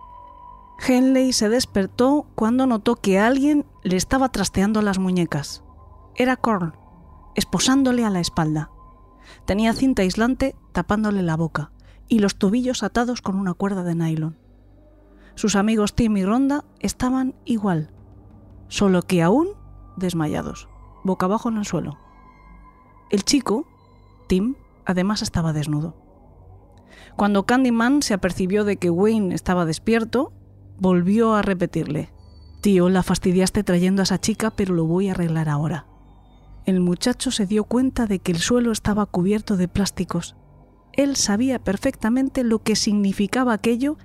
Henley 0.88 1.34
se 1.34 1.50
despertó 1.50 2.26
cuando 2.36 2.66
notó 2.66 2.96
que 2.96 3.20
alguien 3.20 3.66
le 3.84 3.98
estaba 3.98 4.30
trasteando 4.30 4.82
las 4.82 5.00
muñecas. 5.00 5.64
Era 6.16 6.38
Korn, 6.38 6.76
esposándole 7.36 8.06
a 8.06 8.10
la 8.10 8.20
espalda. 8.20 8.72
Tenía 9.46 9.74
cinta 9.74 10.02
aislante 10.02 10.56
tapándole 10.72 11.22
la 11.22 11.36
boca 11.36 11.72
y 12.08 12.20
los 12.20 12.38
tobillos 12.38 12.84
atados 12.84 13.22
con 13.22 13.36
una 13.36 13.54
cuerda 13.54 13.84
de 13.84 13.96
nylon. 13.96 14.38
Sus 15.36 15.56
amigos 15.56 15.96
Tim 15.96 16.18
y 16.18 16.26
Ronda 16.26 16.66
estaban 16.80 17.36
igual, 17.46 17.92
solo 18.68 19.04
que 19.04 19.22
aún 19.22 19.50
desmayados, 19.96 20.68
boca 21.04 21.26
abajo 21.26 21.50
en 21.50 21.58
el 21.58 21.66
suelo. 21.66 21.98
El 23.10 23.24
chico, 23.24 23.66
Tim, 24.28 24.56
además 24.86 25.22
estaba 25.22 25.54
desnudo. 25.54 25.96
Cuando 27.16 27.46
Candyman 27.46 28.02
se 28.02 28.14
apercibió 28.14 28.64
de 28.64 28.78
que 28.78 28.90
Wayne 28.90 29.36
estaba 29.36 29.66
despierto, 29.66 30.34
volvió 30.78 31.34
a 31.34 31.42
repetirle, 31.42 32.12
Tío, 32.62 32.90
la 32.90 33.04
fastidiaste 33.04 33.64
trayendo 33.64 34.02
a 34.02 34.04
esa 34.04 34.20
chica, 34.20 34.52
pero 34.52 34.74
lo 34.74 34.84
voy 34.86 35.08
a 35.08 35.12
arreglar 35.12 35.48
ahora. 35.48 35.86
El 36.66 36.82
muchacho 36.82 37.32
se 37.32 37.46
dio 37.46 37.64
cuenta 37.64 38.06
de 38.06 38.20
que 38.20 38.34
el 38.34 38.40
suelo 38.40 38.74
estaba 38.74 39.06
cubierto 39.06 39.56
de 39.56 39.70
plásticos. 39.70 40.36
Él 40.92 41.16
sabía 41.16 41.60
perfectamente 41.60 42.44
lo 42.44 42.60
que 42.62 42.76
significaba 42.76 43.54
aquello 43.54 43.98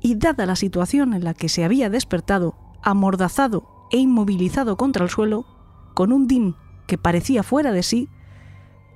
y 0.00 0.14
dada 0.14 0.46
la 0.46 0.56
situación 0.56 1.12
en 1.12 1.24
la 1.24 1.34
que 1.34 1.50
se 1.50 1.62
había 1.62 1.90
despertado, 1.90 2.56
amordazado 2.82 3.68
e 3.92 3.98
inmovilizado 3.98 4.78
contra 4.78 5.04
el 5.04 5.10
suelo, 5.10 5.44
con 5.92 6.10
un 6.10 6.26
din 6.26 6.54
que 6.86 6.96
parecía 6.96 7.42
fuera 7.42 7.70
de 7.70 7.82
sí, 7.82 8.08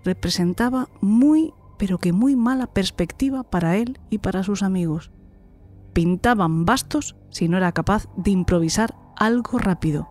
representaba 0.03 0.89
muy, 1.03 1.53
pero 1.79 1.99
que 1.99 2.13
muy 2.13 2.37
mala 2.37 2.67
perspectiva 2.67 3.43
para 3.43 3.77
él 3.77 3.99
y 4.11 4.19
para 4.19 4.43
sus 4.43 4.63
amigos. 4.63 5.11
Pintaban 5.93 6.65
bastos 6.65 7.17
si 7.31 7.49
no 7.49 7.57
era 7.57 7.73
capaz 7.73 8.09
de 8.17 8.31
improvisar 8.31 8.95
algo 9.17 9.59
rápido. 9.59 10.09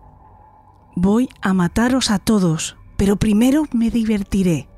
Voy 0.96 1.28
a 1.42 1.52
mataros 1.52 2.10
a 2.10 2.18
todos, 2.18 2.76
pero 2.96 3.16
primero 3.16 3.64
me 3.72 3.90
divertiré. 3.90 4.68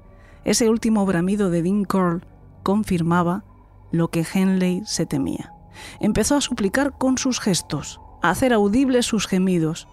Ese 0.45 0.69
último 0.69 1.05
bramido 1.07 1.51
de 1.51 1.63
Dean 1.63 1.85
Curl 1.85 2.27
confirmaba 2.63 3.45
lo 3.93 4.09
que 4.09 4.27
Henley 4.33 4.83
se 4.87 5.07
temía. 5.07 5.53
Empezó 6.01 6.37
a 6.37 6.41
suplicar 6.41 6.97
con 6.97 7.19
sus 7.19 7.41
gestos, 7.41 8.01
a 8.23 8.31
hacer 8.31 8.53
audibles 8.53 9.07
sus 9.07 9.27
gemidos. 9.27 9.89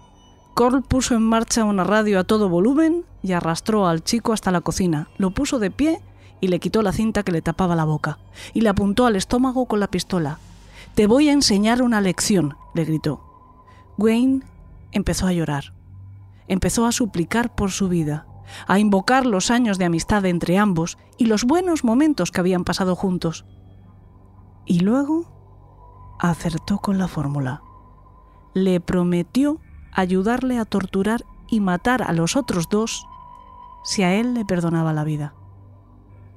Corl 0.54 0.82
puso 0.82 1.14
en 1.14 1.22
marcha 1.22 1.64
una 1.64 1.84
radio 1.84 2.18
a 2.18 2.24
todo 2.24 2.48
volumen 2.48 3.04
y 3.22 3.32
arrastró 3.32 3.86
al 3.86 4.02
chico 4.02 4.32
hasta 4.32 4.50
la 4.50 4.60
cocina, 4.60 5.08
lo 5.18 5.32
puso 5.32 5.58
de 5.58 5.70
pie 5.70 6.00
y 6.40 6.48
le 6.48 6.60
quitó 6.60 6.82
la 6.82 6.92
cinta 6.92 7.22
que 7.22 7.32
le 7.32 7.42
tapaba 7.42 7.76
la 7.76 7.84
boca 7.84 8.18
y 8.52 8.60
le 8.60 8.68
apuntó 8.68 9.06
al 9.06 9.16
estómago 9.16 9.66
con 9.66 9.80
la 9.80 9.88
pistola. 9.88 10.38
Te 10.94 11.06
voy 11.06 11.28
a 11.28 11.32
enseñar 11.32 11.82
una 11.82 12.00
lección, 12.00 12.56
le 12.74 12.84
gritó. 12.84 13.20
Wayne 13.96 14.42
empezó 14.92 15.26
a 15.26 15.32
llorar. 15.32 15.74
Empezó 16.46 16.86
a 16.86 16.92
suplicar 16.92 17.54
por 17.54 17.70
su 17.70 17.88
vida, 17.88 18.26
a 18.66 18.78
invocar 18.78 19.26
los 19.26 19.50
años 19.50 19.78
de 19.78 19.86
amistad 19.86 20.24
entre 20.26 20.58
ambos 20.58 20.98
y 21.16 21.26
los 21.26 21.44
buenos 21.44 21.84
momentos 21.84 22.30
que 22.30 22.40
habían 22.40 22.64
pasado 22.64 22.94
juntos. 22.94 23.44
Y 24.66 24.80
luego 24.80 25.32
acertó 26.18 26.78
con 26.78 26.98
la 26.98 27.08
fórmula. 27.08 27.62
Le 28.52 28.80
prometió 28.80 29.60
ayudarle 29.92 30.58
a 30.58 30.64
torturar 30.64 31.24
y 31.48 31.60
matar 31.60 32.02
a 32.02 32.12
los 32.12 32.36
otros 32.36 32.68
dos 32.68 33.06
si 33.84 34.02
a 34.02 34.14
él 34.14 34.34
le 34.34 34.44
perdonaba 34.44 34.92
la 34.92 35.04
vida. 35.04 35.34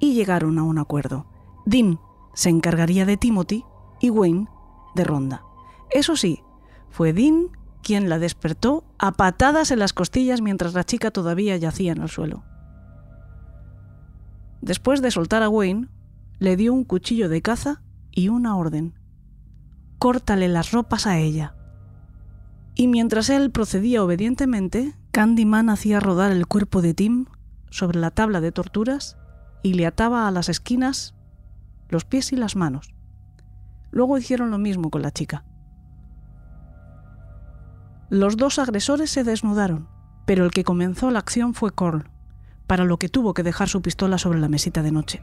Y 0.00 0.14
llegaron 0.14 0.58
a 0.58 0.62
un 0.62 0.78
acuerdo. 0.78 1.26
Dean 1.66 2.00
se 2.34 2.50
encargaría 2.50 3.04
de 3.04 3.16
Timothy 3.16 3.64
y 4.00 4.10
Wayne 4.10 4.48
de 4.94 5.04
Ronda. 5.04 5.42
Eso 5.90 6.16
sí, 6.16 6.42
fue 6.90 7.12
Dean 7.12 7.48
quien 7.82 8.08
la 8.08 8.18
despertó 8.18 8.84
a 8.98 9.12
patadas 9.12 9.70
en 9.70 9.78
las 9.78 9.92
costillas 9.92 10.40
mientras 10.40 10.74
la 10.74 10.84
chica 10.84 11.10
todavía 11.10 11.56
yacía 11.56 11.92
en 11.92 12.02
el 12.02 12.08
suelo. 12.08 12.44
Después 14.60 15.02
de 15.02 15.10
soltar 15.10 15.42
a 15.42 15.48
Wayne, 15.48 15.88
le 16.38 16.56
dio 16.56 16.74
un 16.74 16.84
cuchillo 16.84 17.28
de 17.28 17.42
caza 17.42 17.82
y 18.10 18.28
una 18.28 18.56
orden. 18.56 18.94
Córtale 19.98 20.48
las 20.48 20.72
ropas 20.72 21.06
a 21.06 21.18
ella. 21.18 21.54
Y 22.74 22.86
mientras 22.86 23.30
él 23.30 23.50
procedía 23.50 24.04
obedientemente, 24.04 24.94
Candyman 25.10 25.70
hacía 25.70 26.00
rodar 26.00 26.30
el 26.30 26.46
cuerpo 26.46 26.82
de 26.82 26.94
Tim 26.94 27.26
sobre 27.70 27.98
la 27.98 28.10
tabla 28.10 28.40
de 28.40 28.52
torturas 28.52 29.16
y 29.62 29.74
le 29.74 29.86
ataba 29.86 30.28
a 30.28 30.30
las 30.30 30.48
esquinas 30.48 31.14
los 31.88 32.04
pies 32.04 32.32
y 32.32 32.36
las 32.36 32.56
manos. 32.56 32.94
Luego 33.90 34.18
hicieron 34.18 34.50
lo 34.50 34.58
mismo 34.58 34.90
con 34.90 35.02
la 35.02 35.10
chica. 35.10 35.44
Los 38.10 38.36
dos 38.36 38.58
agresores 38.58 39.10
se 39.10 39.24
desnudaron, 39.24 39.88
pero 40.26 40.44
el 40.44 40.50
que 40.50 40.64
comenzó 40.64 41.10
la 41.10 41.18
acción 41.18 41.54
fue 41.54 41.72
Corl, 41.72 42.10
para 42.66 42.84
lo 42.84 42.98
que 42.98 43.08
tuvo 43.08 43.34
que 43.34 43.42
dejar 43.42 43.68
su 43.68 43.82
pistola 43.82 44.18
sobre 44.18 44.40
la 44.40 44.48
mesita 44.48 44.82
de 44.82 44.92
noche. 44.92 45.22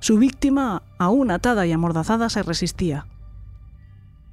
Su 0.00 0.18
víctima, 0.18 0.82
aún 0.98 1.30
atada 1.30 1.66
y 1.66 1.72
amordazada, 1.72 2.28
se 2.28 2.42
resistía. 2.42 3.06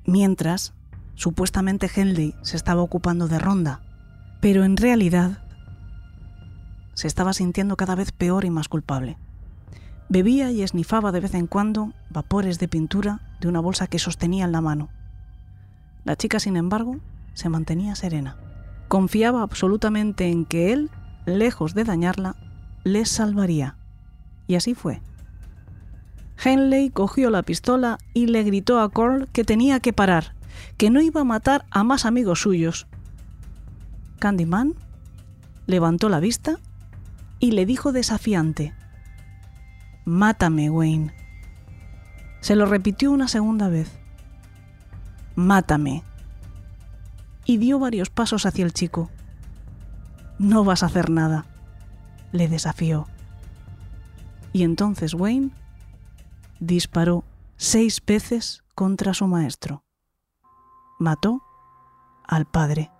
Mientras, 0.05 0.73
supuestamente 1.15 1.89
Henley 1.93 2.35
se 2.41 2.57
estaba 2.57 2.81
ocupando 2.81 3.27
de 3.27 3.39
Ronda, 3.39 3.81
pero 4.41 4.63
en 4.63 4.77
realidad 4.77 5.44
se 6.95 7.07
estaba 7.07 7.33
sintiendo 7.33 7.77
cada 7.77 7.93
vez 7.93 8.11
peor 8.11 8.45
y 8.45 8.49
más 8.49 8.67
culpable. 8.67 9.17
Bebía 10.09 10.51
y 10.51 10.63
esnifaba 10.63 11.11
de 11.11 11.19
vez 11.19 11.33
en 11.35 11.47
cuando 11.47 11.93
vapores 12.09 12.57
de 12.57 12.67
pintura 12.67 13.21
de 13.39 13.47
una 13.47 13.59
bolsa 13.59 13.87
que 13.87 13.99
sostenía 13.99 14.45
en 14.45 14.51
la 14.51 14.61
mano. 14.61 14.89
La 16.03 16.15
chica, 16.15 16.39
sin 16.39 16.57
embargo, 16.57 16.97
se 17.33 17.49
mantenía 17.49 17.95
serena. 17.95 18.37
Confiaba 18.87 19.41
absolutamente 19.41 20.27
en 20.27 20.45
que 20.45 20.71
él, 20.73 20.89
lejos 21.25 21.73
de 21.73 21.83
dañarla, 21.83 22.35
les 22.83 23.09
salvaría. 23.09 23.77
Y 24.47 24.55
así 24.55 24.75
fue. 24.75 25.01
Henley 26.43 26.91
cogió 26.91 27.29
la 27.29 27.43
pistola 27.43 27.97
y 28.13 28.27
le 28.27 28.43
gritó 28.43 28.79
a 28.79 28.89
Corl 28.89 29.27
que 29.29 29.43
tenía 29.43 29.79
que 29.79 29.93
parar, 29.93 30.35
que 30.77 30.89
no 30.91 31.01
iba 31.01 31.21
a 31.21 31.25
matar 31.25 31.65
a 31.71 31.83
más 31.83 32.05
amigos 32.05 32.41
suyos. 32.41 32.87
Candyman 34.19 34.75
levantó 35.65 36.09
la 36.09 36.19
vista 36.19 36.59
y 37.39 37.51
le 37.51 37.65
dijo 37.65 37.91
desafiante, 37.91 38.73
Mátame, 40.05 40.69
Wayne. 40.69 41.13
Se 42.39 42.55
lo 42.55 42.67
repitió 42.67 43.11
una 43.11 43.27
segunda 43.27 43.69
vez. 43.69 43.91
Mátame. 45.35 46.03
Y 47.43 47.57
dio 47.57 47.79
varios 47.79 48.09
pasos 48.11 48.45
hacia 48.45 48.65
el 48.65 48.73
chico. 48.73 49.09
No 50.37 50.63
vas 50.63 50.83
a 50.83 50.87
hacer 50.87 51.09
nada, 51.09 51.45
le 52.31 52.47
desafió. 52.47 53.07
Y 54.53 54.63
entonces 54.63 55.13
Wayne 55.13 55.51
disparó 56.59 57.23
seis 57.57 58.01
veces 58.05 58.63
contra 58.75 59.13
su 59.13 59.27
maestro. 59.27 59.83
Mató 60.99 61.41
al 62.27 62.45
padre. 62.45 62.91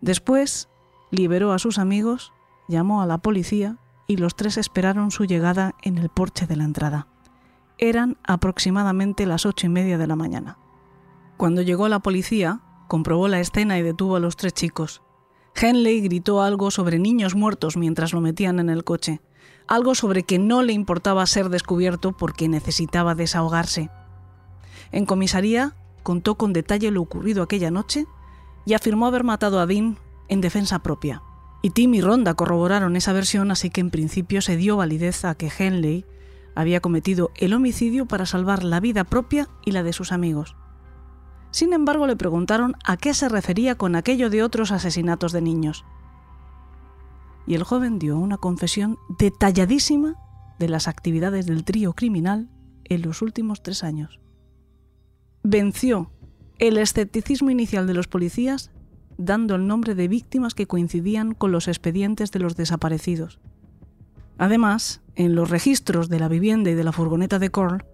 Después 0.00 0.68
liberó 1.14 1.52
a 1.52 1.58
sus 1.58 1.78
amigos, 1.78 2.32
llamó 2.68 3.02
a 3.02 3.06
la 3.06 3.18
policía 3.18 3.78
y 4.06 4.16
los 4.16 4.34
tres 4.36 4.56
esperaron 4.56 5.10
su 5.10 5.24
llegada 5.24 5.74
en 5.82 5.98
el 5.98 6.08
porche 6.08 6.46
de 6.46 6.56
la 6.56 6.64
entrada. 6.64 7.08
Eran 7.78 8.18
aproximadamente 8.24 9.26
las 9.26 9.46
ocho 9.46 9.66
y 9.66 9.70
media 9.70 9.98
de 9.98 10.06
la 10.06 10.16
mañana. 10.16 10.58
Cuando 11.36 11.62
llegó 11.62 11.88
la 11.88 12.00
policía, 12.00 12.60
comprobó 12.88 13.28
la 13.28 13.40
escena 13.40 13.78
y 13.78 13.82
detuvo 13.82 14.16
a 14.16 14.20
los 14.20 14.36
tres 14.36 14.54
chicos. 14.54 15.02
Henley 15.56 16.00
gritó 16.00 16.42
algo 16.42 16.70
sobre 16.70 16.98
niños 16.98 17.34
muertos 17.34 17.76
mientras 17.76 18.12
lo 18.12 18.20
metían 18.20 18.58
en 18.60 18.70
el 18.70 18.84
coche, 18.84 19.20
algo 19.66 19.94
sobre 19.94 20.24
que 20.24 20.38
no 20.38 20.62
le 20.62 20.72
importaba 20.72 21.26
ser 21.26 21.48
descubierto 21.48 22.12
porque 22.12 22.48
necesitaba 22.48 23.14
desahogarse. 23.14 23.90
En 24.92 25.06
comisaría 25.06 25.74
contó 26.02 26.36
con 26.36 26.52
detalle 26.52 26.90
lo 26.90 27.02
ocurrido 27.02 27.42
aquella 27.42 27.70
noche 27.70 28.06
y 28.66 28.74
afirmó 28.74 29.06
haber 29.06 29.24
matado 29.24 29.58
a 29.60 29.66
Dean 29.66 29.98
en 30.28 30.40
defensa 30.40 30.80
propia. 30.80 31.22
Y 31.62 31.70
Tim 31.70 31.94
y 31.94 32.00
Ronda 32.00 32.34
corroboraron 32.34 32.96
esa 32.96 33.12
versión, 33.12 33.50
así 33.50 33.70
que 33.70 33.80
en 33.80 33.90
principio 33.90 34.42
se 34.42 34.56
dio 34.56 34.76
validez 34.76 35.24
a 35.24 35.34
que 35.34 35.50
Henley 35.56 36.04
había 36.54 36.80
cometido 36.80 37.30
el 37.36 37.54
homicidio 37.54 38.06
para 38.06 38.26
salvar 38.26 38.64
la 38.64 38.80
vida 38.80 39.04
propia 39.04 39.48
y 39.64 39.72
la 39.72 39.82
de 39.82 39.92
sus 39.92 40.12
amigos. 40.12 40.56
Sin 41.50 41.72
embargo, 41.72 42.06
le 42.06 42.16
preguntaron 42.16 42.74
a 42.84 42.96
qué 42.96 43.14
se 43.14 43.28
refería 43.28 43.76
con 43.76 43.96
aquello 43.96 44.28
de 44.28 44.42
otros 44.42 44.72
asesinatos 44.72 45.32
de 45.32 45.40
niños. 45.40 45.84
Y 47.46 47.54
el 47.54 47.62
joven 47.62 47.98
dio 47.98 48.18
una 48.18 48.38
confesión 48.38 48.98
detalladísima 49.18 50.16
de 50.58 50.68
las 50.68 50.88
actividades 50.88 51.46
del 51.46 51.64
trío 51.64 51.92
criminal 51.92 52.48
en 52.84 53.02
los 53.02 53.22
últimos 53.22 53.62
tres 53.62 53.84
años. 53.84 54.20
Venció 55.42 56.10
el 56.58 56.78
escepticismo 56.78 57.50
inicial 57.50 57.86
de 57.86 57.94
los 57.94 58.08
policías 58.08 58.70
dando 59.18 59.54
el 59.54 59.66
nombre 59.66 59.94
de 59.94 60.08
víctimas 60.08 60.54
que 60.54 60.66
coincidían 60.66 61.34
con 61.34 61.52
los 61.52 61.68
expedientes 61.68 62.30
de 62.30 62.40
los 62.40 62.56
desaparecidos. 62.56 63.40
Además, 64.38 65.00
en 65.14 65.34
los 65.34 65.50
registros 65.50 66.08
de 66.08 66.18
la 66.18 66.28
vivienda 66.28 66.70
y 66.70 66.74
de 66.74 66.84
la 66.84 66.92
furgoneta 66.92 67.38
de 67.38 67.50
Corl, 67.50 67.84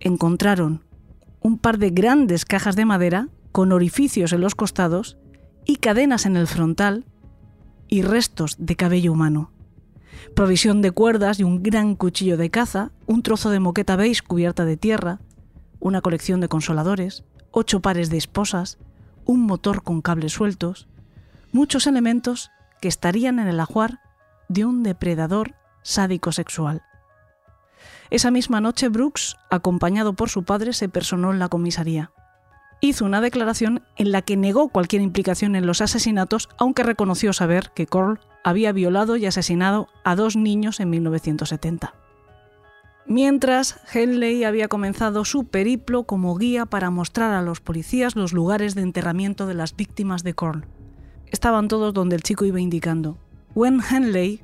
encontraron 0.00 0.84
un 1.40 1.58
par 1.58 1.78
de 1.78 1.90
grandes 1.90 2.44
cajas 2.44 2.76
de 2.76 2.86
madera 2.86 3.28
con 3.52 3.72
orificios 3.72 4.32
en 4.32 4.40
los 4.40 4.54
costados 4.54 5.18
y 5.66 5.76
cadenas 5.76 6.26
en 6.26 6.36
el 6.36 6.46
frontal 6.46 7.04
y 7.88 8.02
restos 8.02 8.56
de 8.58 8.76
cabello 8.76 9.12
humano. 9.12 9.50
Provisión 10.34 10.80
de 10.80 10.90
cuerdas 10.90 11.38
y 11.38 11.44
un 11.44 11.62
gran 11.62 11.96
cuchillo 11.96 12.36
de 12.36 12.50
caza, 12.50 12.92
un 13.06 13.22
trozo 13.22 13.50
de 13.50 13.60
moqueta 13.60 13.96
beige 13.96 14.22
cubierta 14.26 14.64
de 14.64 14.76
tierra, 14.76 15.20
una 15.80 16.00
colección 16.00 16.40
de 16.40 16.48
consoladores, 16.48 17.24
ocho 17.50 17.80
pares 17.80 18.10
de 18.10 18.16
esposas, 18.16 18.78
un 19.24 19.42
motor 19.42 19.82
con 19.82 20.02
cables 20.02 20.32
sueltos, 20.32 20.88
muchos 21.52 21.86
elementos 21.86 22.50
que 22.80 22.88
estarían 22.88 23.38
en 23.38 23.48
el 23.48 23.60
ajuar 23.60 24.00
de 24.48 24.64
un 24.64 24.82
depredador 24.82 25.54
sádico 25.82 26.32
sexual. 26.32 26.82
Esa 28.10 28.30
misma 28.30 28.60
noche 28.60 28.88
Brooks, 28.88 29.36
acompañado 29.50 30.14
por 30.14 30.30
su 30.30 30.44
padre, 30.44 30.72
se 30.72 30.88
personó 30.88 31.32
en 31.32 31.38
la 31.38 31.48
comisaría. 31.48 32.12
Hizo 32.80 33.04
una 33.04 33.20
declaración 33.20 33.82
en 33.96 34.12
la 34.12 34.22
que 34.22 34.36
negó 34.36 34.68
cualquier 34.68 35.00
implicación 35.00 35.56
en 35.56 35.66
los 35.66 35.80
asesinatos, 35.80 36.48
aunque 36.58 36.82
reconoció 36.82 37.32
saber 37.32 37.72
que 37.74 37.86
Corl 37.86 38.20
había 38.42 38.72
violado 38.72 39.16
y 39.16 39.26
asesinado 39.26 39.88
a 40.04 40.16
dos 40.16 40.36
niños 40.36 40.80
en 40.80 40.90
1970 40.90 41.94
mientras 43.06 43.80
Henley 43.92 44.44
había 44.44 44.68
comenzado 44.68 45.24
su 45.24 45.44
periplo 45.44 46.04
como 46.04 46.36
guía 46.36 46.66
para 46.66 46.90
mostrar 46.90 47.32
a 47.32 47.42
los 47.42 47.60
policías 47.60 48.16
los 48.16 48.32
lugares 48.32 48.74
de 48.74 48.82
enterramiento 48.82 49.46
de 49.46 49.54
las 49.54 49.76
víctimas 49.76 50.22
de 50.22 50.34
Korn. 50.34 50.66
Estaban 51.26 51.68
todos 51.68 51.92
donde 51.92 52.16
el 52.16 52.22
chico 52.22 52.44
iba 52.44 52.60
indicando. 52.60 53.18
Wen 53.54 53.80
Henley 53.88 54.42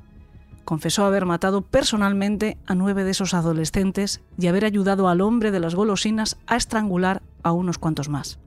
confesó 0.65 1.05
haber 1.05 1.25
matado 1.25 1.61
personalmente 1.61 2.57
a 2.65 2.75
nueve 2.75 3.03
de 3.03 3.11
esos 3.11 3.33
adolescentes 3.33 4.21
y 4.37 4.47
haber 4.47 4.65
ayudado 4.65 5.09
al 5.09 5.21
hombre 5.21 5.51
de 5.51 5.59
las 5.59 5.75
golosinas 5.75 6.37
a 6.47 6.55
estrangular 6.55 7.21
a 7.43 7.51
unos 7.51 7.77
cuantos 7.77 8.09
más. 8.09 8.39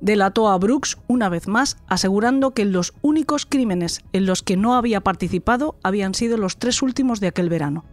Delató 0.00 0.48
a 0.48 0.58
Brooks 0.58 0.98
una 1.08 1.28
vez 1.28 1.48
más, 1.48 1.78
asegurando 1.86 2.52
que 2.52 2.64
los 2.64 2.92
únicos 3.00 3.46
crímenes 3.46 4.02
en 4.12 4.26
los 4.26 4.42
que 4.42 4.56
no 4.56 4.74
había 4.74 5.00
participado 5.00 5.76
habían 5.82 6.14
sido 6.14 6.36
los 6.36 6.58
tres 6.58 6.82
últimos 6.82 7.18
de 7.20 7.28
aquel 7.28 7.48
verano. 7.48 7.84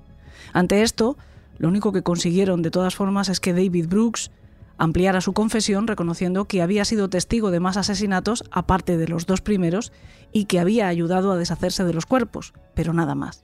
Ante 0.52 0.82
esto, 0.82 1.18
lo 1.58 1.68
único 1.68 1.92
que 1.92 2.04
consiguieron 2.04 2.62
de 2.62 2.72
todas 2.72 2.96
formas 2.96 3.30
es 3.30 3.40
que 3.40 3.54
David 3.54 3.88
Brooks 3.88 4.32
ampliara 4.78 5.22
su 5.22 5.34
confesión 5.34 5.88
reconociendo 5.88 6.46
que 6.46 6.62
había 6.62 6.86
sido 6.86 7.10
testigo 7.10 7.52
de 7.52 7.60
más 7.60 7.78
asesinatos 7.78 8.44
aparte 8.52 8.98
de 8.98 9.08
los 9.08 9.26
dos 9.26 9.42
primeros 9.42 9.92
y 10.32 10.46
que 10.46 10.60
había 10.60 10.88
ayudado 10.88 11.32
a 11.32 11.38
deshacerse 11.38 11.84
de 11.84 11.94
los 11.94 12.06
cuerpos, 12.06 12.54
pero 12.74 12.94
nada 12.94 13.16
más. 13.16 13.44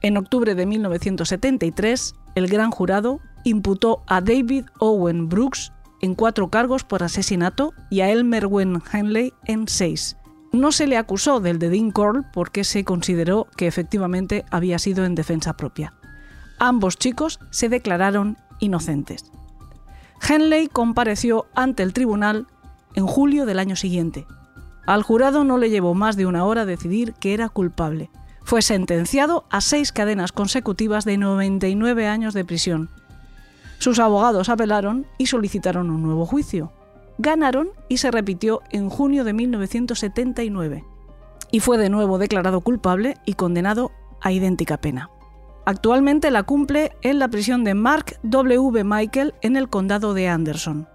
En 0.00 0.16
octubre 0.16 0.54
de 0.54 0.66
1973, 0.66 2.14
el 2.36 2.46
gran 2.46 2.70
jurado 2.70 3.20
imputó 3.42 4.02
a 4.06 4.20
David 4.20 4.66
Owen 4.78 5.28
Brooks 5.28 5.72
en 6.00 6.14
cuatro 6.14 6.48
cargos 6.48 6.84
por 6.84 7.02
asesinato 7.02 7.72
y 7.90 8.00
a 8.00 8.10
Elmer 8.10 8.46
Wen 8.46 8.80
Henley 8.92 9.32
en 9.44 9.66
seis. 9.66 10.16
No 10.52 10.70
se 10.72 10.86
le 10.86 10.96
acusó 10.96 11.40
del 11.40 11.58
de 11.58 11.68
Dean 11.68 11.90
Corll 11.90 12.24
porque 12.32 12.62
se 12.64 12.84
consideró 12.84 13.48
que 13.56 13.66
efectivamente 13.66 14.44
había 14.50 14.78
sido 14.78 15.04
en 15.04 15.16
defensa 15.16 15.56
propia. 15.56 15.97
Ambos 16.58 16.96
chicos 16.96 17.38
se 17.50 17.68
declararon 17.68 18.36
inocentes. 18.58 19.30
Henley 20.26 20.68
compareció 20.68 21.46
ante 21.54 21.82
el 21.82 21.92
tribunal 21.92 22.46
en 22.94 23.06
julio 23.06 23.46
del 23.46 23.58
año 23.58 23.76
siguiente. 23.76 24.26
Al 24.86 25.02
jurado 25.02 25.44
no 25.44 25.58
le 25.58 25.70
llevó 25.70 25.94
más 25.94 26.16
de 26.16 26.26
una 26.26 26.44
hora 26.44 26.64
decidir 26.64 27.14
que 27.14 27.34
era 27.34 27.48
culpable. 27.48 28.10
Fue 28.42 28.62
sentenciado 28.62 29.44
a 29.50 29.60
seis 29.60 29.92
cadenas 29.92 30.32
consecutivas 30.32 31.04
de 31.04 31.18
99 31.18 32.08
años 32.08 32.34
de 32.34 32.44
prisión. 32.44 32.88
Sus 33.78 33.98
abogados 33.98 34.48
apelaron 34.48 35.06
y 35.18 35.26
solicitaron 35.26 35.90
un 35.90 36.02
nuevo 36.02 36.26
juicio. 36.26 36.72
Ganaron 37.18 37.68
y 37.88 37.98
se 37.98 38.10
repitió 38.10 38.62
en 38.70 38.88
junio 38.88 39.24
de 39.24 39.34
1979. 39.34 40.84
Y 41.52 41.60
fue 41.60 41.78
de 41.78 41.90
nuevo 41.90 42.18
declarado 42.18 42.62
culpable 42.62 43.14
y 43.24 43.34
condenado 43.34 43.92
a 44.20 44.32
idéntica 44.32 44.78
pena. 44.78 45.10
Actualmente 45.68 46.30
la 46.30 46.44
cumple 46.44 46.92
en 47.02 47.18
la 47.18 47.28
prisión 47.28 47.62
de 47.62 47.74
Mark 47.74 48.18
W. 48.22 48.84
Michael 48.84 49.34
en 49.42 49.54
el 49.54 49.68
condado 49.68 50.14
de 50.14 50.26
Anderson. 50.26 50.88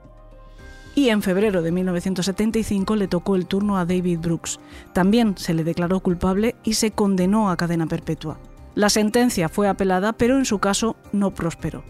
Y 0.95 1.09
en 1.09 1.21
febrero 1.21 1.61
de 1.61 1.71
1975 1.71 2.95
le 2.95 3.07
tocó 3.07 3.35
el 3.35 3.45
turno 3.45 3.77
a 3.77 3.85
David 3.85 4.21
Brooks. 4.21 4.59
También 4.91 5.37
se 5.37 5.53
le 5.53 5.63
declaró 5.63 5.99
culpable 5.99 6.55
y 6.63 6.73
se 6.73 6.89
condenó 6.89 7.51
a 7.51 7.55
cadena 7.55 7.85
perpetua. 7.85 8.39
La 8.73 8.89
sentencia 8.89 9.47
fue 9.47 9.67
apelada, 9.67 10.11
pero 10.11 10.39
en 10.39 10.45
su 10.45 10.57
caso 10.57 10.95
no 11.11 11.29
prosperó. 11.29 11.83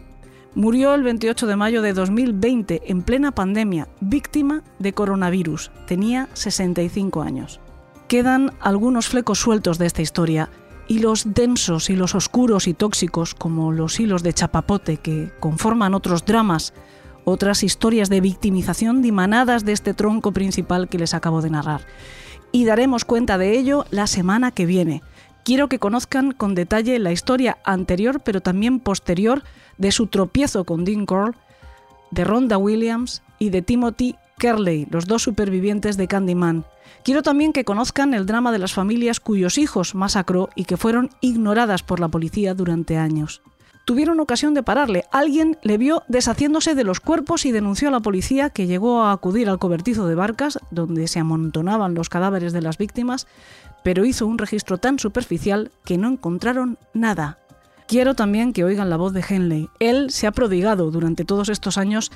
Murió 0.53 0.93
el 0.93 1.03
28 1.03 1.47
de 1.47 1.55
mayo 1.55 1.81
de 1.81 1.93
2020 1.93 2.81
en 2.91 3.01
plena 3.03 3.31
pandemia, 3.31 3.87
víctima 4.01 4.61
de 4.79 4.91
coronavirus. 4.91 5.71
Tenía 5.87 6.27
65 6.33 7.21
años. 7.21 7.61
Quedan 8.09 8.51
algunos 8.59 9.07
flecos 9.07 9.39
sueltos 9.39 9.77
de 9.77 9.85
esta 9.85 10.01
historia 10.01 10.49
hilos 10.87 11.23
densos, 11.33 11.89
hilos 11.89 12.15
oscuros 12.15 12.67
y 12.67 12.73
tóxicos, 12.73 13.35
como 13.35 13.71
los 13.71 13.99
hilos 13.99 14.23
de 14.23 14.33
chapapote 14.33 14.97
que 14.97 15.31
conforman 15.39 15.93
otros 15.93 16.25
dramas, 16.25 16.73
otras 17.25 17.63
historias 17.63 18.09
de 18.09 18.21
victimización 18.21 19.01
dimanadas 19.01 19.65
de 19.65 19.71
este 19.71 19.93
tronco 19.93 20.31
principal 20.31 20.89
que 20.89 20.97
les 20.97 21.13
acabo 21.13 21.41
de 21.41 21.49
narrar. 21.49 21.81
Y 22.51 22.65
daremos 22.65 23.05
cuenta 23.05 23.37
de 23.37 23.57
ello 23.57 23.85
la 23.89 24.07
semana 24.07 24.51
que 24.51 24.65
viene. 24.65 25.01
Quiero 25.43 25.67
que 25.67 25.79
conozcan 25.79 26.31
con 26.31 26.55
detalle 26.55 26.99
la 26.99 27.11
historia 27.11 27.57
anterior, 27.65 28.21
pero 28.23 28.41
también 28.41 28.79
posterior, 28.79 29.43
de 29.77 29.91
su 29.91 30.07
tropiezo 30.07 30.63
con 30.63 30.85
Dean 30.85 31.05
Corll, 31.05 31.35
de 32.11 32.23
Rhonda 32.23 32.57
Williams 32.57 33.23
y 33.39 33.49
de 33.49 33.61
Timothy 33.61 34.15
Kerley, 34.43 34.87
los 34.91 35.05
dos 35.05 35.23
supervivientes 35.23 35.95
de 35.95 36.09
Candyman, 36.09 36.65
Quiero 37.05 37.21
también 37.21 37.53
que 37.53 37.63
conozcan 37.63 38.13
el 38.13 38.25
drama 38.25 38.51
de 38.51 38.59
las 38.59 38.73
familias 38.73 39.21
cuyos 39.21 39.57
hijos 39.57 39.95
masacró 39.95 40.49
y 40.53 40.65
que 40.65 40.75
fueron 40.75 41.11
ignoradas 41.21 41.81
por 41.81 42.01
la 42.01 42.09
policía 42.09 42.53
durante 42.53 42.97
años. 42.97 43.41
Tuvieron 43.85 44.19
ocasión 44.19 44.53
de 44.53 44.61
pararle. 44.61 45.05
Alguien 45.13 45.57
le 45.61 45.77
vio 45.77 46.03
deshaciéndose 46.09 46.75
de 46.75 46.83
los 46.83 46.99
cuerpos 46.99 47.45
y 47.45 47.53
denunció 47.53 47.87
a 47.87 47.91
la 47.91 48.01
policía 48.01 48.49
que 48.49 48.67
llegó 48.67 49.03
a 49.03 49.13
acudir 49.13 49.47
al 49.47 49.59
cobertizo 49.59 50.07
de 50.07 50.15
barcas 50.15 50.59
donde 50.71 51.07
se 51.07 51.19
amontonaban 51.19 51.93
los 51.93 52.09
cadáveres 52.09 52.51
de 52.51 52.61
las 52.61 52.77
víctimas, 52.77 53.27
pero 53.81 54.03
hizo 54.03 54.27
un 54.27 54.39
registro 54.39 54.77
tan 54.77 54.99
superficial 54.99 55.71
que 55.85 55.97
no 55.97 56.09
encontraron 56.09 56.77
nada. 56.93 57.39
Quiero 57.87 58.13
también 58.13 58.51
que 58.51 58.65
oigan 58.65 58.89
la 58.89 58.97
voz 58.97 59.13
de 59.13 59.23
Henley. 59.25 59.69
Él 59.79 60.09
se 60.09 60.27
ha 60.27 60.31
prodigado 60.31 60.91
durante 60.91 61.23
todos 61.23 61.47
estos 61.47 61.77
años 61.77 62.11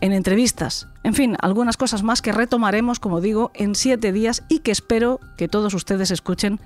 en 0.00 0.12
entrevistas. 0.12 0.88
En 1.02 1.14
fin, 1.14 1.36
algunas 1.40 1.76
cosas 1.76 2.02
más 2.02 2.22
que 2.22 2.32
retomaremos, 2.32 3.00
como 3.00 3.20
digo, 3.20 3.50
en 3.54 3.74
siete 3.74 4.12
días 4.12 4.44
y 4.48 4.60
que 4.60 4.72
espero 4.72 5.20
que 5.36 5.48
todos 5.48 5.74
ustedes 5.74 6.10
escuchen 6.10 6.60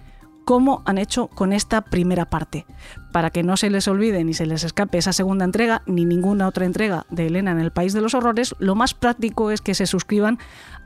cómo 0.45 0.83
han 0.85 0.99
hecho 0.99 1.29
con 1.29 1.53
esta 1.53 1.83
primera 1.83 2.25
parte, 2.25 2.67
para 3.13 3.31
que 3.31 3.43
no 3.43 3.57
se 3.57 3.71
les 3.71 3.87
olvide 3.87 4.25
ni 4.25 4.35
se 4.35 4.47
les 4.47 4.65
escape 4.65 4.99
esa 4.99 5.13
segunda 5.13 5.45
entrega 5.45 5.83
ni 5.87 6.05
ninguna 6.05 6.49
otra 6.49 6.65
entrega 6.65 7.07
de 7.11 7.29
Elena 7.29 7.53
en 7.53 7.61
el 7.61 7.71
País 7.71 7.93
de 7.93 8.01
los 8.01 8.15
Horrores, 8.15 8.55
lo 8.59 8.75
más 8.75 8.95
práctico 8.95 9.51
es 9.51 9.61
que 9.61 9.75
se 9.75 9.87
suscriban 9.87 10.39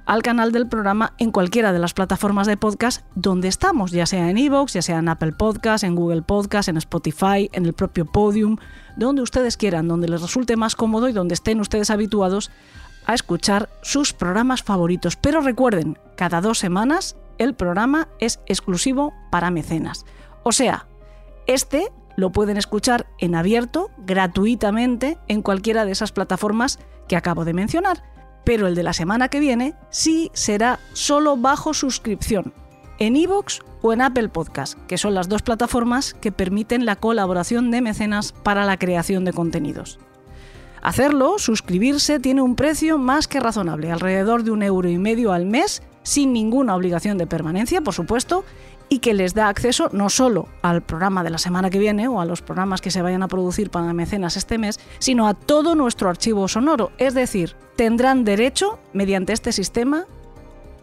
al 0.04 0.22
canal 0.22 0.52
del 0.52 0.68
programa 0.68 1.14
en 1.18 1.30
cualquiera 1.30 1.72
de 1.72 1.78
las 1.78 1.94
plataformas 1.94 2.46
de 2.46 2.56
podcast 2.56 3.06
donde 3.14 3.48
estamos, 3.48 3.90
ya 3.90 4.04
sea 4.04 4.28
en 4.28 4.36
Evox, 4.36 4.74
ya 4.74 4.82
sea 4.82 4.98
en 4.98 5.08
Apple 5.08 5.32
Podcast, 5.32 5.82
en 5.84 5.94
Google 5.94 6.22
Podcast, 6.22 6.68
en 6.68 6.76
Spotify, 6.76 7.48
en 7.52 7.64
el 7.64 7.72
propio 7.72 8.04
Podium, 8.04 8.58
donde 8.96 9.22
ustedes 9.22 9.56
quieran, 9.56 9.88
donde 9.88 10.08
les 10.08 10.22
resulte 10.22 10.56
más 10.56 10.76
cómodo 10.76 11.08
y 11.08 11.12
donde 11.12 11.34
estén 11.34 11.60
ustedes 11.60 11.90
habituados 11.90 12.50
a 13.06 13.14
escuchar 13.14 13.68
sus 13.82 14.12
programas 14.12 14.62
favoritos. 14.62 15.16
Pero 15.16 15.40
recuerden, 15.40 15.98
cada 16.16 16.40
dos 16.40 16.58
semanas 16.58 17.16
el 17.38 17.54
programa 17.54 18.08
es 18.18 18.40
exclusivo 18.46 19.12
para 19.30 19.50
mecenas. 19.50 20.04
O 20.42 20.52
sea, 20.52 20.86
este 21.46 21.88
lo 22.16 22.30
pueden 22.30 22.56
escuchar 22.56 23.06
en 23.18 23.34
abierto, 23.34 23.90
gratuitamente, 23.98 25.18
en 25.28 25.42
cualquiera 25.42 25.84
de 25.84 25.92
esas 25.92 26.12
plataformas 26.12 26.78
que 27.08 27.16
acabo 27.16 27.44
de 27.44 27.54
mencionar. 27.54 28.04
Pero 28.44 28.66
el 28.66 28.74
de 28.74 28.82
la 28.82 28.92
semana 28.92 29.28
que 29.28 29.40
viene 29.40 29.74
sí 29.90 30.30
será 30.32 30.78
solo 30.92 31.36
bajo 31.36 31.74
suscripción, 31.74 32.52
en 32.98 33.16
iVoox 33.16 33.60
o 33.82 33.92
en 33.92 34.00
Apple 34.00 34.28
Podcast, 34.28 34.78
que 34.86 34.98
son 34.98 35.14
las 35.14 35.28
dos 35.28 35.42
plataformas 35.42 36.14
que 36.14 36.32
permiten 36.32 36.86
la 36.86 36.96
colaboración 36.96 37.70
de 37.70 37.80
mecenas 37.80 38.32
para 38.32 38.64
la 38.64 38.78
creación 38.78 39.24
de 39.24 39.32
contenidos. 39.32 39.98
Hacerlo, 40.82 41.38
suscribirse, 41.38 42.20
tiene 42.20 42.42
un 42.42 42.56
precio 42.56 42.98
más 42.98 43.26
que 43.26 43.40
razonable, 43.40 43.90
alrededor 43.90 44.42
de 44.44 44.50
un 44.50 44.62
euro 44.62 44.88
y 44.88 44.98
medio 44.98 45.32
al 45.32 45.46
mes, 45.46 45.82
sin 46.02 46.34
ninguna 46.34 46.76
obligación 46.76 47.16
de 47.16 47.26
permanencia, 47.26 47.80
por 47.80 47.94
supuesto, 47.94 48.44
y 48.90 48.98
que 48.98 49.14
les 49.14 49.32
da 49.32 49.48
acceso 49.48 49.88
no 49.92 50.10
solo 50.10 50.46
al 50.62 50.82
programa 50.82 51.24
de 51.24 51.30
la 51.30 51.38
semana 51.38 51.70
que 51.70 51.78
viene 51.78 52.06
o 52.06 52.20
a 52.20 52.26
los 52.26 52.42
programas 52.42 52.80
que 52.80 52.90
se 52.90 53.02
vayan 53.02 53.22
a 53.22 53.28
producir 53.28 53.70
para 53.70 53.94
mecenas 53.94 54.36
este 54.36 54.58
mes, 54.58 54.78
sino 54.98 55.26
a 55.26 55.34
todo 55.34 55.74
nuestro 55.74 56.10
archivo 56.10 56.48
sonoro. 56.48 56.92
Es 56.98 57.14
decir, 57.14 57.56
tendrán 57.76 58.24
derecho, 58.24 58.78
mediante 58.92 59.32
este 59.32 59.52
sistema, 59.52 60.06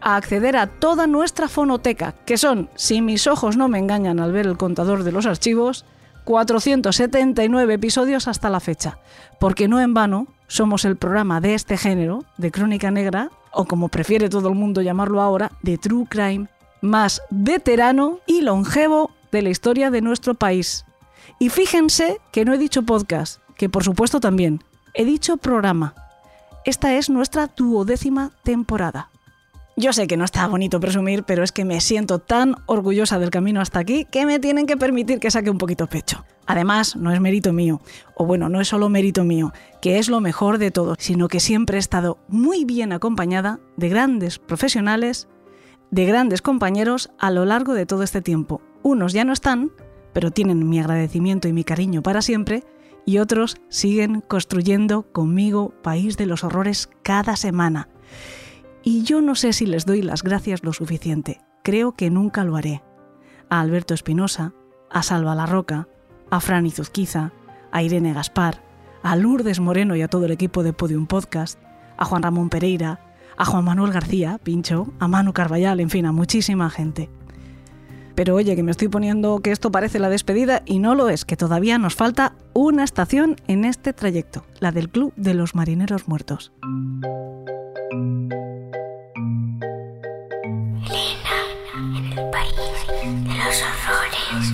a 0.02 0.16
acceder 0.16 0.56
a 0.56 0.66
toda 0.66 1.06
nuestra 1.06 1.48
fonoteca, 1.48 2.12
que 2.26 2.36
son, 2.36 2.68
si 2.74 3.00
mis 3.00 3.26
ojos 3.26 3.56
no 3.56 3.68
me 3.68 3.78
engañan 3.78 4.20
al 4.20 4.32
ver 4.32 4.46
el 4.46 4.56
contador 4.56 5.04
de 5.04 5.12
los 5.12 5.26
archivos, 5.26 5.84
479 6.24 7.74
episodios 7.74 8.28
hasta 8.28 8.50
la 8.50 8.60
fecha, 8.60 8.98
porque 9.40 9.68
no 9.68 9.80
en 9.80 9.94
vano 9.94 10.26
somos 10.46 10.84
el 10.84 10.96
programa 10.96 11.40
de 11.40 11.54
este 11.54 11.76
género, 11.76 12.24
de 12.36 12.50
Crónica 12.50 12.90
Negra, 12.90 13.30
o 13.52 13.64
como 13.64 13.88
prefiere 13.88 14.28
todo 14.28 14.48
el 14.48 14.54
mundo 14.54 14.82
llamarlo 14.82 15.20
ahora, 15.20 15.52
de 15.62 15.78
True 15.78 16.06
Crime, 16.08 16.48
más 16.80 17.22
veterano 17.30 18.20
y 18.26 18.42
longevo 18.42 19.10
de 19.30 19.42
la 19.42 19.50
historia 19.50 19.90
de 19.90 20.02
nuestro 20.02 20.34
país. 20.34 20.84
Y 21.38 21.48
fíjense 21.48 22.20
que 22.32 22.44
no 22.44 22.52
he 22.52 22.58
dicho 22.58 22.82
podcast, 22.82 23.40
que 23.56 23.68
por 23.68 23.84
supuesto 23.84 24.20
también, 24.20 24.62
he 24.94 25.04
dicho 25.04 25.36
programa. 25.36 25.94
Esta 26.64 26.94
es 26.94 27.10
nuestra 27.10 27.48
duodécima 27.48 28.30
temporada. 28.42 29.11
Yo 29.74 29.94
sé 29.94 30.06
que 30.06 30.18
no 30.18 30.24
está 30.26 30.46
bonito 30.48 30.80
presumir, 30.80 31.22
pero 31.24 31.42
es 31.42 31.50
que 31.50 31.64
me 31.64 31.80
siento 31.80 32.18
tan 32.18 32.56
orgullosa 32.66 33.18
del 33.18 33.30
camino 33.30 33.62
hasta 33.62 33.78
aquí 33.78 34.04
que 34.04 34.26
me 34.26 34.38
tienen 34.38 34.66
que 34.66 34.76
permitir 34.76 35.18
que 35.18 35.30
saque 35.30 35.48
un 35.48 35.56
poquito 35.56 35.86
pecho. 35.86 36.26
Además, 36.46 36.94
no 36.94 37.10
es 37.10 37.20
mérito 37.22 37.54
mío, 37.54 37.80
o 38.14 38.26
bueno, 38.26 38.50
no 38.50 38.60
es 38.60 38.68
solo 38.68 38.90
mérito 38.90 39.24
mío, 39.24 39.52
que 39.80 39.98
es 39.98 40.10
lo 40.10 40.20
mejor 40.20 40.58
de 40.58 40.70
todo, 40.70 40.94
sino 40.98 41.28
que 41.28 41.40
siempre 41.40 41.78
he 41.78 41.80
estado 41.80 42.18
muy 42.28 42.66
bien 42.66 42.92
acompañada 42.92 43.60
de 43.78 43.88
grandes 43.88 44.38
profesionales, 44.38 45.26
de 45.90 46.04
grandes 46.04 46.42
compañeros 46.42 47.10
a 47.18 47.30
lo 47.30 47.46
largo 47.46 47.72
de 47.72 47.86
todo 47.86 48.02
este 48.02 48.20
tiempo. 48.20 48.60
Unos 48.82 49.14
ya 49.14 49.24
no 49.24 49.32
están, 49.32 49.72
pero 50.12 50.30
tienen 50.30 50.68
mi 50.68 50.80
agradecimiento 50.80 51.48
y 51.48 51.54
mi 51.54 51.64
cariño 51.64 52.02
para 52.02 52.20
siempre, 52.20 52.64
y 53.06 53.18
otros 53.18 53.56
siguen 53.70 54.20
construyendo 54.20 55.10
conmigo 55.12 55.72
País 55.82 56.18
de 56.18 56.26
los 56.26 56.44
Horrores 56.44 56.90
cada 57.02 57.36
semana. 57.36 57.88
Y 58.84 59.04
yo 59.04 59.20
no 59.20 59.34
sé 59.34 59.52
si 59.52 59.66
les 59.66 59.86
doy 59.86 60.02
las 60.02 60.22
gracias 60.22 60.64
lo 60.64 60.72
suficiente. 60.72 61.40
Creo 61.62 61.92
que 61.92 62.10
nunca 62.10 62.44
lo 62.44 62.56
haré. 62.56 62.82
A 63.48 63.60
Alberto 63.60 63.94
Espinosa, 63.94 64.54
a 64.90 65.02
Salva 65.02 65.34
La 65.34 65.46
Roca, 65.46 65.88
a 66.30 66.40
Fran 66.40 66.66
Izuzquiza, 66.66 67.32
a 67.70 67.82
Irene 67.82 68.12
Gaspar, 68.12 68.62
a 69.02 69.16
Lourdes 69.16 69.60
Moreno 69.60 69.94
y 69.94 70.02
a 70.02 70.08
todo 70.08 70.24
el 70.26 70.32
equipo 70.32 70.62
de 70.62 70.72
Podium 70.72 71.06
Podcast, 71.06 71.60
a 71.96 72.04
Juan 72.04 72.22
Ramón 72.22 72.48
Pereira, 72.48 73.00
a 73.36 73.44
Juan 73.44 73.64
Manuel 73.64 73.92
García, 73.92 74.38
Pincho, 74.42 74.92
a 74.98 75.08
Manu 75.08 75.32
Carballal, 75.32 75.80
en 75.80 75.90
fin, 75.90 76.06
a 76.06 76.12
muchísima 76.12 76.68
gente. 76.70 77.10
Pero 78.14 78.34
oye, 78.34 78.54
que 78.56 78.62
me 78.62 78.70
estoy 78.70 78.88
poniendo 78.88 79.40
que 79.40 79.52
esto 79.52 79.72
parece 79.72 79.98
la 79.98 80.10
despedida 80.10 80.62
y 80.66 80.78
no 80.78 80.94
lo 80.94 81.08
es, 81.08 81.24
que 81.24 81.36
todavía 81.36 81.78
nos 81.78 81.94
falta 81.94 82.34
una 82.52 82.84
estación 82.84 83.36
en 83.48 83.64
este 83.64 83.92
trayecto, 83.92 84.44
la 84.60 84.72
del 84.72 84.88
Club 84.90 85.12
de 85.16 85.34
los 85.34 85.54
Marineros 85.54 86.08
Muertos. 86.08 86.52
Elena, 90.84 91.38
en 91.96 92.04
el 92.18 92.30
país 92.30 92.54
de 93.00 93.34
los 93.34 93.62
horrores. 93.62 94.52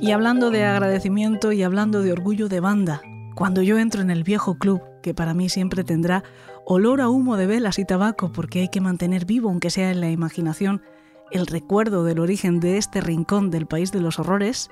Y 0.00 0.10
hablando 0.12 0.50
de 0.50 0.64
agradecimiento 0.64 1.52
y 1.52 1.62
hablando 1.62 2.02
de 2.02 2.12
orgullo 2.12 2.48
de 2.48 2.60
banda, 2.60 3.00
cuando 3.34 3.62
yo 3.62 3.78
entro 3.78 4.02
en 4.02 4.10
el 4.10 4.22
viejo 4.22 4.58
club, 4.58 4.82
que 5.02 5.14
para 5.14 5.34
mí 5.34 5.48
siempre 5.48 5.82
tendrá 5.82 6.22
olor 6.66 7.00
a 7.00 7.08
humo 7.08 7.36
de 7.36 7.46
velas 7.46 7.78
y 7.78 7.84
tabaco, 7.84 8.32
porque 8.32 8.60
hay 8.60 8.68
que 8.68 8.80
mantener 8.80 9.26
vivo, 9.26 9.48
aunque 9.48 9.70
sea 9.70 9.90
en 9.90 10.00
la 10.00 10.10
imaginación, 10.10 10.82
el 11.30 11.46
recuerdo 11.46 12.04
del 12.04 12.18
origen 12.18 12.60
de 12.60 12.78
este 12.78 13.00
rincón 13.00 13.50
del 13.50 13.66
país 13.66 13.92
de 13.92 14.00
los 14.00 14.18
horrores, 14.18 14.70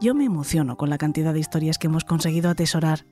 yo 0.00 0.14
me 0.14 0.24
emociono 0.24 0.76
con 0.76 0.90
la 0.90 0.98
cantidad 0.98 1.32
de 1.32 1.40
historias 1.40 1.78
que 1.78 1.86
hemos 1.86 2.04
conseguido 2.04 2.50
atesorar, 2.50 3.06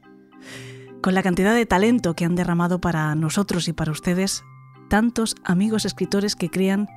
con 1.00 1.14
la 1.14 1.22
cantidad 1.22 1.54
de 1.54 1.66
talento 1.66 2.14
que 2.14 2.24
han 2.24 2.34
derramado 2.34 2.80
para 2.80 3.14
nosotros 3.14 3.68
y 3.68 3.72
para 3.72 3.92
ustedes 3.92 4.42
tantos 4.88 5.34
amigos 5.44 5.84
escritores 5.84 6.36
que 6.36 6.50
crean 6.50 6.88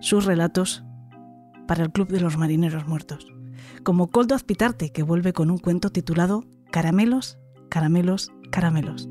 sus 0.00 0.24
relatos 0.24 0.84
para 1.66 1.82
el 1.82 1.92
Club 1.92 2.08
de 2.08 2.20
los 2.20 2.36
Marineros 2.36 2.86
Muertos, 2.86 3.32
como 3.82 4.10
Coldo 4.10 4.34
Azpitarte, 4.34 4.92
que 4.92 5.02
vuelve 5.02 5.32
con 5.32 5.50
un 5.50 5.58
cuento 5.58 5.90
titulado 5.90 6.44
Caramelos, 6.70 7.38
Caramelos, 7.68 8.32
Caramelos. 8.50 9.08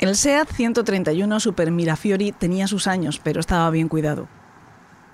El 0.00 0.16
SEAT 0.16 0.50
131 0.50 1.40
Super 1.40 1.70
Mirafiori 1.70 2.32
tenía 2.32 2.66
sus 2.66 2.86
años, 2.86 3.20
pero 3.22 3.38
estaba 3.38 3.68
bien 3.68 3.88
cuidado. 3.88 4.28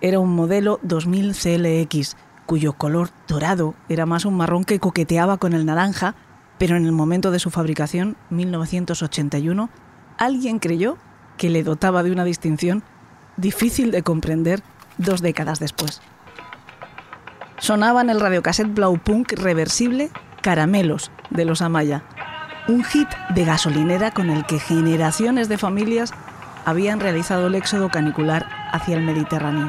Era 0.00 0.20
un 0.20 0.32
modelo 0.32 0.78
2000 0.84 1.34
CLX, 1.34 2.16
cuyo 2.46 2.72
color 2.74 3.10
dorado 3.26 3.74
era 3.88 4.06
más 4.06 4.24
un 4.24 4.36
marrón 4.36 4.62
que 4.62 4.78
coqueteaba 4.78 5.38
con 5.38 5.54
el 5.54 5.66
naranja, 5.66 6.14
pero 6.56 6.76
en 6.76 6.86
el 6.86 6.92
momento 6.92 7.32
de 7.32 7.40
su 7.40 7.50
fabricación, 7.50 8.16
1981, 8.30 9.70
alguien 10.18 10.60
creyó 10.60 10.98
que 11.36 11.50
le 11.50 11.64
dotaba 11.64 12.04
de 12.04 12.12
una 12.12 12.22
distinción 12.22 12.84
difícil 13.36 13.90
de 13.90 14.04
comprender 14.04 14.62
dos 14.98 15.20
décadas 15.20 15.58
después. 15.58 16.00
Sonaba 17.58 18.02
en 18.02 18.10
el 18.10 18.20
radiocassette 18.20 18.72
Blau 18.72 18.98
Punk 18.98 19.32
reversible 19.32 20.10
Caramelos 20.42 21.10
de 21.30 21.44
los 21.44 21.60
Amaya, 21.60 22.04
un 22.68 22.82
hit 22.82 23.08
de 23.34 23.44
gasolinera 23.44 24.10
con 24.10 24.30
el 24.30 24.44
que 24.44 24.58
generaciones 24.58 25.48
de 25.48 25.58
familias 25.58 26.12
habían 26.64 26.98
realizado 26.98 27.46
el 27.46 27.54
éxodo 27.54 27.90
canicular 27.90 28.48
hacia 28.72 28.96
el 28.96 29.04
Mediterráneo. 29.04 29.68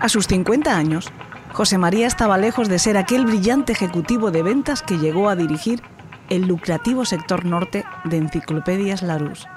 A 0.00 0.08
sus 0.08 0.26
50 0.26 0.76
años, 0.76 1.10
José 1.52 1.78
María 1.78 2.06
estaba 2.06 2.38
lejos 2.38 2.68
de 2.68 2.78
ser 2.78 2.96
aquel 2.96 3.24
brillante 3.24 3.72
ejecutivo 3.72 4.30
de 4.30 4.42
ventas 4.42 4.82
que 4.82 4.98
llegó 4.98 5.28
a 5.28 5.36
dirigir 5.36 5.82
el 6.28 6.46
lucrativo 6.46 7.04
sector 7.04 7.44
norte 7.46 7.84
de 8.04 8.18
Enciclopedias 8.18 9.02
Larousse. 9.02 9.48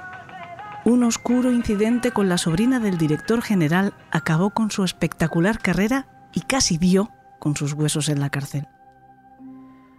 Un 0.84 1.04
oscuro 1.04 1.52
incidente 1.52 2.12
con 2.12 2.28
la 2.28 2.38
sobrina 2.38 2.80
del 2.80 2.98
director 2.98 3.42
general 3.42 3.94
acabó 4.10 4.50
con 4.50 4.72
su 4.72 4.84
espectacular 4.84 5.60
carrera 5.60 6.08
y 6.34 6.42
casi 6.42 6.78
dio 6.78 7.12
con 7.42 7.58
sus 7.58 7.74
huesos 7.74 8.08
en 8.08 8.20
la 8.20 8.30
cárcel. 8.30 8.68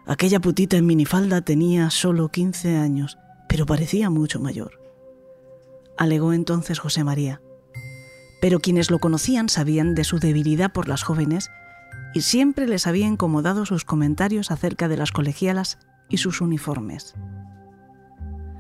Aquella 0.07 0.41
putita 0.41 0.77
en 0.77 0.87
minifalda 0.87 1.43
tenía 1.43 1.91
solo 1.91 2.29
15 2.29 2.77
años, 2.77 3.19
pero 3.49 3.67
parecía 3.67 4.11
mucho 4.11 4.39
mayor. 4.39 4.81
Alegó 5.99 6.33
entonces 6.33 6.79
José 6.79 7.03
María. 7.03 7.43
Pero 8.41 8.61
quienes 8.61 8.91
lo 8.93 9.01
conocían 9.01 9.49
sabían 9.49 9.95
de 9.97 10.05
su 10.05 10.21
debilidad 10.21 10.73
por 10.73 10.89
las 10.89 11.03
jóvenes 11.03 11.51
y 12.15 12.21
siempre 12.21 12.69
les 12.69 12.87
había 12.87 13.07
incomodado 13.07 13.67
sus 13.67 13.85
comentarios 13.85 14.53
acerca 14.53 14.87
de 14.87 14.97
las 14.97 15.11
colegialas 15.11 15.79
y 16.09 16.19
sus 16.19 16.41
uniformes. 16.41 17.15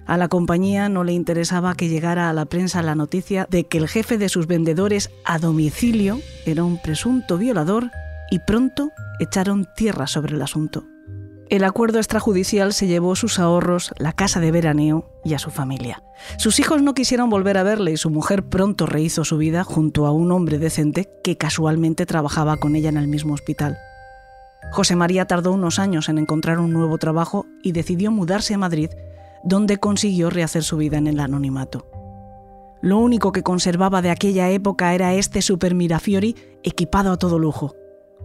A 0.06 0.16
la 0.16 0.26
compañía 0.26 0.88
no 0.88 1.04
le 1.04 1.12
interesaba 1.12 1.76
que 1.76 1.88
llegara 1.88 2.28
a 2.28 2.32
la 2.32 2.46
prensa 2.46 2.82
la 2.82 2.96
noticia 2.96 3.46
de 3.48 3.68
que 3.68 3.78
el 3.78 3.88
jefe 3.88 4.18
de 4.18 4.28
sus 4.28 4.48
vendedores 4.48 5.10
a 5.24 5.38
domicilio 5.38 6.18
era 6.44 6.64
un 6.64 6.82
presunto 6.82 7.38
violador 7.38 7.92
y 8.32 8.38
pronto 8.38 8.92
echaron 9.18 9.68
tierra 9.76 10.06
sobre 10.06 10.34
el 10.34 10.40
asunto. 10.40 10.86
El 11.50 11.64
acuerdo 11.64 11.98
extrajudicial 11.98 12.72
se 12.72 12.86
llevó 12.86 13.14
sus 13.14 13.38
ahorros, 13.38 13.92
la 13.98 14.14
casa 14.14 14.40
de 14.40 14.50
veraneo 14.50 15.20
y 15.22 15.34
a 15.34 15.38
su 15.38 15.50
familia. 15.50 16.02
Sus 16.38 16.58
hijos 16.58 16.80
no 16.80 16.94
quisieron 16.94 17.28
volver 17.28 17.58
a 17.58 17.62
verle 17.62 17.92
y 17.92 17.98
su 17.98 18.08
mujer 18.08 18.48
pronto 18.48 18.86
rehizo 18.86 19.26
su 19.26 19.36
vida 19.36 19.64
junto 19.64 20.06
a 20.06 20.12
un 20.12 20.32
hombre 20.32 20.58
decente 20.58 21.10
que 21.22 21.36
casualmente 21.36 22.06
trabajaba 22.06 22.56
con 22.56 22.74
ella 22.74 22.88
en 22.88 22.96
el 22.96 23.06
mismo 23.06 23.34
hospital. 23.34 23.76
José 24.70 24.96
María 24.96 25.26
tardó 25.26 25.52
unos 25.52 25.78
años 25.78 26.08
en 26.08 26.16
encontrar 26.16 26.58
un 26.58 26.72
nuevo 26.72 26.96
trabajo 26.96 27.44
y 27.62 27.72
decidió 27.72 28.10
mudarse 28.10 28.54
a 28.54 28.58
Madrid, 28.58 28.88
donde 29.44 29.76
consiguió 29.76 30.30
rehacer 30.30 30.62
su 30.62 30.78
vida 30.78 30.96
en 30.96 31.06
el 31.06 31.20
anonimato. 31.20 31.86
Lo 32.80 32.96
único 32.96 33.30
que 33.30 33.42
conservaba 33.42 34.00
de 34.00 34.08
aquella 34.08 34.48
época 34.48 34.94
era 34.94 35.12
este 35.12 35.42
Super 35.42 35.74
Mirafiori 35.74 36.34
equipado 36.62 37.12
a 37.12 37.18
todo 37.18 37.38
lujo 37.38 37.74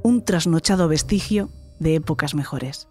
un 0.07 0.23
trasnochado 0.23 0.87
vestigio 0.87 1.49
de 1.79 1.95
épocas 1.95 2.33
mejores. 2.33 2.87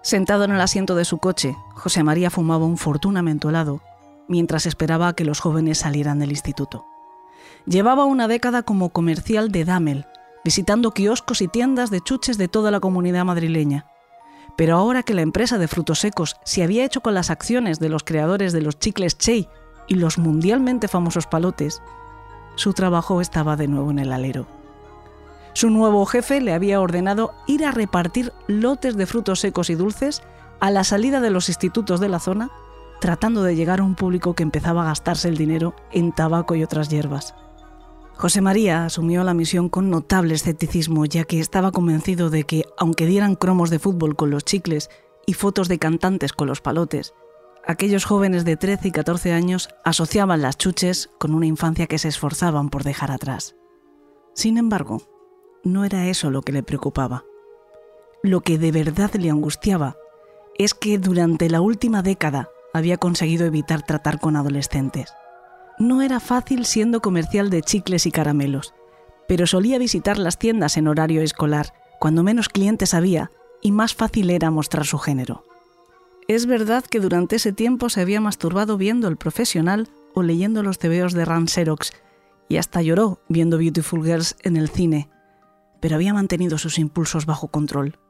Sentado 0.00 0.44
en 0.44 0.52
el 0.52 0.60
asiento 0.60 0.94
de 0.94 1.04
su 1.04 1.18
coche, 1.18 1.56
José 1.74 2.04
María 2.04 2.30
fumaba 2.30 2.64
un 2.64 2.78
fortuna 2.78 3.20
mentolado 3.20 3.82
mientras 4.28 4.64
esperaba 4.64 5.08
a 5.08 5.12
que 5.14 5.24
los 5.24 5.40
jóvenes 5.40 5.78
salieran 5.78 6.20
del 6.20 6.30
instituto. 6.30 6.84
Llevaba 7.66 8.04
una 8.04 8.28
década 8.28 8.62
como 8.62 8.90
comercial 8.90 9.50
de 9.50 9.64
Damel, 9.64 10.06
visitando 10.44 10.92
kioscos 10.92 11.42
y 11.42 11.48
tiendas 11.48 11.90
de 11.90 12.00
chuches 12.00 12.38
de 12.38 12.46
toda 12.46 12.70
la 12.70 12.78
comunidad 12.78 13.24
madrileña. 13.24 13.86
Pero 14.56 14.76
ahora 14.76 15.02
que 15.02 15.14
la 15.14 15.22
empresa 15.22 15.58
de 15.58 15.66
frutos 15.66 15.98
secos 15.98 16.36
se 16.44 16.62
había 16.62 16.84
hecho 16.84 17.00
con 17.00 17.14
las 17.14 17.28
acciones 17.28 17.80
de 17.80 17.88
los 17.88 18.04
creadores 18.04 18.52
de 18.52 18.62
los 18.62 18.78
chicles 18.78 19.18
Chey 19.18 19.48
y 19.88 19.96
los 19.96 20.16
mundialmente 20.16 20.86
famosos 20.86 21.26
palotes, 21.26 21.82
su 22.54 22.72
trabajo 22.72 23.20
estaba 23.20 23.56
de 23.56 23.66
nuevo 23.66 23.90
en 23.90 23.98
el 23.98 24.12
alero. 24.12 24.55
Su 25.56 25.70
nuevo 25.70 26.04
jefe 26.04 26.42
le 26.42 26.52
había 26.52 26.82
ordenado 26.82 27.32
ir 27.46 27.64
a 27.64 27.70
repartir 27.70 28.30
lotes 28.46 28.94
de 28.94 29.06
frutos 29.06 29.40
secos 29.40 29.70
y 29.70 29.74
dulces 29.74 30.22
a 30.60 30.70
la 30.70 30.84
salida 30.84 31.18
de 31.22 31.30
los 31.30 31.48
institutos 31.48 31.98
de 31.98 32.10
la 32.10 32.20
zona, 32.20 32.50
tratando 33.00 33.42
de 33.42 33.56
llegar 33.56 33.80
a 33.80 33.82
un 33.82 33.94
público 33.94 34.34
que 34.34 34.42
empezaba 34.42 34.82
a 34.82 34.88
gastarse 34.88 35.30
el 35.30 35.38
dinero 35.38 35.74
en 35.92 36.12
tabaco 36.12 36.56
y 36.56 36.62
otras 36.62 36.90
hierbas. 36.90 37.34
José 38.16 38.42
María 38.42 38.84
asumió 38.84 39.24
la 39.24 39.32
misión 39.32 39.70
con 39.70 39.88
notable 39.88 40.34
escepticismo, 40.34 41.06
ya 41.06 41.24
que 41.24 41.40
estaba 41.40 41.72
convencido 41.72 42.28
de 42.28 42.44
que, 42.44 42.66
aunque 42.76 43.06
dieran 43.06 43.34
cromos 43.34 43.70
de 43.70 43.78
fútbol 43.78 44.14
con 44.14 44.28
los 44.28 44.44
chicles 44.44 44.90
y 45.24 45.32
fotos 45.32 45.68
de 45.68 45.78
cantantes 45.78 46.34
con 46.34 46.48
los 46.48 46.60
palotes, 46.60 47.14
aquellos 47.66 48.04
jóvenes 48.04 48.44
de 48.44 48.58
13 48.58 48.88
y 48.88 48.90
14 48.90 49.32
años 49.32 49.70
asociaban 49.86 50.42
las 50.42 50.58
chuches 50.58 51.08
con 51.18 51.34
una 51.34 51.46
infancia 51.46 51.86
que 51.86 51.96
se 51.96 52.08
esforzaban 52.08 52.68
por 52.68 52.84
dejar 52.84 53.10
atrás. 53.10 53.56
Sin 54.34 54.58
embargo, 54.58 55.15
no 55.64 55.84
era 55.84 56.06
eso 56.06 56.30
lo 56.30 56.42
que 56.42 56.52
le 56.52 56.62
preocupaba. 56.62 57.24
Lo 58.22 58.40
que 58.40 58.58
de 58.58 58.72
verdad 58.72 59.12
le 59.14 59.30
angustiaba 59.30 59.96
es 60.58 60.74
que 60.74 60.98
durante 60.98 61.48
la 61.50 61.60
última 61.60 62.02
década 62.02 62.48
había 62.72 62.96
conseguido 62.96 63.46
evitar 63.46 63.82
tratar 63.82 64.20
con 64.20 64.36
adolescentes. 64.36 65.12
No 65.78 66.02
era 66.02 66.20
fácil 66.20 66.64
siendo 66.64 67.00
comercial 67.00 67.50
de 67.50 67.62
chicles 67.62 68.06
y 68.06 68.10
caramelos, 68.10 68.74
pero 69.28 69.46
solía 69.46 69.78
visitar 69.78 70.18
las 70.18 70.38
tiendas 70.38 70.76
en 70.76 70.88
horario 70.88 71.22
escolar, 71.22 71.74
cuando 72.00 72.22
menos 72.22 72.48
clientes 72.48 72.94
había 72.94 73.30
y 73.62 73.72
más 73.72 73.94
fácil 73.94 74.30
era 74.30 74.50
mostrar 74.50 74.86
su 74.86 74.98
género. 74.98 75.44
Es 76.28 76.46
verdad 76.46 76.84
que 76.84 77.00
durante 77.00 77.36
ese 77.36 77.52
tiempo 77.52 77.88
se 77.88 78.00
había 78.00 78.20
masturbado 78.20 78.76
viendo 78.76 79.08
El 79.08 79.16
Profesional 79.16 79.88
o 80.14 80.22
leyendo 80.22 80.62
los 80.62 80.78
tebeos 80.78 81.12
de 81.12 81.24
Ran 81.24 81.46
Xerox, 81.46 81.92
y 82.48 82.56
hasta 82.56 82.82
lloró 82.82 83.20
viendo 83.28 83.58
Beautiful 83.58 84.04
Girls 84.04 84.36
en 84.42 84.56
el 84.56 84.68
cine, 84.68 85.08
pero 85.86 85.94
había 85.94 86.14
mantenido 86.14 86.58
sus 86.58 86.80
impulsos 86.80 87.26
bajo 87.26 87.46
control. 87.46 88.00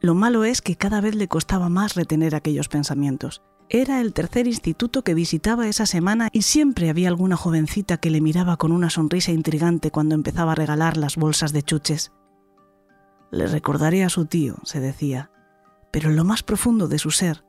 Lo 0.00 0.14
malo 0.14 0.44
es 0.44 0.62
que 0.62 0.76
cada 0.76 1.00
vez 1.00 1.16
le 1.16 1.26
costaba 1.26 1.68
más 1.68 1.96
retener 1.96 2.36
aquellos 2.36 2.68
pensamientos. 2.68 3.42
Era 3.68 4.00
el 4.00 4.12
tercer 4.12 4.46
instituto 4.46 5.02
que 5.02 5.14
visitaba 5.14 5.66
esa 5.66 5.86
semana 5.86 6.28
y 6.30 6.42
siempre 6.42 6.88
había 6.88 7.08
alguna 7.08 7.36
jovencita 7.36 7.96
que 7.96 8.10
le 8.10 8.20
miraba 8.20 8.58
con 8.58 8.70
una 8.70 8.90
sonrisa 8.90 9.32
intrigante 9.32 9.90
cuando 9.90 10.14
empezaba 10.14 10.52
a 10.52 10.54
regalar 10.54 10.96
las 10.96 11.16
bolsas 11.16 11.52
de 11.52 11.64
chuches. 11.64 12.12
Le 13.32 13.48
recordaré 13.48 14.04
a 14.04 14.08
su 14.08 14.26
tío, 14.26 14.54
se 14.62 14.78
decía, 14.78 15.32
pero 15.90 16.10
en 16.10 16.16
lo 16.16 16.24
más 16.24 16.44
profundo 16.44 16.86
de 16.86 17.00
su 17.00 17.10
ser, 17.10 17.44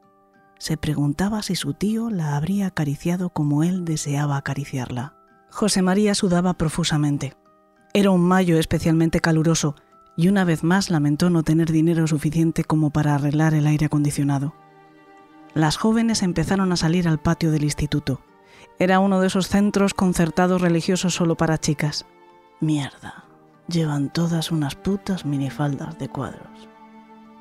se 0.58 0.76
preguntaba 0.76 1.44
si 1.44 1.56
su 1.56 1.76
tío 1.76 2.10
la 2.10 2.36
habría 2.36 2.66
acariciado 2.66 3.30
como 3.30 3.62
él 3.62 3.86
deseaba 3.86 4.38
acariciarla. 4.38 5.14
José 5.52 5.84
María 5.84 6.16
sudaba 6.16 6.56
profusamente. 6.56 7.36
Era 7.94 8.12
un 8.12 8.22
mayo 8.22 8.58
especialmente 8.58 9.20
caluroso 9.20 9.76
y 10.16 10.30
una 10.30 10.46
vez 10.46 10.64
más 10.64 10.90
lamentó 10.90 11.30
no 11.30 11.44
tener 11.44 11.72
dinero 11.72 12.08
suficiente 12.08 12.64
como 12.64 12.90
para 12.92 13.16
arreglar 13.16 13.54
el 13.54 13.68
aire 13.68 13.88
acondicionado. 13.88 14.54
Las 15.54 15.76
jóvenes 15.76 16.24
empezaron 16.24 16.72
a 16.72 16.78
salir 16.78 17.08
al 17.08 17.20
patio 17.20 17.52
del 17.52 17.66
instituto 17.66 18.22
Era 18.80 19.00
uno 19.00 19.20
de 19.20 19.28
esos 19.28 19.50
centros 19.50 19.94
concertados 19.94 20.62
religiosos 20.62 21.14
solo 21.14 21.36
para 21.36 21.58
chicas. 21.58 22.06
Mierda, 22.62 23.26
llevan 23.68 24.12
todas 24.12 24.52
unas 24.52 24.76
putas 24.76 25.26
minifaldas 25.26 25.98
de 26.00 26.08
cuadros, 26.08 26.70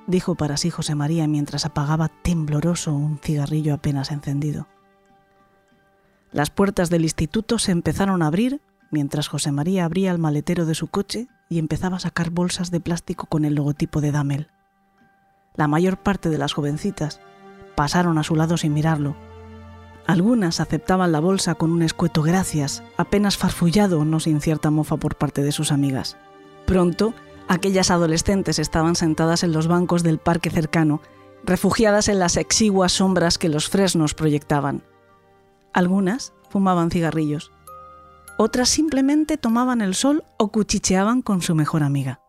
dijo 0.06 0.34
para 0.34 0.56
sí 0.56 0.70
José 0.70 0.96
María 0.96 1.28
mientras 1.28 1.64
apagaba 1.64 2.08
tembloroso 2.08 2.92
un 2.92 3.18
cigarrillo 3.18 3.74
apenas 3.74 4.10
encendido. 4.10 4.66
Las 6.32 6.50
puertas 6.50 6.90
del 6.90 7.02
instituto 7.02 7.58
se 7.58 7.72
empezaron 7.72 8.22
a 8.22 8.26
abrir 8.26 8.60
mientras 8.90 9.28
José 9.28 9.52
María 9.52 9.84
abría 9.84 10.10
el 10.10 10.18
maletero 10.18 10.66
de 10.66 10.74
su 10.74 10.88
coche 10.88 11.28
y 11.48 11.58
empezaba 11.58 11.96
a 11.96 12.00
sacar 12.00 12.30
bolsas 12.30 12.70
de 12.70 12.80
plástico 12.80 13.26
con 13.26 13.44
el 13.44 13.54
logotipo 13.54 14.00
de 14.00 14.12
Damel. 14.12 14.48
La 15.54 15.68
mayor 15.68 15.98
parte 15.98 16.28
de 16.28 16.38
las 16.38 16.52
jovencitas 16.52 17.20
pasaron 17.74 18.18
a 18.18 18.24
su 18.24 18.36
lado 18.36 18.56
sin 18.56 18.74
mirarlo. 18.74 19.16
Algunas 20.06 20.60
aceptaban 20.60 21.12
la 21.12 21.20
bolsa 21.20 21.54
con 21.54 21.70
un 21.70 21.82
escueto 21.82 22.22
gracias, 22.22 22.82
apenas 22.96 23.36
farfullado, 23.36 24.04
no 24.04 24.20
sin 24.20 24.40
cierta 24.40 24.70
mofa 24.70 24.96
por 24.96 25.16
parte 25.16 25.42
de 25.42 25.52
sus 25.52 25.72
amigas. 25.72 26.16
Pronto, 26.66 27.14
aquellas 27.48 27.90
adolescentes 27.90 28.58
estaban 28.58 28.96
sentadas 28.96 29.42
en 29.44 29.52
los 29.52 29.66
bancos 29.66 30.02
del 30.02 30.18
parque 30.18 30.50
cercano, 30.50 31.00
refugiadas 31.44 32.08
en 32.08 32.18
las 32.18 32.36
exiguas 32.36 32.92
sombras 32.92 33.38
que 33.38 33.48
los 33.48 33.68
fresnos 33.68 34.14
proyectaban. 34.14 34.82
Algunas 35.72 36.32
fumaban 36.48 36.90
cigarrillos, 36.90 37.52
otras 38.42 38.70
simplemente 38.70 39.36
tomaban 39.36 39.82
el 39.82 39.94
sol 39.94 40.24
o 40.38 40.50
cuchicheaban 40.50 41.20
con 41.20 41.42
su 41.42 41.54
mejor 41.54 41.82
amiga. 41.82 42.22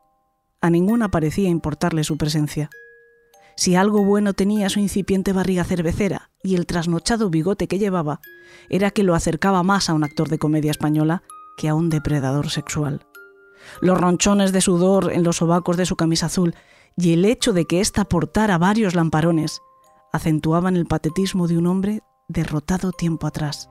A 0.60 0.70
ninguna 0.70 1.10
parecía 1.10 1.48
importarle 1.48 2.04
su 2.04 2.18
presencia. 2.18 2.70
Si 3.56 3.78
algo 3.78 4.04
bueno 4.04 4.34
tenía 4.34 4.68
su 4.68 4.82
incipiente 4.82 5.32
barriga 5.32 5.64
cervecera 5.64 6.30
y 6.44 6.56
el 6.56 6.66
trasnochado 6.66 7.30
bigote 7.30 7.70
que 7.70 7.80
llevaba, 7.80 8.20
era 8.68 8.92
que 8.92 9.04
lo 9.04 9.16
acercaba 9.16 9.64
más 9.64 9.90
a 9.90 9.94
un 9.94 10.04
actor 10.04 10.28
de 10.28 10.38
comedia 10.38 10.72
española 10.72 11.24
que 11.56 11.70
a 11.70 11.76
un 11.76 11.90
depredador 11.90 12.50
sexual. 12.50 13.08
Los 13.80 13.98
ronchones 13.98 14.52
de 14.52 14.60
sudor 14.60 15.14
en 15.14 15.24
los 15.24 15.38
sobacos 15.38 15.78
de 15.78 15.86
su 15.86 15.96
camisa 15.96 16.26
azul 16.26 16.56
y 16.98 17.14
el 17.14 17.24
hecho 17.24 17.54
de 17.54 17.68
que 17.68 17.80
ésta 17.80 18.04
portara 18.04 18.58
varios 18.58 18.96
lamparones 18.96 19.62
acentuaban 20.12 20.76
el 20.76 20.88
patetismo 20.88 21.48
de 21.48 21.58
un 21.58 21.68
hombre 21.68 22.02
derrotado 22.28 22.92
tiempo 22.92 23.28
atrás. 23.28 23.71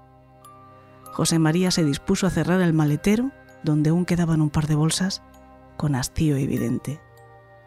José 1.21 1.39
María 1.39 1.71
se 1.71 1.85
dispuso 1.85 2.27
a 2.27 2.31
cerrar 2.31 2.62
el 2.62 2.73
maletero, 2.73 3.31
donde 3.62 3.91
aún 3.91 4.07
quedaban 4.07 4.41
un 4.41 4.49
par 4.49 4.66
de 4.66 4.75
bolsas, 4.75 5.21
con 5.77 5.95
hastío 5.95 6.37
evidente. 6.37 6.99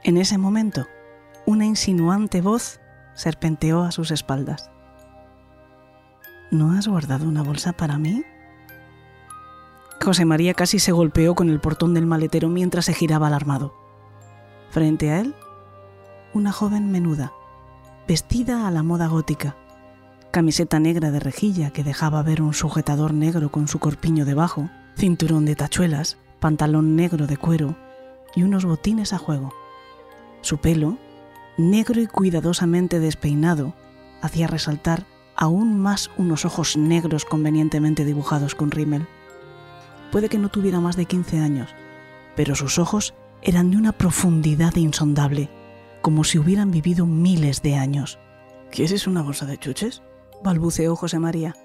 En 0.02 0.18
ese 0.18 0.40
momento, 0.40 0.88
una 1.46 1.64
insinuante 1.64 2.42
voz 2.42 2.80
serpenteó 3.14 3.84
a 3.84 3.92
sus 3.92 4.10
espaldas. 4.10 4.72
¿No 6.50 6.72
has 6.72 6.88
guardado 6.88 7.28
una 7.28 7.44
bolsa 7.44 7.74
para 7.74 8.00
mí? 8.00 8.24
José 10.04 10.26
María 10.26 10.56
casi 10.56 10.80
se 10.80 10.92
golpeó 10.92 11.36
con 11.36 11.52
el 11.52 11.60
portón 11.60 11.94
del 11.94 12.08
maletero 12.08 12.50
mientras 12.50 12.86
se 12.86 12.96
giraba 12.96 13.28
alarmado. 13.28 13.76
Frente 14.72 15.12
a 15.12 15.20
él, 15.20 15.36
una 16.34 16.52
joven 16.52 16.92
menuda, 16.92 17.34
vestida 18.08 18.68
a 18.68 18.72
la 18.72 18.82
moda 18.82 19.06
gótica, 19.06 19.56
camiseta 20.34 20.80
negra 20.80 21.12
de 21.12 21.20
rejilla 21.20 21.70
que 21.70 21.84
dejaba 21.84 22.24
ver 22.24 22.42
un 22.42 22.56
sujetador 22.56 23.14
negro 23.14 23.52
con 23.52 23.68
su 23.68 23.78
corpiño 23.78 24.26
debajo, 24.26 24.72
cinturón 24.98 25.46
de 25.46 25.56
tachuelas, 25.56 26.18
pantalón 26.40 26.96
negro 26.96 27.28
de 27.28 27.38
cuero 27.38 27.78
y 28.36 28.42
unos 28.42 28.66
botines 28.66 29.14
a 29.14 29.20
juego. 29.20 29.54
Su 30.42 30.58
pelo, 30.58 30.98
negro 31.56 32.02
y 32.02 32.08
cuidadosamente 32.08 33.00
despeinado, 33.00 33.76
hacía 34.24 34.48
resaltar 34.48 35.06
aún 35.36 35.80
más 35.80 36.10
unos 36.18 36.46
ojos 36.46 36.78
negros 36.78 37.26
convenientemente 37.26 38.04
dibujados 38.04 38.56
con 38.56 38.72
rímel. 38.72 39.06
Puede 40.12 40.30
que 40.30 40.40
no 40.40 40.50
tuviera 40.50 40.80
más 40.80 40.96
de 40.96 41.06
15 41.06 41.42
años, 41.42 41.70
pero 42.36 42.56
sus 42.56 42.80
ojos 42.80 43.14
eran 43.44 43.70
de 43.70 43.78
una 43.78 43.92
profundidad 43.92 44.76
insondable, 44.78 45.52
como 46.02 46.24
si 46.24 46.40
hubieran 46.40 46.72
vivido 46.72 47.06
miles 47.06 47.62
de 47.62 47.76
años. 47.76 48.18
¿Quieres 48.72 49.06
una 49.06 49.22
bolsa 49.22 49.46
de 49.46 49.60
chuches? 49.60 50.02
Balbuceó 50.44 50.96
José 50.96 51.20
María. 51.20 51.56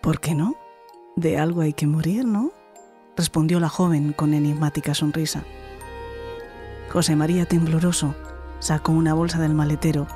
¿Por 0.00 0.20
qué 0.20 0.34
no? 0.34 0.54
De 1.16 1.38
algo 1.38 1.60
hay 1.62 1.72
que 1.72 1.86
morir, 1.86 2.24
¿no? 2.24 2.52
respondió 3.16 3.60
la 3.60 3.68
joven 3.68 4.12
con 4.12 4.34
enigmática 4.34 4.94
sonrisa. 4.94 5.44
José 6.90 7.16
María, 7.16 7.46
tembloroso, 7.46 8.14
sacó 8.58 8.92
una 8.92 9.14
bolsa 9.14 9.38
del 9.38 9.54
maletero 9.54 10.06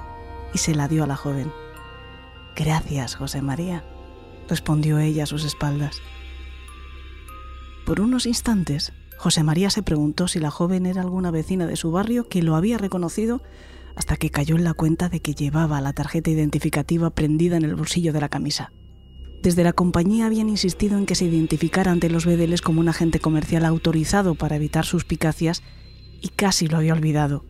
y 0.53 0.59
se 0.59 0.75
la 0.75 0.89
dio 0.89 1.05
a 1.05 1.07
la 1.07 1.17
joven. 1.17 1.53
Gracias, 2.57 3.15
José 3.15 3.43
María, 3.43 3.85
respondió 4.49 4.99
ella 4.99 5.25
a 5.25 5.27
sus 5.27 5.45
espaldas. 5.45 6.01
Por 7.87 8.01
unos 8.01 8.27
instantes, 8.27 8.93
José 9.17 9.43
María 9.43 9.71
se 9.71 9.83
preguntó 9.83 10.29
si 10.29 10.41
la 10.41 10.51
joven 10.51 10.87
era 10.87 11.03
alguna 11.03 11.31
vecina 11.31 11.67
de 11.67 11.77
su 11.77 11.91
barrio 11.91 12.29
que 12.29 12.43
lo 12.43 12.57
había 12.57 12.79
reconocido 12.79 13.43
hasta 13.99 14.17
que 14.17 14.31
cayó 14.31 14.55
en 14.55 14.63
la 14.63 14.75
cuenta 14.75 15.09
de 15.09 15.19
que 15.19 15.35
llevaba 15.35 15.81
la 15.81 15.93
tarjeta 15.93 16.31
identificativa 16.31 17.11
prendida 17.11 17.57
en 17.57 17.65
el 17.65 17.75
bolsillo 17.75 18.13
de 18.13 18.21
la 18.21 18.29
camisa. 18.29 18.71
Desde 19.43 19.65
la 19.65 19.73
compañía 19.73 20.27
habían 20.27 20.49
insistido 20.49 20.97
en 20.97 21.05
que 21.05 21.17
se 21.17 21.25
identificara 21.25 21.91
ante 21.91 22.09
los 22.09 22.25
bedeles 22.25 22.63
como 22.63 22.81
un 22.81 22.89
agente 22.89 23.19
comercial 23.19 23.65
autorizado 23.65 24.37
para 24.37 24.55
evitar 24.55 24.85
suspicacias 24.85 25.65
y 26.21 26.29
casi 26.29 26.69
lo 26.69 26.77
había 26.77 26.93
olvidado. 26.93 27.45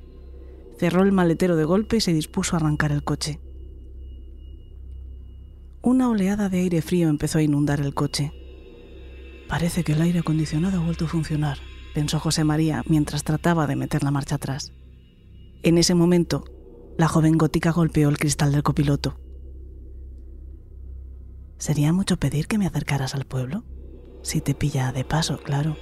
Cerró 0.78 1.02
el 1.02 1.12
maletero 1.12 1.54
de 1.54 1.66
golpe 1.66 1.98
y 1.98 2.00
se 2.00 2.14
dispuso 2.14 2.56
a 2.56 2.60
arrancar 2.60 2.92
el 2.92 3.04
coche. 3.04 3.40
Una 5.82 6.08
oleada 6.08 6.48
de 6.48 6.60
aire 6.60 6.80
frío 6.80 7.10
empezó 7.10 7.38
a 7.38 7.42
inundar 7.42 7.80
el 7.80 7.92
coche. 7.92 8.32
Parece 9.48 9.84
que 9.84 9.92
el 9.92 10.00
aire 10.00 10.20
acondicionado 10.20 10.80
ha 10.80 10.84
vuelto 10.84 11.04
a 11.04 11.08
funcionar, 11.08 11.58
pensó 11.94 12.18
José 12.18 12.42
María 12.44 12.82
mientras 12.88 13.22
trataba 13.22 13.66
de 13.66 13.76
meter 13.76 14.02
la 14.02 14.10
marcha 14.10 14.36
atrás. 14.36 14.72
En 15.62 15.76
ese 15.76 15.94
momento, 15.94 16.44
la 16.96 17.08
joven 17.08 17.36
gótica 17.36 17.72
golpeó 17.72 18.08
el 18.08 18.18
cristal 18.18 18.52
del 18.52 18.62
copiloto. 18.62 19.18
¿Sería 21.58 21.92
mucho 21.92 22.16
pedir 22.16 22.46
que 22.46 22.58
me 22.58 22.66
acercaras 22.66 23.14
al 23.16 23.24
pueblo? 23.24 23.64
Si 24.22 24.40
te 24.40 24.54
pilla 24.54 24.92
de 24.92 25.04
paso, 25.04 25.38
claro. 25.38 25.76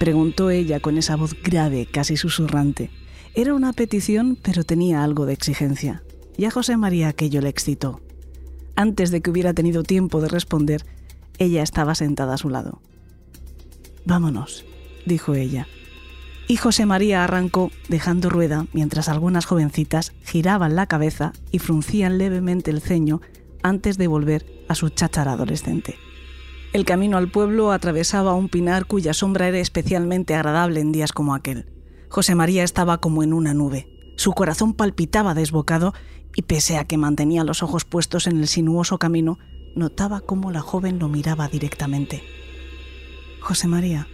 Preguntó 0.00 0.50
ella 0.50 0.80
con 0.80 0.98
esa 0.98 1.14
voz 1.14 1.40
grave, 1.42 1.86
casi 1.86 2.16
susurrante. 2.16 2.90
Era 3.34 3.54
una 3.54 3.72
petición, 3.72 4.36
pero 4.42 4.64
tenía 4.64 5.04
algo 5.04 5.26
de 5.26 5.34
exigencia. 5.34 6.02
Y 6.36 6.46
a 6.46 6.50
José 6.50 6.76
María 6.76 7.08
aquello 7.08 7.40
le 7.40 7.50
excitó. 7.50 8.00
Antes 8.74 9.12
de 9.12 9.20
que 9.20 9.30
hubiera 9.30 9.54
tenido 9.54 9.84
tiempo 9.84 10.20
de 10.20 10.28
responder, 10.28 10.84
ella 11.38 11.62
estaba 11.62 11.94
sentada 11.94 12.34
a 12.34 12.38
su 12.38 12.48
lado. 12.48 12.80
Vámonos, 14.04 14.64
dijo 15.06 15.34
ella 15.34 15.68
y 16.50 16.56
José 16.56 16.84
María 16.84 17.22
arrancó 17.22 17.70
dejando 17.88 18.28
rueda 18.28 18.66
mientras 18.72 19.08
algunas 19.08 19.46
jovencitas 19.46 20.12
giraban 20.24 20.74
la 20.74 20.86
cabeza 20.86 21.32
y 21.52 21.60
fruncían 21.60 22.18
levemente 22.18 22.72
el 22.72 22.80
ceño 22.80 23.20
antes 23.62 23.98
de 23.98 24.08
volver 24.08 24.44
a 24.68 24.74
su 24.74 24.88
cháchara 24.88 25.34
adolescente. 25.34 25.94
El 26.72 26.84
camino 26.84 27.18
al 27.18 27.30
pueblo 27.30 27.70
atravesaba 27.70 28.34
un 28.34 28.48
pinar 28.48 28.86
cuya 28.86 29.14
sombra 29.14 29.46
era 29.46 29.60
especialmente 29.60 30.34
agradable 30.34 30.80
en 30.80 30.90
días 30.90 31.12
como 31.12 31.36
aquel. 31.36 31.66
José 32.08 32.34
María 32.34 32.64
estaba 32.64 32.98
como 32.98 33.22
en 33.22 33.32
una 33.32 33.54
nube. 33.54 33.86
Su 34.16 34.32
corazón 34.32 34.74
palpitaba 34.74 35.34
desbocado 35.34 35.94
y 36.34 36.42
pese 36.42 36.78
a 36.78 36.84
que 36.84 36.98
mantenía 36.98 37.44
los 37.44 37.62
ojos 37.62 37.84
puestos 37.84 38.26
en 38.26 38.38
el 38.38 38.48
sinuoso 38.48 38.98
camino, 38.98 39.38
notaba 39.76 40.20
cómo 40.20 40.50
la 40.50 40.62
joven 40.62 40.98
lo 40.98 41.06
miraba 41.08 41.46
directamente. 41.46 42.24
José 43.40 43.68
María, 43.68 44.08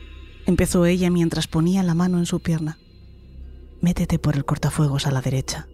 empezó 0.46 0.86
ella 0.86 1.10
mientras 1.10 1.48
ponía 1.48 1.82
la 1.82 1.94
mano 1.94 2.18
en 2.18 2.26
su 2.26 2.40
pierna. 2.40 2.78
Métete 3.80 4.18
por 4.18 4.36
el 4.36 4.44
cortafuegos 4.44 5.06
a 5.06 5.10
la 5.10 5.20
derecha. 5.20 5.68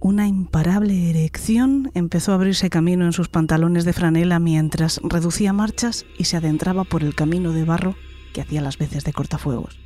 Una 0.00 0.28
imparable 0.28 1.10
erección 1.10 1.90
empezó 1.94 2.32
a 2.32 2.36
abrirse 2.36 2.70
camino 2.70 3.04
en 3.04 3.12
sus 3.12 3.28
pantalones 3.28 3.84
de 3.84 3.92
franela 3.92 4.38
mientras 4.38 5.00
reducía 5.02 5.52
marchas 5.52 6.06
y 6.18 6.24
se 6.24 6.36
adentraba 6.36 6.84
por 6.84 7.02
el 7.02 7.14
camino 7.14 7.52
de 7.52 7.64
barro 7.64 7.96
que 8.32 8.40
hacía 8.40 8.60
las 8.60 8.78
veces 8.78 9.04
de 9.04 9.12
cortafuegos. 9.12 9.78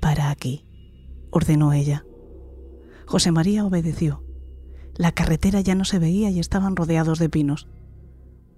Para 0.00 0.30
aquí, 0.30 0.64
ordenó 1.30 1.72
ella. 1.72 2.04
José 3.06 3.32
María 3.32 3.64
obedeció. 3.64 4.22
La 4.96 5.12
carretera 5.12 5.60
ya 5.60 5.74
no 5.74 5.84
se 5.84 5.98
veía 5.98 6.30
y 6.30 6.40
estaban 6.40 6.76
rodeados 6.76 7.18
de 7.18 7.28
pinos. 7.28 7.68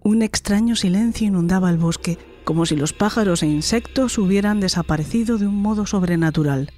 Un 0.03 0.23
extraño 0.23 0.77
silencio 0.77 1.27
inundaba 1.27 1.71
el 1.71 1.79
bosque 1.79 2.19
como 2.49 2.65
si 2.65 2.77
los 2.77 2.95
pájaros 2.95 3.43
e 3.43 3.47
insectos 3.47 4.17
hubieran 4.17 4.59
desaparecido 4.59 5.37
de 5.37 5.47
un 5.47 5.57
modo 5.57 5.85
sobrenatural. 5.85 6.73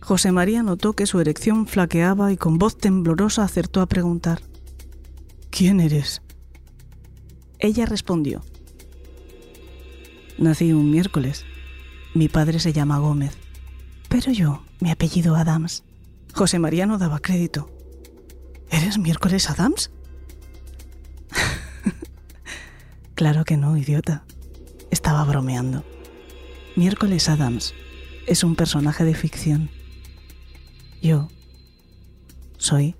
José 0.00 0.32
María 0.32 0.64
notó 0.64 0.94
que 0.94 1.06
su 1.06 1.20
erección 1.20 1.68
flaqueaba 1.68 2.32
y 2.32 2.36
con 2.36 2.58
voz 2.58 2.76
temblorosa 2.76 3.44
acertó 3.44 3.80
a 3.80 3.86
preguntar, 3.86 4.42
¿Quién 5.50 5.78
eres? 5.78 6.20
Ella 7.60 7.86
respondió, 7.86 8.42
Nací 10.36 10.72
un 10.72 10.90
miércoles. 10.90 11.44
Mi 12.12 12.28
padre 12.28 12.58
se 12.58 12.72
llama 12.72 12.98
Gómez, 12.98 13.38
pero 14.08 14.32
yo, 14.32 14.64
mi 14.80 14.90
apellido 14.90 15.36
Adams. 15.36 15.84
José 16.32 16.58
María 16.58 16.86
no 16.86 16.98
daba 16.98 17.20
crédito. 17.20 17.70
¿Eres 18.68 18.98
miércoles 18.98 19.48
Adams? 19.48 19.92
Claro 23.14 23.44
que 23.44 23.56
no, 23.56 23.76
idiota. 23.76 24.24
Estaba 24.90 25.24
bromeando. 25.24 25.84
Miércoles 26.74 27.28
Adams 27.28 27.72
es 28.26 28.42
un 28.42 28.56
personaje 28.56 29.04
de 29.04 29.14
ficción. 29.14 29.70
Yo 31.00 31.28
soy 32.56 32.96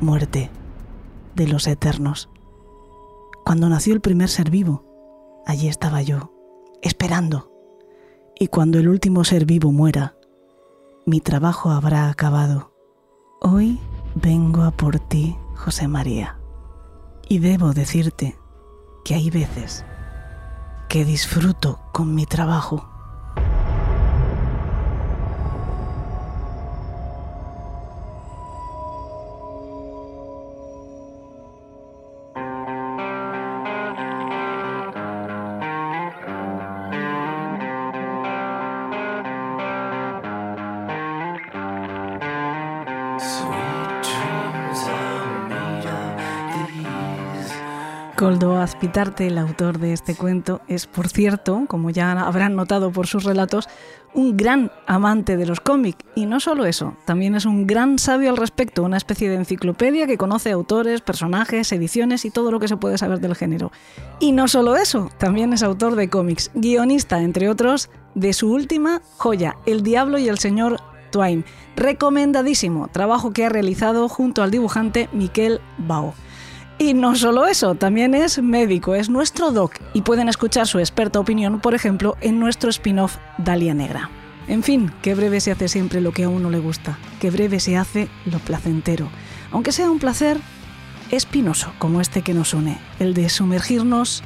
muerte 0.00 0.50
de 1.34 1.46
los 1.46 1.66
eternos. 1.66 2.28
Cuando 3.44 3.70
nació 3.70 3.94
el 3.94 4.02
primer 4.02 4.28
ser 4.28 4.50
vivo, 4.50 5.42
allí 5.46 5.68
estaba 5.68 6.02
yo, 6.02 6.32
esperando. 6.82 7.50
Y 8.38 8.48
cuando 8.48 8.78
el 8.78 8.88
último 8.88 9.24
ser 9.24 9.46
vivo 9.46 9.72
muera, 9.72 10.14
mi 11.06 11.20
trabajo 11.20 11.70
habrá 11.70 12.10
acabado. 12.10 12.74
Hoy 13.40 13.78
vengo 14.14 14.62
a 14.62 14.72
por 14.72 14.98
ti, 14.98 15.38
José 15.54 15.88
María. 15.88 16.38
Y 17.28 17.38
debo 17.38 17.72
decirte 17.72 18.36
que 19.04 19.14
hay 19.14 19.30
veces 19.30 19.84
que 20.88 21.04
disfruto 21.04 21.78
con 21.92 22.14
mi 22.14 22.26
trabajo. 22.26 22.93
Coldo 48.24 48.56
Azpitarte, 48.56 49.26
el 49.26 49.36
autor 49.36 49.78
de 49.78 49.92
este 49.92 50.14
cuento, 50.14 50.62
es, 50.66 50.86
por 50.86 51.08
cierto, 51.08 51.64
como 51.68 51.90
ya 51.90 52.10
habrán 52.12 52.56
notado 52.56 52.90
por 52.90 53.06
sus 53.06 53.24
relatos, 53.24 53.68
un 54.14 54.38
gran 54.38 54.72
amante 54.86 55.36
de 55.36 55.44
los 55.44 55.60
cómics. 55.60 55.98
Y 56.14 56.24
no 56.24 56.40
solo 56.40 56.64
eso, 56.64 56.96
también 57.04 57.34
es 57.34 57.44
un 57.44 57.66
gran 57.66 57.98
sabio 57.98 58.30
al 58.30 58.38
respecto, 58.38 58.82
una 58.82 58.96
especie 58.96 59.28
de 59.28 59.34
enciclopedia 59.34 60.06
que 60.06 60.16
conoce 60.16 60.52
autores, 60.52 61.02
personajes, 61.02 61.70
ediciones 61.70 62.24
y 62.24 62.30
todo 62.30 62.50
lo 62.50 62.60
que 62.60 62.68
se 62.68 62.78
puede 62.78 62.96
saber 62.96 63.20
del 63.20 63.36
género. 63.36 63.72
Y 64.20 64.32
no 64.32 64.48
solo 64.48 64.74
eso, 64.74 65.10
también 65.18 65.52
es 65.52 65.62
autor 65.62 65.94
de 65.94 66.08
cómics, 66.08 66.50
guionista, 66.54 67.20
entre 67.20 67.50
otros, 67.50 67.90
de 68.14 68.32
su 68.32 68.50
última 68.50 69.02
joya, 69.18 69.58
El 69.66 69.82
Diablo 69.82 70.16
y 70.16 70.28
el 70.28 70.38
Señor 70.38 70.80
Twain. 71.10 71.44
Recomendadísimo 71.76 72.88
trabajo 72.88 73.34
que 73.34 73.44
ha 73.44 73.50
realizado 73.50 74.08
junto 74.08 74.42
al 74.42 74.50
dibujante 74.50 75.10
Miquel 75.12 75.60
Bao. 75.76 76.14
Y 76.78 76.92
no 76.92 77.14
solo 77.14 77.46
eso, 77.46 77.76
también 77.76 78.14
es 78.14 78.42
médico, 78.42 78.96
es 78.96 79.08
nuestro 79.08 79.52
doc 79.52 79.76
y 79.92 80.02
pueden 80.02 80.28
escuchar 80.28 80.66
su 80.66 80.80
experta 80.80 81.20
opinión, 81.20 81.60
por 81.60 81.74
ejemplo, 81.74 82.16
en 82.20 82.40
nuestro 82.40 82.68
spin-off 82.68 83.16
Dalia 83.38 83.74
Negra. 83.74 84.10
En 84.48 84.62
fin, 84.62 84.90
que 85.00 85.14
breve 85.14 85.40
se 85.40 85.52
hace 85.52 85.68
siempre 85.68 86.00
lo 86.00 86.12
que 86.12 86.24
a 86.24 86.28
uno 86.28 86.50
le 86.50 86.58
gusta, 86.58 86.98
que 87.20 87.30
breve 87.30 87.60
se 87.60 87.76
hace 87.76 88.08
lo 88.26 88.38
placentero, 88.40 89.08
aunque 89.52 89.72
sea 89.72 89.90
un 89.90 90.00
placer 90.00 90.38
espinoso 91.10 91.72
como 91.78 92.00
este 92.00 92.22
que 92.22 92.34
nos 92.34 92.54
une, 92.54 92.78
el 92.98 93.14
de 93.14 93.28
sumergirnos 93.28 94.24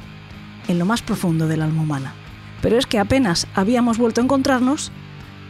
en 0.67 0.79
lo 0.79 0.85
más 0.85 1.03
profundo 1.03 1.47
del 1.47 1.61
alma 1.61 1.83
humana. 1.83 2.13
Pero 2.61 2.77
es 2.77 2.87
que 2.87 2.99
apenas 2.99 3.47
habíamos 3.53 3.97
vuelto 3.97 4.21
a 4.21 4.23
encontrarnos 4.23 4.91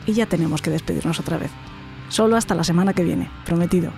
y 0.05 0.13
ya 0.13 0.25
tenemos 0.25 0.61
que 0.61 0.69
despedirnos 0.69 1.19
otra 1.19 1.37
vez. 1.37 1.51
Solo 2.09 2.35
hasta 2.35 2.55
la 2.55 2.63
semana 2.63 2.93
que 2.93 3.03
viene, 3.03 3.31
prometido. 3.45 3.91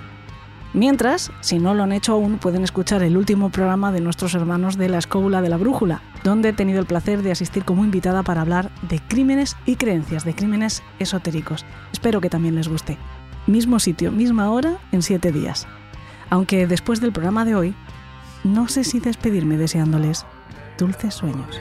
Mientras, 0.74 1.32
si 1.42 1.60
no 1.60 1.74
lo 1.74 1.84
han 1.84 1.92
hecho 1.92 2.14
aún, 2.14 2.38
pueden 2.38 2.64
escuchar 2.64 3.04
el 3.04 3.18
último 3.18 3.50
programa 3.50 3.92
de 3.92 4.00
nuestros 4.00 4.34
hermanos 4.36 4.78
de 4.78 4.88
la 4.88 5.00
Escóbula 5.00 5.42
de 5.42 5.50
la 5.50 5.58
Brújula, 5.58 6.02
donde 6.24 6.50
he 6.50 6.54
tenido 6.54 6.80
el 6.80 6.86
placer 6.86 7.22
de 7.24 7.32
asistir 7.32 7.66
como 7.66 7.84
invitada 7.84 8.24
para 8.24 8.42
hablar 8.42 8.72
de 8.84 9.00
crímenes 9.00 9.58
y 9.66 9.76
creencias, 9.76 10.24
de 10.24 10.34
crímenes 10.34 10.82
esotéricos. 11.00 11.66
Espero 11.92 12.22
que 12.22 12.30
también 12.30 12.56
les 12.56 12.70
guste. 12.70 12.98
Mismo 13.48 13.80
sitio, 13.80 14.14
misma 14.14 14.50
hora, 14.50 14.78
en 14.94 15.02
siete 15.02 15.34
días. 15.34 15.68
Aunque 16.30 16.68
después 16.68 17.02
del 17.02 17.12
programa 17.12 17.44
de 17.44 17.56
hoy, 17.56 17.76
no 18.46 18.70
sé 18.70 18.86
si 18.86 19.02
despedirme 19.02 19.58
deseándoles 19.58 20.26
dulces 20.78 21.14
sueños. 21.14 21.60